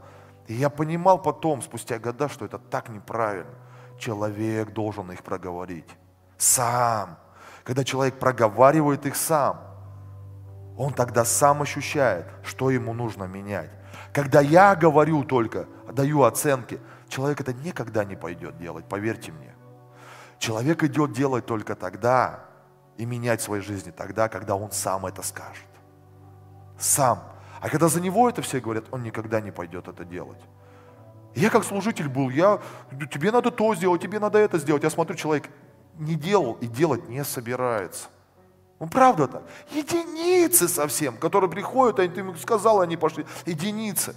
И 0.48 0.54
я 0.54 0.70
понимал 0.70 1.20
потом, 1.20 1.62
спустя 1.62 1.98
года, 1.98 2.30
что 2.30 2.46
это 2.46 2.60
так 2.60 2.90
неправильно. 2.90 3.56
Человек 3.98 4.72
должен 4.74 5.12
их 5.12 5.24
проговорить. 5.24 5.90
Сам. 6.38 7.18
Когда 7.64 7.84
человек 7.84 8.20
проговаривает 8.20 9.06
их 9.06 9.16
сам, 9.16 9.62
он 10.78 10.94
тогда 10.94 11.26
сам 11.26 11.62
ощущает, 11.62 12.26
что 12.44 12.70
ему 12.70 12.94
нужно 12.94 13.24
менять. 13.24 13.70
Когда 14.14 14.42
я 14.42 14.76
говорю 14.76 15.24
только, 15.24 15.68
даю 15.92 16.24
оценки, 16.24 16.80
человек 17.08 17.42
это 17.42 17.54
никогда 17.54 18.04
не 18.04 18.16
пойдет 18.16 18.58
делать, 18.58 18.86
поверьте 18.86 19.32
мне. 19.32 19.54
Человек 20.40 20.84
идет 20.84 21.14
делать 21.14 21.46
только 21.46 21.76
тогда 21.76 22.51
и 22.98 23.06
менять 23.06 23.42
в 23.42 23.44
своей 23.44 23.64
жизни 23.64 23.92
тогда, 23.92 24.30
когда 24.30 24.56
он 24.56 24.72
сам 24.72 25.06
это 25.06 25.22
скажет. 25.24 25.66
Сам. 26.78 27.20
А 27.60 27.70
когда 27.70 27.88
за 27.88 28.02
него 28.02 28.30
это 28.30 28.42
все 28.42 28.60
говорят, 28.60 28.86
он 28.92 29.04
никогда 29.04 29.40
не 29.42 29.52
пойдет 29.52 29.88
это 29.88 30.04
делать. 30.04 30.40
Я 31.36 31.50
как 31.50 31.64
служитель 31.64 32.10
был, 32.10 32.30
я, 32.30 32.60
тебе 33.12 33.32
надо 33.32 33.52
то 33.52 33.74
сделать, 33.76 34.02
тебе 34.02 34.20
надо 34.20 34.40
это 34.40 34.58
сделать. 34.58 34.84
Я 34.84 34.90
смотрю, 34.90 35.16
человек 35.16 35.50
не 35.98 36.16
делал 36.16 36.58
и 36.62 36.68
делать 36.68 37.08
не 37.08 37.24
собирается. 37.24 38.08
Ну 38.80 38.88
правда 38.88 39.28
так. 39.28 39.44
Единицы 39.72 40.68
совсем, 40.68 41.18
которые 41.18 41.50
приходят, 41.50 42.00
а 42.00 42.08
ты 42.08 42.20
им 42.20 42.36
сказал, 42.36 42.82
они 42.82 42.98
пошли. 42.98 43.26
Единицы. 43.46 44.16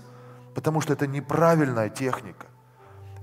Потому 0.54 0.80
что 0.80 0.94
это 0.94 1.06
неправильная 1.06 1.90
техника. 1.90 2.46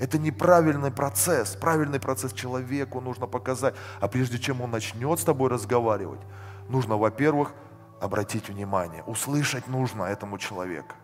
Это 0.02 0.18
неправильный 0.18 0.90
процесс. 0.90 1.56
Правильный 1.56 2.00
процесс 2.00 2.34
человеку 2.34 3.00
нужно 3.02 3.28
показать. 3.28 3.76
А 4.00 4.08
прежде 4.08 4.40
чем 4.40 4.60
он 4.62 4.72
начнет 4.72 5.20
с 5.20 5.24
тобой 5.24 5.52
разговаривать, 5.52 6.20
нужно, 6.70 6.98
во-первых, 6.98 7.54
обратить 8.02 8.50
внимание. 8.50 9.04
Услышать 9.04 9.68
нужно 9.68 10.06
этому 10.06 10.40
человеку. 10.40 10.96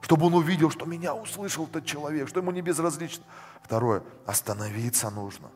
Чтобы 0.00 0.26
он 0.26 0.34
увидел, 0.34 0.68
что 0.68 0.84
меня 0.84 1.14
услышал 1.14 1.66
этот 1.66 1.86
человек, 1.86 2.28
что 2.28 2.40
ему 2.40 2.50
не 2.50 2.60
безразлично. 2.60 3.22
Второе, 3.62 4.02
остановиться 4.26 5.10
нужно. 5.10 5.50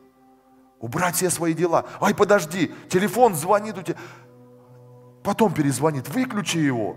Убрать 0.79 1.15
все 1.15 1.29
свои 1.29 1.53
дела. 1.53 1.85
Ай, 1.99 2.15
подожди, 2.15 2.73
телефон 2.87 3.35
звонит 3.35 3.77
у 3.77 3.81
тебя. 3.81 3.97
Потом 5.21 5.53
перезвонит, 5.53 6.07
выключи 6.07 6.59
его 6.59 6.95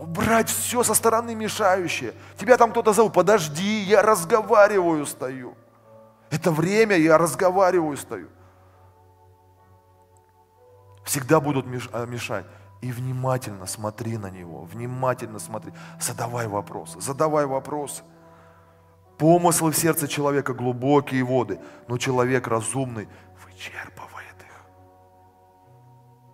убрать 0.00 0.48
все 0.48 0.82
со 0.82 0.94
стороны 0.94 1.34
мешающее. 1.34 2.14
Тебя 2.38 2.56
там 2.56 2.70
кто-то 2.70 2.92
зовут, 2.92 3.12
подожди, 3.12 3.80
я 3.82 4.02
разговариваю, 4.02 5.06
стою. 5.06 5.54
Это 6.30 6.50
время, 6.50 6.96
я 6.96 7.18
разговариваю, 7.18 7.96
стою. 7.96 8.28
Всегда 11.04 11.40
будут 11.40 11.66
э, 11.66 12.06
мешать. 12.06 12.46
И 12.80 12.92
внимательно 12.92 13.66
смотри 13.66 14.16
на 14.16 14.30
него, 14.30 14.62
внимательно 14.62 15.38
смотри. 15.38 15.72
Задавай 16.00 16.48
вопросы, 16.48 16.98
задавай 17.00 17.44
вопросы. 17.44 18.02
Помыслы 19.18 19.70
в 19.70 19.76
сердце 19.76 20.08
человека 20.08 20.54
глубокие 20.54 21.22
воды, 21.24 21.60
но 21.88 21.98
человек 21.98 22.48
разумный 22.48 23.06
вычерпывает 23.44 24.19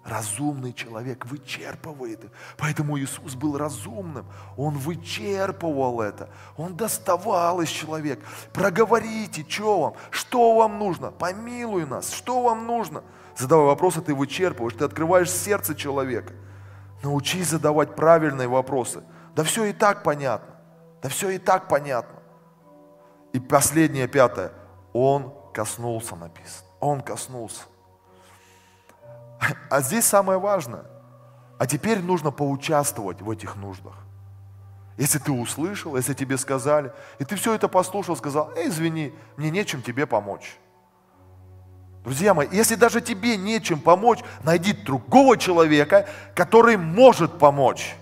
Разумный 0.07 0.73
человек 0.73 1.27
вычерпывает 1.27 2.25
их. 2.25 2.31
Поэтому 2.57 2.97
Иисус 2.99 3.35
был 3.35 3.59
разумным. 3.59 4.25
Он 4.57 4.75
вычерпывал 4.79 6.01
это. 6.01 6.29
Он 6.57 6.77
доставал 6.77 7.61
из 7.61 7.69
человека. 7.69 8.25
Проговорите, 8.53 9.45
что 9.49 9.81
вам, 9.81 9.95
что 10.11 10.57
вам 10.57 10.79
нужно. 10.79 11.11
Помилуй 11.11 11.87
нас, 11.87 12.13
что 12.13 12.43
вам 12.43 12.67
нужно. 12.67 13.03
Задавая 13.37 13.67
вопросы, 13.67 14.01
ты 14.01 14.15
вычерпываешь, 14.15 14.75
ты 14.75 14.85
открываешь 14.85 15.31
сердце 15.31 15.75
человека. 15.75 16.33
Научись 17.03 17.49
задавать 17.49 17.97
правильные 17.97 18.47
вопросы. 18.47 19.03
Да 19.35 19.43
все 19.43 19.65
и 19.65 19.73
так 19.73 20.05
понятно. 20.05 20.55
Да 21.03 21.09
все 21.09 21.31
и 21.31 21.39
так 21.39 21.69
понятно. 21.69 22.21
И 23.33 23.41
последнее, 23.41 24.07
пятое. 24.07 24.53
Он 24.93 25.35
коснулся, 25.53 26.15
написано. 26.15 26.69
Он 26.79 27.01
коснулся. 27.01 27.63
А 29.71 29.81
здесь 29.81 30.05
самое 30.05 30.39
важное. 30.39 30.85
А 31.59 31.67
теперь 31.67 32.01
нужно 32.01 32.31
поучаствовать 32.31 33.23
в 33.23 33.31
этих 33.31 33.57
нуждах. 33.57 33.95
Если 34.99 35.19
ты 35.19 35.33
услышал, 35.33 35.97
если 35.97 36.15
тебе 36.15 36.39
сказали, 36.39 36.93
и 37.19 37.25
ты 37.25 37.37
все 37.37 37.55
это 37.55 37.69
послушал, 37.69 38.17
сказал, 38.17 38.51
эй, 38.57 38.69
извини, 38.69 39.13
мне 39.37 39.51
нечем 39.51 39.83
тебе 39.83 40.07
помочь. 40.07 40.57
Друзья 42.05 42.35
мои, 42.35 42.47
если 42.53 42.77
даже 42.77 43.01
тебе 43.01 43.37
нечем 43.37 43.81
помочь, 43.81 44.21
найди 44.45 44.73
другого 44.73 45.37
человека, 45.37 46.09
который 46.35 46.77
может 46.77 47.39
помочь. 47.39 47.97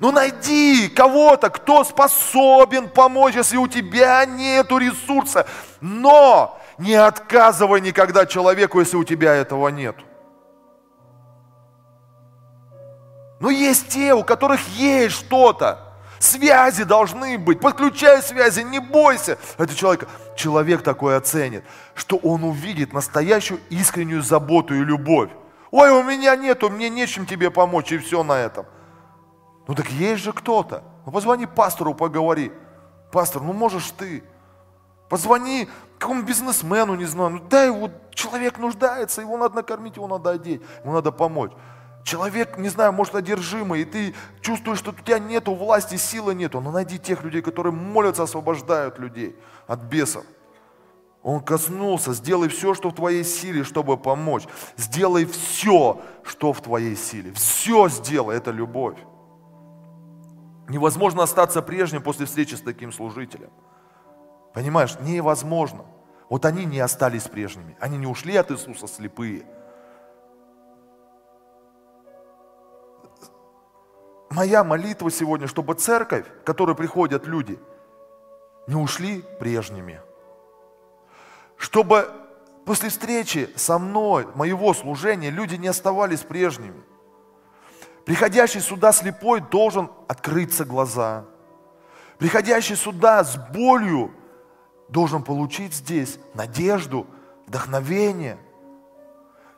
Ну 0.00 0.12
найди 0.12 0.88
кого-то, 0.88 1.50
кто 1.50 1.84
способен 1.84 2.88
помочь, 2.88 3.34
если 3.34 3.58
у 3.58 3.68
тебя 3.68 4.24
нет 4.24 4.70
ресурса. 4.72 5.46
Но 5.80 6.59
не 6.80 6.94
отказывай 6.94 7.80
никогда 7.80 8.26
человеку, 8.26 8.80
если 8.80 8.96
у 8.96 9.04
тебя 9.04 9.34
этого 9.34 9.68
нет. 9.68 9.96
Но 13.38 13.50
есть 13.50 13.88
те, 13.88 14.14
у 14.14 14.24
которых 14.24 14.66
есть 14.68 15.14
что-то. 15.14 15.78
Связи 16.18 16.84
должны 16.84 17.38
быть. 17.38 17.60
Подключай 17.60 18.22
связи, 18.22 18.60
не 18.60 18.78
бойся. 18.78 19.38
Это 19.56 19.74
человек, 19.74 20.08
человек 20.36 20.82
такой 20.82 21.16
оценит, 21.16 21.64
что 21.94 22.16
он 22.16 22.44
увидит 22.44 22.92
настоящую 22.92 23.60
искреннюю 23.70 24.22
заботу 24.22 24.74
и 24.74 24.84
любовь. 24.84 25.30
Ой, 25.70 25.90
у 25.90 26.02
меня 26.02 26.36
нету, 26.36 26.68
мне 26.68 26.90
нечем 26.90 27.26
тебе 27.26 27.50
помочь, 27.50 27.92
и 27.92 27.98
все 27.98 28.22
на 28.22 28.38
этом. 28.38 28.66
Ну 29.68 29.74
так 29.74 29.90
есть 29.90 30.22
же 30.22 30.32
кто-то. 30.32 30.82
Ну 31.06 31.12
позвони 31.12 31.46
пастору, 31.46 31.94
поговори. 31.94 32.52
Пастор, 33.12 33.42
ну 33.42 33.52
можешь 33.52 33.90
ты. 33.90 34.22
Позвони 35.10 35.68
какому 35.98 36.22
бизнесмену, 36.22 36.94
не 36.94 37.04
знаю. 37.04 37.30
Ну 37.30 37.40
дай 37.40 37.68
вот 37.68 37.90
человек 38.14 38.58
нуждается, 38.58 39.20
его 39.20 39.36
надо 39.36 39.56
накормить, 39.56 39.96
его 39.96 40.06
надо 40.06 40.30
одеть, 40.30 40.62
ему 40.84 40.94
надо 40.94 41.10
помочь. 41.10 41.50
Человек, 42.04 42.56
не 42.56 42.68
знаю, 42.68 42.92
может 42.92 43.16
одержимый, 43.16 43.82
и 43.82 43.84
ты 43.84 44.14
чувствуешь, 44.40 44.78
что 44.78 44.92
у 44.92 44.94
тебя 44.94 45.18
нету 45.18 45.52
власти, 45.52 45.96
силы 45.96 46.34
нету, 46.34 46.60
но 46.60 46.70
найди 46.70 46.96
тех 46.96 47.24
людей, 47.24 47.42
которые 47.42 47.72
молятся, 47.72 48.22
освобождают 48.22 49.00
людей 49.00 49.36
от 49.66 49.80
бесов. 49.82 50.24
Он 51.24 51.40
коснулся, 51.40 52.14
сделай 52.14 52.48
все, 52.48 52.72
что 52.74 52.90
в 52.90 52.94
твоей 52.94 53.24
силе, 53.24 53.64
чтобы 53.64 53.96
помочь. 53.96 54.44
Сделай 54.76 55.26
все, 55.26 56.00
что 56.22 56.52
в 56.52 56.62
твоей 56.62 56.94
силе. 56.96 57.32
Все 57.32 57.88
сделай, 57.88 58.36
это 58.36 58.52
любовь. 58.52 58.96
Невозможно 60.68 61.24
остаться 61.24 61.62
прежним 61.62 62.00
после 62.00 62.26
встречи 62.26 62.54
с 62.54 62.60
таким 62.60 62.92
служителем. 62.92 63.50
Понимаешь, 64.52 64.96
невозможно. 65.00 65.84
Вот 66.28 66.44
они 66.44 66.64
не 66.64 66.80
остались 66.80 67.24
прежними. 67.24 67.76
Они 67.80 67.96
не 67.98 68.06
ушли 68.06 68.36
от 68.36 68.50
Иисуса 68.50 68.86
слепые– 68.86 69.44
моя 74.30 74.64
молитва 74.64 75.10
сегодня, 75.10 75.46
чтобы 75.46 75.74
церковь, 75.74 76.24
в 76.40 76.44
которой 76.44 76.74
приходят 76.74 77.26
люди, 77.26 77.58
не 78.66 78.76
ушли 78.76 79.22
прежними. 79.38 80.00
Чтобы 81.56 82.10
после 82.64 82.88
встречи 82.88 83.50
со 83.56 83.78
мной, 83.78 84.26
моего 84.34 84.72
служения, 84.72 85.30
люди 85.30 85.56
не 85.56 85.68
оставались 85.68 86.20
прежними. 86.20 86.80
Приходящий 88.06 88.60
сюда 88.60 88.92
слепой 88.92 89.40
должен 89.40 89.90
открыться 90.08 90.64
глаза. 90.64 91.26
Приходящий 92.18 92.76
сюда 92.76 93.22
с 93.24 93.36
болью 93.52 94.10
должен 94.90 95.22
получить 95.22 95.74
здесь 95.74 96.18
надежду, 96.34 97.06
вдохновение. 97.46 98.38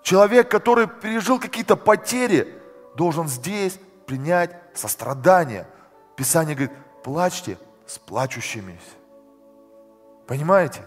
Человек, 0.02 0.50
который 0.50 0.86
пережил 0.86 1.38
какие-то 1.38 1.76
потери, 1.76 2.58
должен 2.96 3.28
здесь 3.28 3.78
принять 4.06 4.56
сострадание. 4.74 5.66
Писание 6.16 6.54
говорит, 6.54 6.76
плачьте 7.02 7.58
с 7.86 7.98
плачущими. 7.98 8.78
Понимаете? 10.26 10.82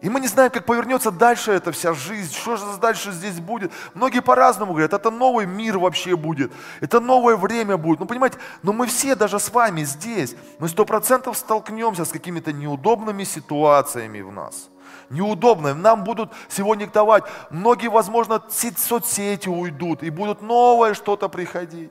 И 0.00 0.08
мы 0.08 0.20
не 0.20 0.28
знаем, 0.28 0.50
как 0.50 0.64
повернется 0.64 1.10
дальше 1.10 1.52
эта 1.52 1.72
вся 1.72 1.92
жизнь, 1.92 2.34
что 2.34 2.56
же 2.56 2.64
дальше 2.80 3.12
здесь 3.12 3.38
будет. 3.38 3.70
Многие 3.92 4.20
по-разному 4.20 4.72
говорят, 4.72 4.94
это 4.94 5.10
новый 5.10 5.44
мир 5.44 5.78
вообще 5.78 6.16
будет, 6.16 6.52
это 6.80 7.00
новое 7.00 7.36
время 7.36 7.76
будет. 7.76 8.00
Ну, 8.00 8.06
понимаете, 8.06 8.38
но 8.62 8.72
мы 8.72 8.86
все, 8.86 9.14
даже 9.14 9.38
с 9.38 9.50
вами 9.50 9.82
здесь, 9.82 10.34
мы 10.58 10.68
сто 10.68 10.86
процентов 10.86 11.36
столкнемся 11.36 12.06
с 12.06 12.08
какими-то 12.08 12.52
неудобными 12.52 13.24
ситуациями 13.24 14.22
в 14.22 14.32
нас. 14.32 14.70
Неудобно. 15.10 15.74
Нам 15.74 16.04
будут 16.04 16.32
сегодня 16.48 16.86
диктовать. 16.86 17.24
Многие, 17.50 17.88
возможно, 17.88 18.42
соцсети 18.48 19.48
уйдут, 19.48 20.02
и 20.02 20.10
будут 20.10 20.40
новое 20.40 20.94
что-то 20.94 21.28
приходить. 21.28 21.90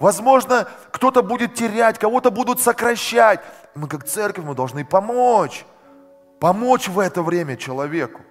Возможно, 0.00 0.66
кто-то 0.90 1.22
будет 1.22 1.54
терять, 1.54 1.98
кого-то 1.98 2.30
будут 2.30 2.60
сокращать. 2.60 3.40
Мы 3.74 3.86
как 3.86 4.04
церковь, 4.04 4.44
мы 4.44 4.54
должны 4.54 4.84
помочь. 4.84 5.64
Помочь 6.40 6.88
в 6.88 6.98
это 6.98 7.22
время 7.22 7.56
человеку. 7.56 8.22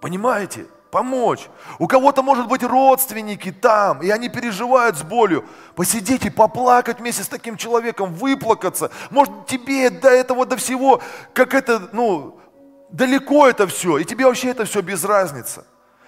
Понимаете? 0.00 0.66
Помочь. 0.90 1.48
У 1.78 1.86
кого-то 1.88 2.22
может 2.22 2.48
быть 2.48 2.62
родственники 2.62 3.52
там, 3.52 4.02
и 4.02 4.08
они 4.08 4.28
переживают 4.28 4.96
с 4.96 5.02
болью. 5.02 5.44
Посидеть 5.74 6.24
и 6.24 6.30
поплакать 6.30 7.00
вместе 7.00 7.22
с 7.22 7.28
таким 7.28 7.56
человеком, 7.56 8.14
выплакаться. 8.14 8.90
Может 9.10 9.46
тебе 9.46 9.90
до 9.90 10.08
этого, 10.08 10.46
до 10.46 10.56
всего, 10.56 11.02
как 11.34 11.54
это, 11.54 11.90
ну, 11.92 12.40
далеко 12.90 13.48
это 13.48 13.66
все, 13.66 13.98
и 13.98 14.04
тебе 14.04 14.26
вообще 14.26 14.50
это 14.50 14.64
все 14.64 14.80
без 14.80 15.04
разницы. 15.04 15.64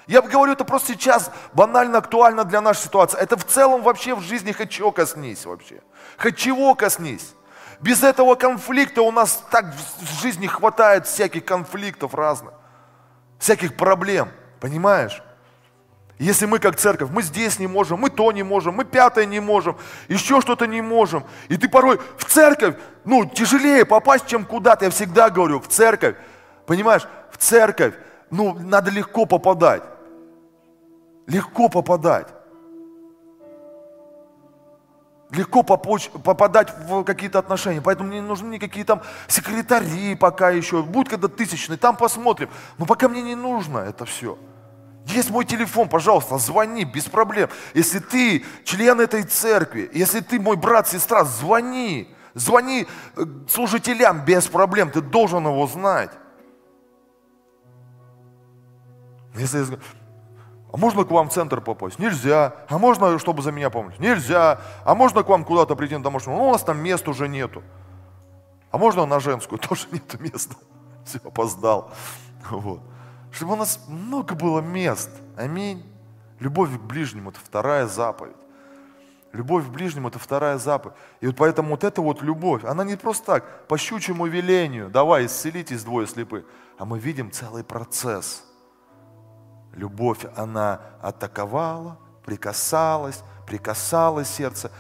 Я 0.07 0.23
говорю, 0.23 0.53
это 0.53 0.65
просто 0.65 0.95
сейчас 0.95 1.31
банально 1.53 1.99
актуально 1.99 2.45
для 2.45 2.63
нашей 2.63 2.85
ситуации. 2.85 3.19
Это 3.19 3.37
в 3.37 3.45
целом 3.45 3.83
вообще 3.83 4.15
в 4.15 4.23
жизни 4.23 4.53
хоть 4.53 4.71
чего 4.71 4.91
коснись 4.91 5.45
вообще. 5.45 5.83
Хоть 6.17 6.37
чего 6.37 6.75
коснись. 6.75 7.35
Без 7.81 8.03
этого 8.03 8.35
конфликта 8.35 9.03
у 9.03 9.13
нас 9.13 9.45
так 9.51 9.75
в 9.75 10.21
жизни 10.21 10.47
хватает 10.47 11.07
всяких 11.07 11.45
конфликтов 11.45 12.15
разных, 12.15 12.53
всяких 13.39 13.77
проблем, 13.77 14.29
понимаешь? 14.61 15.23
Если 16.19 16.47
мы 16.47 16.59
как 16.59 16.77
церковь, 16.77 17.11
мы 17.11 17.23
здесь 17.23 17.61
не 17.61 17.69
можем, 17.69 18.01
мы 18.01 18.11
то 18.11 18.33
не 18.33 18.43
можем, 18.43 18.75
мы 18.75 18.85
пятое 18.85 19.25
не 19.25 19.39
можем, 19.39 19.77
еще 20.09 20.41
что-то 20.41 20.67
не 20.67 20.81
можем. 20.81 21.25
И 21.49 21.57
ты 21.57 21.69
порой 21.69 22.01
в 22.17 22.25
церковь, 22.25 22.75
ну, 23.05 23.25
тяжелее 23.25 23.85
попасть, 23.85 24.27
чем 24.27 24.45
куда-то. 24.45 24.87
Я 24.87 24.91
всегда 24.91 25.31
говорю, 25.31 25.61
в 25.61 25.69
церковь, 25.69 26.17
понимаешь, 26.67 27.07
в 27.31 27.37
церковь, 27.37 27.95
ну, 28.31 28.55
надо 28.59 28.91
легко 28.91 29.27
попадать 29.27 29.83
легко 31.29 31.69
попадать. 31.69 32.27
Легко 35.31 35.63
попочь, 35.63 36.11
попадать 36.11 36.73
в 36.89 37.05
какие-то 37.05 37.39
отношения. 37.39 37.83
Поэтому 37.83 38.09
мне 38.09 38.21
не 38.21 38.27
нужны 38.27 38.55
никакие 38.55 38.85
там 38.85 39.03
секретари 39.27 40.15
пока 40.15 40.51
еще. 40.51 40.83
Будет 40.83 41.11
когда 41.11 41.29
тысячный, 41.29 41.77
там 41.77 41.97
посмотрим. 41.97 42.49
Но 42.79 42.87
пока 42.87 43.09
мне 43.09 43.21
не 43.21 43.35
нужно 43.35 43.79
это 43.79 44.07
все. 44.07 44.39
Есть 45.05 45.31
мой 45.31 45.45
телефон, 45.45 45.89
пожалуйста, 45.89 46.39
звони, 46.39 46.85
без 46.85 47.05
проблем. 47.05 47.49
Если 47.75 47.99
ты 47.99 48.45
член 48.65 49.01
этой 49.01 49.23
церкви, 49.23 49.91
если 49.93 50.21
ты 50.21 50.39
мой 50.41 50.57
брат, 50.57 50.89
сестра, 50.89 51.25
звони. 51.25 52.15
Звони 52.35 52.87
э, 53.17 53.25
служителям 53.49 54.25
без 54.25 54.47
проблем, 54.47 54.91
ты 54.91 55.01
должен 55.01 55.47
его 55.47 55.67
знать. 55.67 56.11
Если 59.35 59.79
а 60.71 60.77
можно 60.77 61.05
к 61.05 61.11
вам 61.11 61.31
в 61.31 61.33
центр 61.33 61.61
попасть? 61.61 61.99
Нельзя. 61.99 62.55
А 62.69 62.79
можно, 62.79 63.19
чтобы 63.19 63.43
за 63.43 63.53
меня 63.53 63.71
помочь? 63.71 63.99
Нельзя. 63.99 64.61
А 64.85 64.95
можно 64.95 65.23
к 65.23 65.29
вам 65.29 65.45
куда-то 65.45 65.75
прийти 65.75 65.97
на 65.97 66.03
домашнюю? 66.03 66.37
Ну, 66.37 66.49
у 66.49 66.53
нас 66.53 66.63
там 66.63 66.79
мест 66.79 67.09
уже 67.09 67.27
нету. 67.27 67.63
А 68.71 68.77
можно 68.77 69.07
на 69.07 69.19
женскую? 69.19 69.59
Тоже 69.69 69.87
нету 69.91 70.19
места. 70.21 70.57
Все, 71.05 71.19
опоздал. 71.25 71.91
Вот. 72.51 72.81
Чтобы 73.31 73.55
у 73.55 73.57
нас 73.57 73.81
много 73.89 74.35
было 74.35 74.61
мест. 74.61 75.11
Аминь. 75.37 75.85
Любовь 76.39 76.71
к 76.71 76.81
ближнему– 76.81 77.31
это 77.31 77.41
вторая 77.41 77.87
заповедь. 77.87 78.37
Любовь 79.33 79.67
к 79.67 79.69
ближнему– 79.69 80.09
это 80.09 80.19
вторая 80.19 80.57
заповедь. 80.57 80.97
И 81.21 81.27
вот 81.27 81.37
поэтому 81.37 81.71
вот 81.71 81.85
эта 81.85 82.01
вот 82.01 82.23
любовь, 82.23 82.65
она 82.65 82.85
не 82.85 82.97
просто 82.97 83.27
так, 83.27 83.67
по 83.69 83.77
щучьему 83.77 84.27
велению, 84.27 84.89
давай, 84.89 85.27
исцелитесь 85.27 85.85
двое 85.85 86.07
слепых, 86.07 86.45
а 86.79 86.85
мы 86.85 86.99
видим 86.99 87.31
целый 87.31 87.65
процесс– 87.65 88.45
Любовь, 89.79 90.27
она 90.37 90.81
атаковала, 91.01 91.99
прикасалась, 92.25 93.23
прикасалась 93.47 94.29
сердце. 94.29 94.73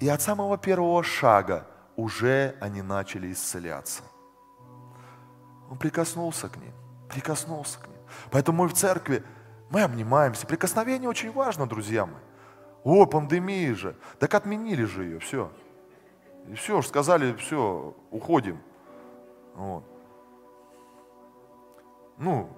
И 0.00 0.08
от 0.08 0.22
самого 0.22 0.56
первого 0.56 1.02
шага 1.02 1.66
уже 1.96 2.56
они 2.60 2.80
начали 2.80 3.30
исцеляться. 3.30 4.02
Он 5.70 5.76
прикоснулся 5.76 6.48
к 6.48 6.56
ним, 6.56 6.72
прикоснулся 7.10 7.78
к 7.78 7.88
ним. 7.88 7.98
Поэтому 8.30 8.62
мы 8.62 8.68
в 8.68 8.72
церкви, 8.72 9.22
мы 9.68 9.82
обнимаемся. 9.82 10.46
Прикосновение 10.46 11.10
очень 11.10 11.30
важно, 11.30 11.66
друзья 11.66 12.06
мои. 12.06 12.22
О, 12.84 13.04
пандемия 13.04 13.74
же. 13.74 13.96
Так 14.18 14.32
отменили 14.32 14.84
же 14.84 15.04
ее, 15.04 15.18
все. 15.18 15.52
И 16.48 16.54
все, 16.54 16.80
сказали, 16.80 17.34
все, 17.34 17.94
уходим. 18.10 18.58
Вот. 19.54 19.84
Ну, 22.16 22.48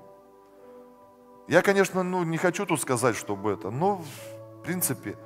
я, 1.50 1.62
конечно, 1.62 2.04
ну, 2.04 2.22
не 2.22 2.36
хочу 2.36 2.64
тут 2.64 2.80
сказать, 2.80 3.16
чтобы 3.16 3.50
это, 3.50 3.70
но, 3.70 3.96
в 3.96 4.62
принципе, 4.62 5.18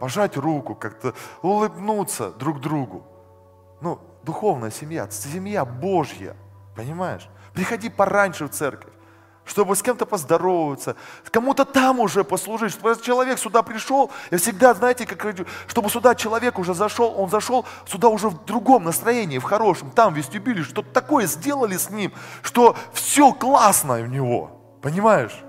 пожать 0.00 0.36
руку, 0.36 0.74
как-то 0.74 1.14
улыбнуться 1.42 2.32
друг 2.32 2.60
другу. 2.60 3.06
Ну, 3.80 4.00
духовная 4.24 4.72
семья, 4.72 5.08
семья 5.10 5.64
Божья. 5.64 6.34
Понимаешь? 6.74 7.28
Приходи 7.54 7.88
пораньше 7.88 8.46
в 8.46 8.50
церковь 8.50 8.92
чтобы 9.44 9.74
с 9.74 9.82
кем-то 9.82 10.06
поздороваться, 10.06 10.94
кому-то 11.32 11.64
там 11.64 11.98
уже 11.98 12.22
послужить, 12.22 12.70
чтобы 12.72 12.96
человек 13.02 13.36
сюда 13.36 13.62
пришел, 13.62 14.12
я 14.30 14.38
всегда, 14.38 14.74
знаете, 14.74 15.06
как 15.06 15.34
чтобы 15.66 15.90
сюда 15.90 16.14
человек 16.14 16.56
уже 16.58 16.72
зашел, 16.72 17.12
он 17.16 17.30
зашел 17.30 17.66
сюда 17.84 18.10
уже 18.10 18.28
в 18.28 18.44
другом 18.44 18.84
настроении, 18.84 19.38
в 19.38 19.42
хорошем, 19.42 19.90
там 19.90 20.14
в 20.14 20.16
вестибюле, 20.16 20.62
что-то 20.62 20.92
такое 20.92 21.26
сделали 21.26 21.76
с 21.76 21.90
ним, 21.90 22.12
что 22.42 22.76
все 22.92 23.32
классно 23.32 23.94
у 23.94 24.06
него, 24.06 24.52
понимаешь? 24.82 25.42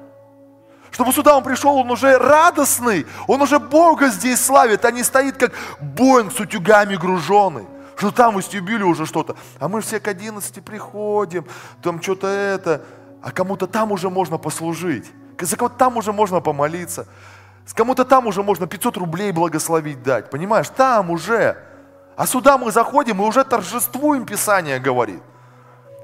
Чтобы 0.92 1.14
сюда 1.14 1.36
он 1.36 1.44
пришел, 1.44 1.76
он 1.78 1.90
уже 1.90 2.18
радостный, 2.18 3.08
он 3.28 3.42
уже 3.42 3.60
Бога 3.60 4.10
здесь 4.10 4.44
славит, 4.44 4.86
а 4.86 4.92
не 4.92 5.04
стоит 5.04 5.38
как 5.38 5.54
Боинг 5.80 6.32
с 6.34 6.40
утюгами 6.40 6.96
груженный 6.96 7.68
что 7.98 8.10
там 8.10 8.36
вестибюле 8.36 8.84
уже 8.84 9.06
что-то. 9.06 9.36
А 9.60 9.68
мы 9.68 9.80
все 9.82 10.00
к 10.00 10.08
11 10.08 10.66
приходим, 10.66 11.46
там 11.84 12.02
что-то 12.02 12.26
это 12.26 12.82
а 13.22 13.32
кому-то 13.32 13.68
там 13.68 13.92
уже 13.92 14.10
можно 14.10 14.38
послужить, 14.38 15.12
за 15.40 15.56
кого-то 15.56 15.76
там 15.76 15.98
уже 15.98 16.12
можно 16.12 16.42
помолиться, 16.42 17.08
с 17.66 17.74
кому-то 17.74 18.04
там 18.04 18.28
уже 18.28 18.44
можно 18.44 18.68
500 18.68 18.98
рублей 18.98 19.32
благословить 19.32 20.02
дать, 20.04 20.30
понимаешь, 20.30 20.68
там 20.70 21.12
уже. 21.12 21.58
А 22.18 22.28
сюда 22.28 22.58
мы 22.58 22.72
заходим 22.72 23.22
и 23.22 23.26
уже 23.26 23.44
торжествуем, 23.44 24.26
Писание 24.26 24.80
говорит. 24.80 25.22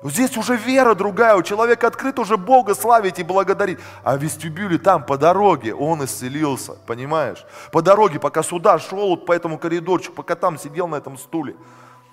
Здесь 0.04 0.38
уже 0.38 0.56
вера 0.56 0.94
другая, 0.94 1.36
у 1.36 1.42
человека 1.42 1.88
открыт 1.88 2.20
уже 2.20 2.38
Бога 2.38 2.76
славить 2.76 3.20
и 3.20 3.24
благодарить. 3.24 3.80
А 4.04 4.16
в 4.16 4.22
вестибюле 4.22 4.78
там 4.78 5.04
по 5.04 5.18
дороге 5.18 5.74
он 5.74 6.06
исцелился, 6.06 6.74
понимаешь? 6.86 7.44
По 7.72 7.82
дороге, 7.82 8.20
пока 8.20 8.44
сюда 8.44 8.78
шел 8.78 9.10
вот 9.10 9.26
по 9.26 9.34
этому 9.34 9.58
коридорчику, 9.58 10.16
пока 10.16 10.36
там 10.36 10.58
сидел 10.58 10.88
на 10.88 10.98
этом 10.98 11.18
стуле. 11.18 11.56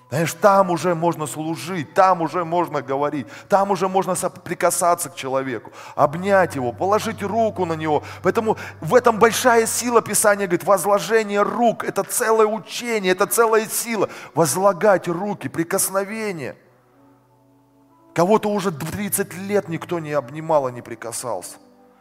Знаешь, 0.09 0.33
там 0.33 0.69
уже 0.69 0.93
можно 0.93 1.25
служить, 1.25 1.93
там 1.93 2.21
уже 2.21 2.45
можно 2.45 2.81
говорить, 2.81 3.27
там 3.49 3.71
уже 3.71 3.87
можно 3.87 4.15
прикасаться 4.15 5.09
к 5.09 5.15
человеку, 5.15 5.71
обнять 5.95 6.55
его, 6.55 6.71
положить 6.71 7.23
руку 7.23 7.65
на 7.65 7.73
него. 7.73 8.03
Поэтому 8.21 8.55
в 8.81 8.93
этом 8.93 9.17
большая 9.17 9.65
сила 9.65 10.01
Писания 10.01 10.45
говорит, 10.45 10.63
возложение 10.63 11.41
рук, 11.41 11.83
это 11.83 12.03
целое 12.03 12.45
учение, 12.45 13.13
это 13.13 13.25
целая 13.25 13.67
сила. 13.67 14.09
Возлагать 14.35 15.07
руки, 15.07 15.49
прикосновение. 15.49 16.55
Кого-то 18.15 18.49
уже 18.49 18.71
30 18.71 19.33
лет 19.39 19.67
никто 19.67 19.99
не 19.99 20.13
обнимал 20.13 20.69
и 20.69 20.71
не 20.71 20.81
прикасался. 20.81 21.57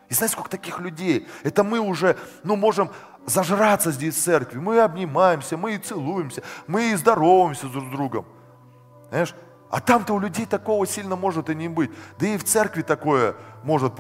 И 0.09 0.15
знаете, 0.15 0.35
сколько 0.35 0.49
таких 0.49 0.79
людей? 0.79 1.27
Это 1.43 1.65
мы 1.65 1.81
уже, 1.81 2.17
ну, 2.45 2.55
можем 2.55 2.91
зажраться 3.27 3.91
здесь 3.91 4.15
в 4.15 4.23
церкви. 4.23 4.61
Мы 4.61 4.79
обнимаемся, 4.79 5.57
мы 5.57 5.75
и 5.75 5.79
целуемся, 5.79 6.45
мы 6.69 6.93
и 6.93 6.95
здороваемся 6.95 7.67
друг 7.67 7.87
с 7.87 7.91
другом. 7.91 8.27
Знаешь? 9.09 9.35
А 9.71 9.81
там-то 9.81 10.15
у 10.15 10.21
людей 10.21 10.47
такого 10.47 10.87
сильно 10.87 11.17
может 11.17 11.51
и 11.51 11.55
не 11.57 11.67
быть. 11.67 11.91
Да 12.21 12.29
и 12.29 12.37
в 12.37 12.45
церкви 12.45 12.83
такое 12.83 13.35
может, 13.65 13.95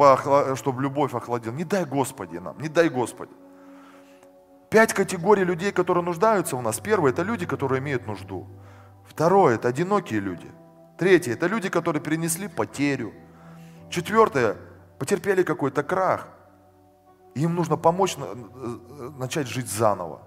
чтобы 0.54 0.82
любовь 0.82 1.14
охладила. 1.14 1.52
Не 1.52 1.64
дай 1.64 1.84
Господи 1.84 2.36
нам, 2.36 2.60
не 2.60 2.68
дай 2.68 2.90
Господи. 2.90 3.32
Пять 4.70 4.92
категорий 4.92 5.42
людей, 5.42 5.72
которые 5.72 6.04
нуждаются 6.04 6.56
у 6.56 6.60
нас. 6.60 6.78
Первое– 6.78 7.10
это 7.12 7.22
люди, 7.22 7.44
которые 7.44 7.80
имеют 7.80 8.06
нужду. 8.06 8.46
Второе– 9.04 9.54
это 9.56 9.66
одинокие 9.66 10.20
люди. 10.20 10.48
Третье– 10.98 11.32
это 11.34 11.46
люди, 11.46 11.68
которые 11.68 12.02
перенесли 12.02 12.48
потерю. 12.48 13.12
Четвертое– 13.90 14.56
потерпели 14.98 15.42
какой-то 15.42 15.82
крах. 15.82 16.28
Им 17.34 17.54
нужно 17.56 17.76
помочь 17.76 18.16
э, 18.16 19.10
начать 19.18 19.48
жить 19.48 19.68
заново. 19.68 20.22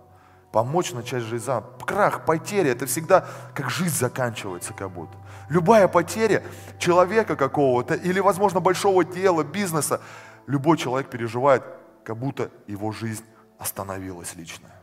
Помочь 0.51 0.91
начать 0.91 1.23
жить 1.23 1.43
заново. 1.43 1.71
Крах, 1.85 2.25
потеря, 2.25 2.71
это 2.71 2.85
всегда 2.85 3.25
как 3.53 3.69
жизнь 3.69 3.95
заканчивается 3.95 4.73
как 4.73 4.91
будто. 4.91 5.17
Любая 5.49 5.87
потеря 5.87 6.43
человека 6.79 7.35
какого-то 7.37 7.93
или, 7.93 8.19
возможно, 8.19 8.59
большого 8.59 9.05
дела, 9.05 9.43
бизнеса, 9.43 10.01
любой 10.47 10.77
человек 10.77 11.09
переживает, 11.09 11.63
как 12.03 12.17
будто 12.17 12.51
его 12.67 12.91
жизнь 12.91 13.23
остановилась 13.57 14.35
личная. 14.35 14.81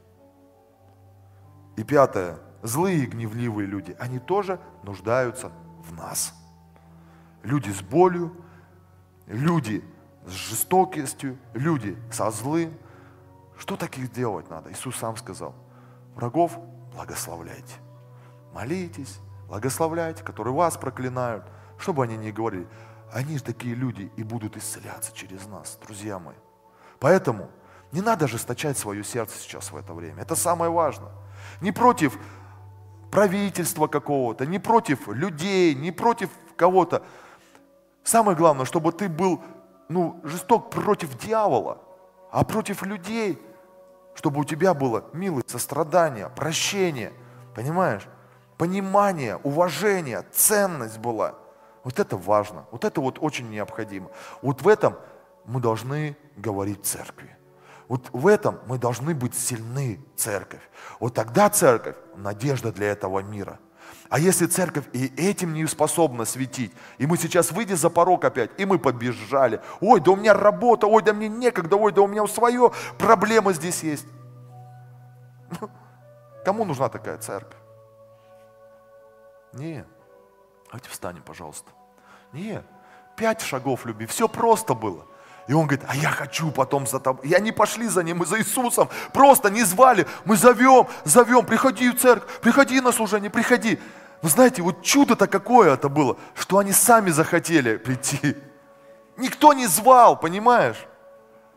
И 1.77 1.85
пятое. 1.85 2.39
Злые 2.63 3.05
и 3.05 3.07
гневливые 3.07 3.67
люди, 3.67 3.95
они 3.99 4.19
тоже 4.19 4.59
нуждаются 4.85 5.53
в 5.85 5.93
нас. 5.93 6.35
Люди 7.43 7.71
с 7.71 7.83
болью, 7.83 8.35
люди 9.27 9.85
с 10.27 10.31
жестокостью, 10.31 11.39
люди 11.53 11.97
со 12.11 12.31
злым. 12.31 12.75
Что 13.59 13.77
таких 13.77 14.13
делать 14.13 14.51
надо? 14.51 14.73
Иисус 14.73 14.97
сам 14.97 15.17
сказал, 15.17 15.55
врагов 16.15 16.59
благословляйте. 16.95 17.75
Молитесь, 18.53 19.19
благословляйте, 19.49 20.23
которые 20.23 20.55
вас 20.55 20.77
проклинают, 20.77 21.45
чтобы 21.79 22.05
они 22.05 22.17
не 22.17 22.33
говорили. 22.33 22.67
Они 23.13 23.39
же 23.39 23.45
такие 23.45 23.75
люди 23.75 24.11
и 24.17 24.23
будут 24.23 24.57
исцеляться 24.57 25.13
через 25.15 25.47
нас, 25.47 25.79
друзья 25.85 26.19
мои. 26.19 26.37
Поэтому 26.99 27.51
не 27.93 28.01
надо 28.01 28.27
жесточать 28.27 28.77
свое 28.77 29.05
сердце 29.05 29.39
сейчас 29.39 29.71
в 29.71 29.77
это 29.77 29.93
время. 29.93 30.23
Это 30.23 30.35
самое 30.35 30.71
важное. 30.71 31.13
Не 31.61 31.71
против 31.71 32.19
правительства 33.15 33.87
какого-то, 33.87 34.45
не 34.45 34.59
против 34.59 35.07
людей, 35.07 35.73
не 35.77 35.93
против 35.93 36.31
кого-то. 36.57 37.05
Самое 38.03 38.37
главное, 38.37 38.67
чтобы 38.67 38.91
ты 38.91 39.09
был 39.09 39.41
ну, 39.89 40.21
жесток 40.25 40.71
против 40.71 41.17
дьявола, 41.17 41.79
а 42.33 42.45
против 42.45 42.83
людей, 42.83 43.41
чтобы 44.17 44.41
у 44.41 44.45
тебя 44.45 44.75
было 44.75 45.05
милость, 45.13 45.49
сострадание, 45.49 46.29
прощение, 46.29 47.13
понимаешь? 47.55 48.09
Понимание, 48.59 49.37
уважение, 49.37 50.25
ценность 50.33 50.99
была. 50.99 51.35
Вот 51.85 52.01
это 52.01 52.17
важно, 52.17 52.65
вот 52.73 52.85
это 52.85 53.01
вот 53.01 53.19
очень 53.21 53.49
необходимо. 53.49 54.11
Вот 54.43 54.63
в 54.63 54.67
этом 54.67 54.97
мы 55.45 55.61
должны 55.61 56.17
говорить 56.37 56.85
церкви. 56.85 57.34
Вот 57.89 58.09
в 58.13 58.27
этом 58.27 58.61
мы 58.67 58.79
должны 58.79 59.15
быть 59.15 59.35
сильны, 59.35 60.01
церковь. 60.17 60.63
Вот 61.01 61.15
тогда 61.15 61.51
церковь– 61.51 61.97
надежда 62.17 62.73
для 62.73 62.89
этого 62.89 63.21
мира. 63.21 63.59
А 64.09 64.19
если 64.19 64.47
церковь 64.47 64.85
и 64.93 65.07
этим 65.17 65.55
не 65.55 65.67
способна 65.67 66.25
светить, 66.25 66.73
и 66.99 67.07
мы 67.07 67.17
сейчас 67.17 67.53
выйдем 67.53 67.77
за 67.77 67.91
порог 67.91 68.25
опять, 68.25 68.51
и 68.59 68.65
мы 68.65 68.79
побежали, 68.79 69.61
ой, 69.81 70.01
да 70.01 70.13
у 70.13 70.17
меня 70.17 70.35
работа, 70.35 70.87
ой, 70.87 71.03
да 71.03 71.13
мне 71.13 71.29
некогда, 71.29 71.77
ой, 71.77 71.93
да 71.93 72.03
у 72.03 72.07
меня 72.07 72.27
свое, 72.27 72.73
проблема 72.99 73.53
здесь 73.53 73.83
есть. 73.83 74.07
Кому 76.45 76.65
нужна 76.65 76.89
такая 76.89 77.19
церковь? 77.19 77.59
Нет. 79.53 79.87
Давайте 80.67 80.91
встанем, 80.91 81.23
пожалуйста. 81.23 81.71
Нет. 82.33 82.65
Пять 83.17 83.41
шагов 83.41 83.87
любви. 83.87 84.07
Все 84.07 84.29
просто 84.29 84.75
было. 84.75 85.07
И 85.47 85.53
он 85.53 85.67
говорит, 85.67 85.85
а 85.89 85.95
я 85.95 86.11
хочу 86.11 86.51
потом 86.51 86.87
за 86.87 87.01
тобой. 87.01 87.29
И 87.29 87.35
они 87.35 87.53
пошли 87.53 87.87
за 87.87 88.03
ним, 88.03 88.19
мы 88.19 88.27
за 88.27 88.39
Иисусом. 88.39 88.89
Просто 89.13 89.51
не 89.51 89.63
звали. 89.63 90.07
Мы 90.25 90.37
зовем, 90.37 90.87
зовем, 91.05 91.45
приходи 91.45 91.91
в 91.91 91.99
церковь, 91.99 92.41
приходи 92.41 92.81
на 92.81 92.93
служение, 92.93 93.31
приходи. 93.31 93.79
Вы 94.23 94.31
знаете, 94.31 94.63
вот 94.63 94.83
чудо-то 94.83 95.27
какое 95.27 95.75
это 95.75 95.91
было, 95.91 96.17
что 96.35 96.59
они 96.59 96.73
сами 96.73 97.11
захотели 97.11 97.77
прийти. 97.77 98.37
Никто 99.19 99.53
не 99.53 99.67
звал, 99.67 100.19
понимаешь? 100.19 100.87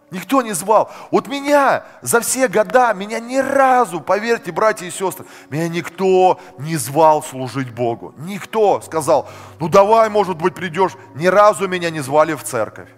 Никто 0.09 0.41
не 0.41 0.53
звал. 0.53 0.91
Вот 1.11 1.27
меня 1.27 1.83
за 2.01 2.21
все 2.21 2.47
года, 2.47 2.93
меня 2.93 3.19
ни 3.19 3.38
разу, 3.38 3.99
поверьте, 3.99 4.51
братья 4.51 4.85
и 4.85 4.91
сестры, 4.91 5.25
меня 5.49 5.67
никто 5.67 6.39
не 6.57 6.77
звал 6.77 7.21
служить 7.23 7.71
Богу. 7.71 8.13
Никто 8.17 8.81
сказал, 8.81 9.29
ну 9.59 9.67
давай, 9.67 10.09
может 10.09 10.38
быть, 10.38 10.55
придешь. 10.55 10.93
Ни 11.15 11.27
разу 11.27 11.67
меня 11.67 11.89
не 11.89 11.99
звали 11.99 12.35
в 12.35 12.43
церковь. 12.43 12.89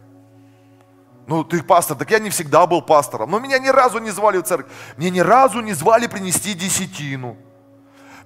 Ну, 1.30 1.44
ты 1.44 1.62
пастор, 1.62 1.96
так 1.96 2.10
я 2.10 2.18
не 2.18 2.32
всегда 2.32 2.66
был 2.66 2.82
пастором. 2.82 3.30
Но 3.30 3.38
меня 3.38 3.60
ни 3.60 3.68
разу 3.68 4.00
не 4.00 4.10
звали 4.10 4.40
в 4.40 4.44
церковь. 4.44 4.72
Мне 4.98 5.12
ни 5.12 5.20
разу 5.20 5.62
не 5.62 5.74
звали 5.74 6.08
принести 6.08 6.56
десятину. 6.56 7.38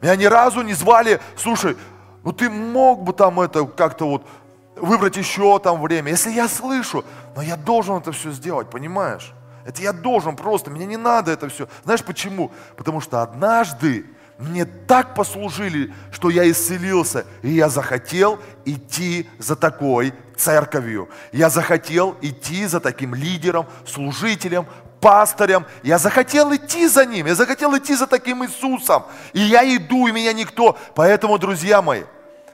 Меня 0.01 0.15
ни 0.15 0.23
разу 0.23 0.61
не 0.61 0.73
звали, 0.73 1.19
слушай, 1.35 1.75
ну 2.23 2.31
ты 2.31 2.49
мог 2.49 3.03
бы 3.03 3.11
там 3.11 3.41
это 3.41 3.65
как-то 3.65 4.07
вот 4.07 4.25
выбрать 4.77 5.17
еще 5.17 5.59
там 5.59 5.81
время. 5.81 6.11
Если 6.11 6.31
я 6.31 6.47
слышу, 6.47 7.03
но 7.35 7.41
я 7.41 7.57
должен 7.57 7.97
это 7.97 8.13
все 8.13 8.31
сделать, 8.31 8.69
понимаешь? 8.69 9.33
Это 9.65 9.81
я 9.81 9.91
должен 9.91 10.37
просто, 10.37 10.71
мне 10.71 10.85
не 10.85 10.97
надо 10.97 11.31
это 11.31 11.49
все. 11.49 11.67
Знаешь 11.83 12.05
почему? 12.05 12.51
Потому 12.77 13.01
что 13.01 13.21
однажды 13.21 14.05
мне 14.43 14.65
так 14.65 15.15
послужили, 15.15 15.93
что 16.11 16.29
я 16.29 16.49
исцелился, 16.49 17.25
и 17.41 17.51
я 17.51 17.69
захотел 17.69 18.39
идти 18.65 19.29
за 19.39 19.55
такой 19.55 20.13
церковью. 20.35 21.09
Я 21.31 21.49
захотел 21.49 22.17
идти 22.21 22.65
за 22.65 22.79
таким 22.79 23.15
лидером, 23.15 23.65
служителем, 23.87 24.65
пастырем. 24.99 25.65
Я 25.81 25.97
захотел 25.97 26.53
идти 26.53 26.87
за 26.87 27.05
ним, 27.05 27.27
я 27.27 27.35
захотел 27.35 27.75
идти 27.77 27.95
за 27.95 28.07
таким 28.07 28.43
Иисусом. 28.43 29.03
И 29.31 29.39
я 29.39 29.63
иду, 29.75 30.07
и 30.07 30.11
меня 30.11 30.33
никто. 30.33 30.77
Поэтому, 30.95 31.37
друзья 31.37 31.81
мои, 31.81 32.03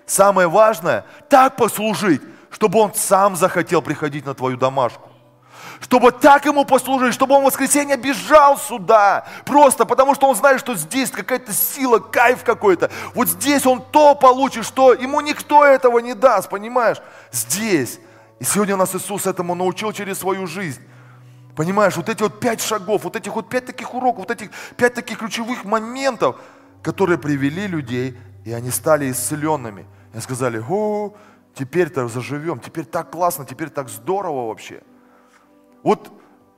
самое 0.05 0.47
важное, 0.47 1.05
так 1.27 1.55
послужить, 1.55 2.21
чтобы 2.51 2.79
Он 2.79 2.93
сам 2.93 3.35
захотел 3.35 3.81
приходить 3.81 4.25
на 4.25 4.33
твою 4.33 4.57
домашку 4.57 5.08
чтобы 5.79 6.11
так 6.11 6.45
ему 6.45 6.65
послужить, 6.65 7.13
чтобы 7.13 7.35
он 7.35 7.43
в 7.43 7.45
воскресенье 7.45 7.97
бежал 7.97 8.57
сюда. 8.57 9.25
Просто 9.45 9.85
потому, 9.85 10.15
что 10.15 10.27
он 10.27 10.35
знает, 10.35 10.59
что 10.59 10.75
здесь 10.75 11.09
какая-то 11.09 11.53
сила, 11.53 11.99
кайф 11.99 12.43
какой-то. 12.43 12.91
Вот 13.13 13.29
здесь 13.29 13.65
он 13.65 13.81
то 13.81 14.15
получит, 14.15 14.65
что 14.65 14.93
ему 14.93 15.21
никто 15.21 15.65
этого 15.65 15.99
не 15.99 16.13
даст, 16.13 16.49
понимаешь? 16.49 16.97
Здесь. 17.31 17.99
И 18.39 18.43
сегодня 18.43 18.75
нас 18.75 18.93
Иисус 18.95 19.25
этому 19.25 19.55
научил 19.55 19.91
через 19.91 20.19
свою 20.19 20.47
жизнь. 20.47 20.81
Понимаешь, 21.55 21.97
вот 21.97 22.07
эти 22.07 22.23
вот 22.23 22.39
пять 22.39 22.61
шагов, 22.61 23.03
вот 23.03 23.15
этих 23.15 23.35
вот 23.35 23.49
пять 23.49 23.65
таких 23.65 23.93
уроков, 23.93 24.19
вот 24.19 24.31
этих 24.31 24.49
пять 24.77 24.93
таких 24.93 25.19
ключевых 25.19 25.65
моментов, 25.65 26.37
которые 26.81 27.17
привели 27.17 27.67
людей, 27.67 28.17
и 28.45 28.53
они 28.53 28.71
стали 28.71 29.11
исцеленными. 29.11 29.85
И 30.13 30.19
сказали, 30.19 30.63
о, 30.69 31.13
теперь-то 31.53 32.07
заживем, 32.07 32.59
теперь 32.59 32.85
так 32.85 33.11
классно, 33.11 33.45
теперь 33.45 33.69
так 33.69 33.89
здорово 33.89 34.47
вообще. 34.47 34.81
Вот, 35.83 36.11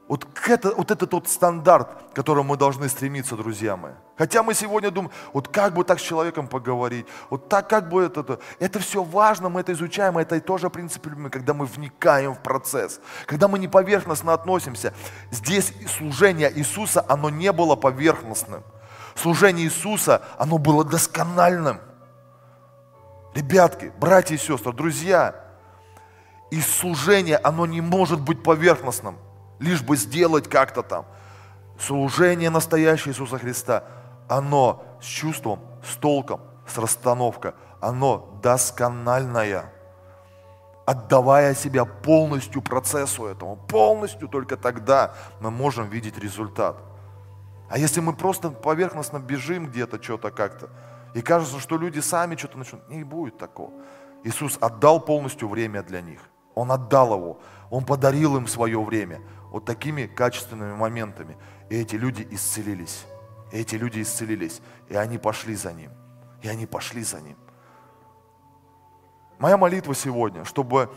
вот, 0.08 0.28
это, 0.48 0.76
вот 0.76 0.92
этот 0.92 1.14
вот 1.14 1.28
стандарт, 1.30 2.12
к 2.12 2.16
которому 2.16 2.50
мы 2.50 2.58
должны 2.58 2.90
стремиться, 2.90 3.38
друзья 3.38 3.78
мои. 3.78 3.94
Хотя 4.18 4.44
мы 4.44 4.54
сегодня 4.54 4.92
думаем, 4.92 5.12
вот 5.32 5.48
как 5.48 5.74
бы 5.74 5.84
так 5.84 6.00
с 6.00 6.04
человеком 6.04 6.48
поговорить, 6.48 7.06
вот 7.30 7.48
так 7.48 7.70
как 7.70 7.88
бы 7.88 8.04
это, 8.04 8.20
это, 8.20 8.40
это 8.60 8.80
все 8.80 9.04
важно, 9.04 9.50
мы 9.50 9.62
это 9.62 9.72
изучаем, 9.72 10.18
это 10.18 10.36
и 10.36 10.40
тоже 10.40 10.70
принцип 10.70 11.08
когда 11.32 11.54
мы 11.54 11.66
вникаем 11.66 12.36
в 12.36 12.40
процесс, 12.40 13.00
когда 13.26 13.48
мы 13.48 13.58
не 13.58 13.68
поверхностно 13.68 14.34
относимся. 14.34 14.94
Здесь 15.32 15.74
служение 15.98 16.52
Иисуса, 16.54 17.06
оно 17.08 17.30
не 17.30 17.52
было 17.52 17.76
поверхностным. 17.76 18.64
Служение 19.16 19.66
Иисуса, 19.66 20.22
оно 20.38 20.58
было 20.58 20.84
доскональным. 20.84 21.80
Ребятки, 23.34 23.94
братья 23.98 24.36
и 24.36 24.38
сестры, 24.38 24.74
друзья, 24.74 25.41
и 26.52 26.62
служение, 26.62 27.38
оно 27.38 27.66
не 27.66 27.82
может 27.82 28.22
быть 28.22 28.44
поверхностным, 28.44 29.18
лишь 29.60 29.82
бы 29.82 29.98
сделать 29.98 30.48
как-то 30.50 30.84
там. 30.84 31.06
Служение 31.80 32.50
настоящее 32.50 33.14
Иисуса 33.14 33.40
Христа, 33.40 33.86
оно 34.30 34.84
с 35.02 35.06
чувством, 35.06 35.62
с 35.84 35.96
толком, 35.96 36.42
с 36.68 36.78
расстановкой, 36.78 37.54
оно 37.80 38.40
доскональное. 38.44 39.74
Отдавая 40.86 41.56
себя 41.56 41.86
полностью 41.86 42.62
процессу 42.62 43.26
этому, 43.26 43.56
полностью 43.56 44.28
только 44.28 44.58
тогда 44.58 45.16
мы 45.40 45.50
можем 45.50 45.90
видеть 45.90 46.18
результат. 46.20 46.78
А 47.70 47.78
если 47.78 48.02
мы 48.02 48.14
просто 48.14 48.50
поверхностно 48.50 49.18
бежим 49.20 49.68
где-то, 49.68 50.04
что-то 50.04 50.32
как-то, 50.32 50.70
и 51.14 51.22
кажется, 51.22 51.60
что 51.60 51.78
люди 51.78 52.00
сами 52.00 52.36
что-то 52.36 52.58
начнут. 52.58 52.88
Не 52.90 53.04
будет 53.04 53.38
такого. 53.38 53.72
Иисус 54.24 54.58
отдал 54.62 55.00
полностью 55.00 55.48
время 55.48 55.84
для 55.84 56.02
них. 56.02 56.22
Он 56.62 56.72
отдал 56.72 57.14
его. 57.16 57.40
Он 57.70 57.84
подарил 57.84 58.38
им 58.38 58.48
свое 58.48 58.82
время. 58.82 59.20
Вот 59.52 59.66
такими 59.66 60.06
качественными 60.06 60.76
моментами. 60.76 61.38
И 61.70 61.76
эти 61.76 61.96
люди 61.96 62.28
исцелились. 62.30 63.06
И 63.52 63.58
эти 63.58 63.76
люди 63.76 64.02
исцелились. 64.02 64.62
И 64.88 64.96
они 64.96 65.18
пошли 65.18 65.56
за 65.56 65.74
ним. 65.74 65.92
И 66.44 66.48
они 66.48 66.68
пошли 66.68 67.04
за 67.04 67.20
ним. 67.20 67.38
Моя 69.40 69.58
молитва 69.58 69.96
сегодня, 69.96 70.46
чтобы 70.46 70.92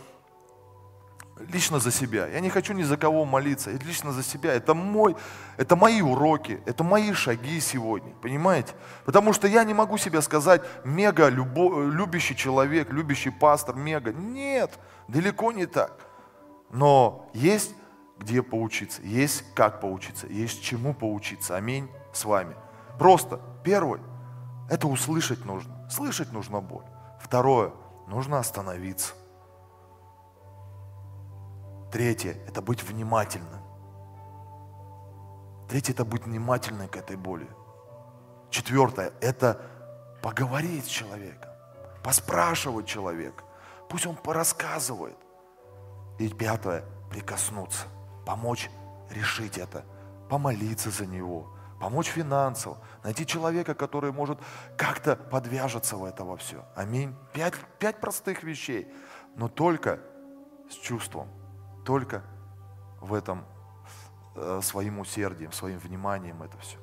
лично 1.39 1.78
за 1.78 1.91
себя. 1.91 2.26
Я 2.28 2.41
не 2.41 2.51
хочу 2.51 2.72
ни 2.72 2.82
за 2.82 2.97
кого 2.97 3.24
молиться, 3.24 3.70
это 3.70 3.85
лично 3.85 4.12
за 4.12 4.22
себя. 4.22 4.53
Это, 4.53 4.74
мой, 4.74 5.16
это 5.57 5.76
мои 5.76 6.01
уроки, 6.01 6.61
это 6.66 6.85
мои 6.85 7.12
шаги 7.12 7.61
сегодня, 7.61 8.12
понимаете? 8.22 8.72
Потому 9.05 9.32
что 9.32 9.49
я 9.49 9.64
не 9.64 9.74
могу 9.74 9.99
себе 9.99 10.22
сказать 10.22 10.62
мега 10.85 11.28
любо, 11.28 11.85
любящий 11.85 12.37
человек, 12.37 12.91
любящий 12.91 13.30
пастор, 13.30 13.76
мега. 13.76 14.12
Нет, 14.12 14.78
далеко 15.09 15.53
не 15.53 15.66
так. 15.66 15.99
Но 16.70 17.30
есть 17.35 17.74
где 18.18 18.43
поучиться, 18.43 19.03
есть 19.03 19.45
как 19.55 19.80
поучиться, 19.80 20.26
есть 20.28 20.62
чему 20.62 20.95
поучиться. 20.95 21.57
Аминь 21.57 21.89
с 22.12 22.24
вами. 22.24 22.55
Просто 22.99 23.41
первое, 23.64 24.01
это 24.70 24.87
услышать 24.87 25.45
нужно. 25.45 25.89
Слышать 25.91 26.32
нужно 26.32 26.61
боль. 26.61 26.85
Второе, 27.20 27.72
нужно 28.07 28.39
остановиться. 28.39 29.14
Третье– 31.95 32.36
это 32.49 32.61
быть 32.61 32.82
внимательным. 32.82 33.62
Третье– 35.68 35.92
это 35.95 36.05
быть 36.05 36.24
внимательным 36.24 36.88
к 36.88 36.97
этой 36.97 37.14
боли. 37.14 37.49
Четвертое– 38.51 39.12
это 39.20 39.61
поговорить 40.20 40.86
с 40.86 40.88
человеком, 40.88 41.51
поспрашивать 42.03 42.86
человека. 42.86 43.45
Пусть 43.88 44.07
он 44.07 44.16
порассказывает. 44.16 45.16
И 46.18 46.28
пятое– 46.30 46.84
прикоснуться, 47.11 47.86
помочь 48.26 48.68
решить 49.09 49.57
это, 49.57 49.84
помолиться 50.28 50.90
за 50.90 51.07
него, 51.07 51.55
помочь 51.80 52.09
финансово, 52.09 52.78
найти 53.05 53.24
человека, 53.24 53.76
который 53.76 54.11
может 54.11 54.40
как-то 54.76 55.14
подвяжется 55.14 55.97
в 55.97 56.05
это 56.05 56.24
во 56.24 56.36
все. 56.38 56.64
Аминь. 56.74 57.14
Пять, 57.32 57.55
пять 57.78 58.01
простых 58.01 58.42
вещей, 58.42 58.92
но 59.36 59.47
только 59.47 60.01
с 60.68 60.74
чувством– 60.74 61.28
только 61.85 62.22
в 63.01 63.14
этом 63.14 63.45
э, 64.35 64.61
своим 64.62 64.99
усердием, 64.99 65.53
своим 65.53 65.78
вниманием 65.78 66.43
это 66.43 66.57
все. 66.59 66.78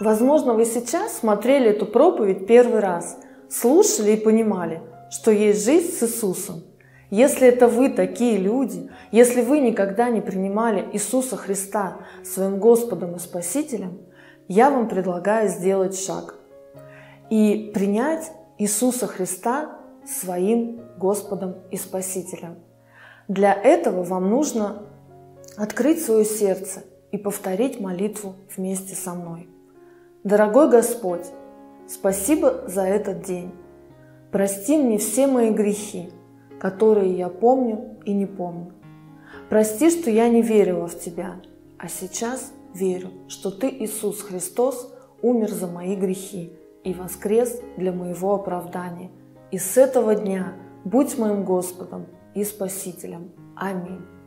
Возможно, 0.00 0.54
вы 0.54 0.64
сейчас 0.64 1.18
смотрели 1.18 1.70
эту 1.70 1.84
проповедь 1.84 2.46
первый 2.46 2.80
раз, 2.80 3.18
слушали 3.50 4.12
и 4.12 4.16
понимали, 4.16 4.80
что 5.10 5.32
есть 5.32 5.64
жизнь 5.64 5.92
с 5.92 6.02
Иисусом. 6.04 6.62
Если 7.10 7.48
это 7.48 7.66
вы 7.66 7.88
такие 7.88 8.36
люди, 8.36 8.90
если 9.10 9.40
вы 9.40 9.60
никогда 9.60 10.10
не 10.10 10.20
принимали 10.20 10.86
Иисуса 10.92 11.36
Христа 11.36 11.96
своим 12.22 12.58
Господом 12.58 13.16
и 13.16 13.18
Спасителем, 13.18 13.98
я 14.46 14.70
вам 14.70 14.88
предлагаю 14.88 15.48
сделать 15.48 15.98
шаг 15.98 16.36
и 17.30 17.72
принять 17.74 18.30
Иисуса 18.58 19.06
Христа 19.06 19.78
своим 20.04 20.80
Господом 20.98 21.54
и 21.70 21.76
Спасителем. 21.76 22.56
Для 23.28 23.54
этого 23.54 24.02
вам 24.02 24.30
нужно 24.30 24.82
открыть 25.56 26.04
свое 26.04 26.24
сердце 26.24 26.82
и 27.12 27.18
повторить 27.18 27.78
молитву 27.78 28.34
вместе 28.56 28.96
со 28.96 29.14
мной. 29.14 29.48
Дорогой 30.24 30.68
Господь, 30.70 31.26
спасибо 31.86 32.64
за 32.66 32.82
этот 32.82 33.22
день. 33.22 33.52
Прости 34.32 34.76
мне 34.76 34.98
все 34.98 35.28
мои 35.28 35.50
грехи, 35.50 36.10
которые 36.58 37.16
я 37.16 37.28
помню 37.28 37.98
и 38.04 38.12
не 38.12 38.26
помню. 38.26 38.72
Прости, 39.48 39.88
что 39.88 40.10
я 40.10 40.28
не 40.28 40.42
верила 40.42 40.88
в 40.88 40.98
Тебя, 40.98 41.36
а 41.78 41.88
сейчас 41.88 42.52
верю, 42.74 43.10
что 43.28 43.52
Ты, 43.52 43.68
Иисус 43.68 44.20
Христос, 44.20 44.92
умер 45.22 45.50
за 45.50 45.68
мои 45.68 45.94
грехи 45.94 46.57
и 46.88 46.94
воскрес 46.94 47.60
для 47.76 47.92
моего 47.92 48.34
оправдания. 48.34 49.10
И 49.50 49.58
с 49.58 49.76
этого 49.76 50.14
дня 50.14 50.54
будь 50.84 51.18
моим 51.18 51.44
Господом 51.44 52.06
и 52.34 52.44
Спасителем. 52.44 53.30
Аминь. 53.56 54.17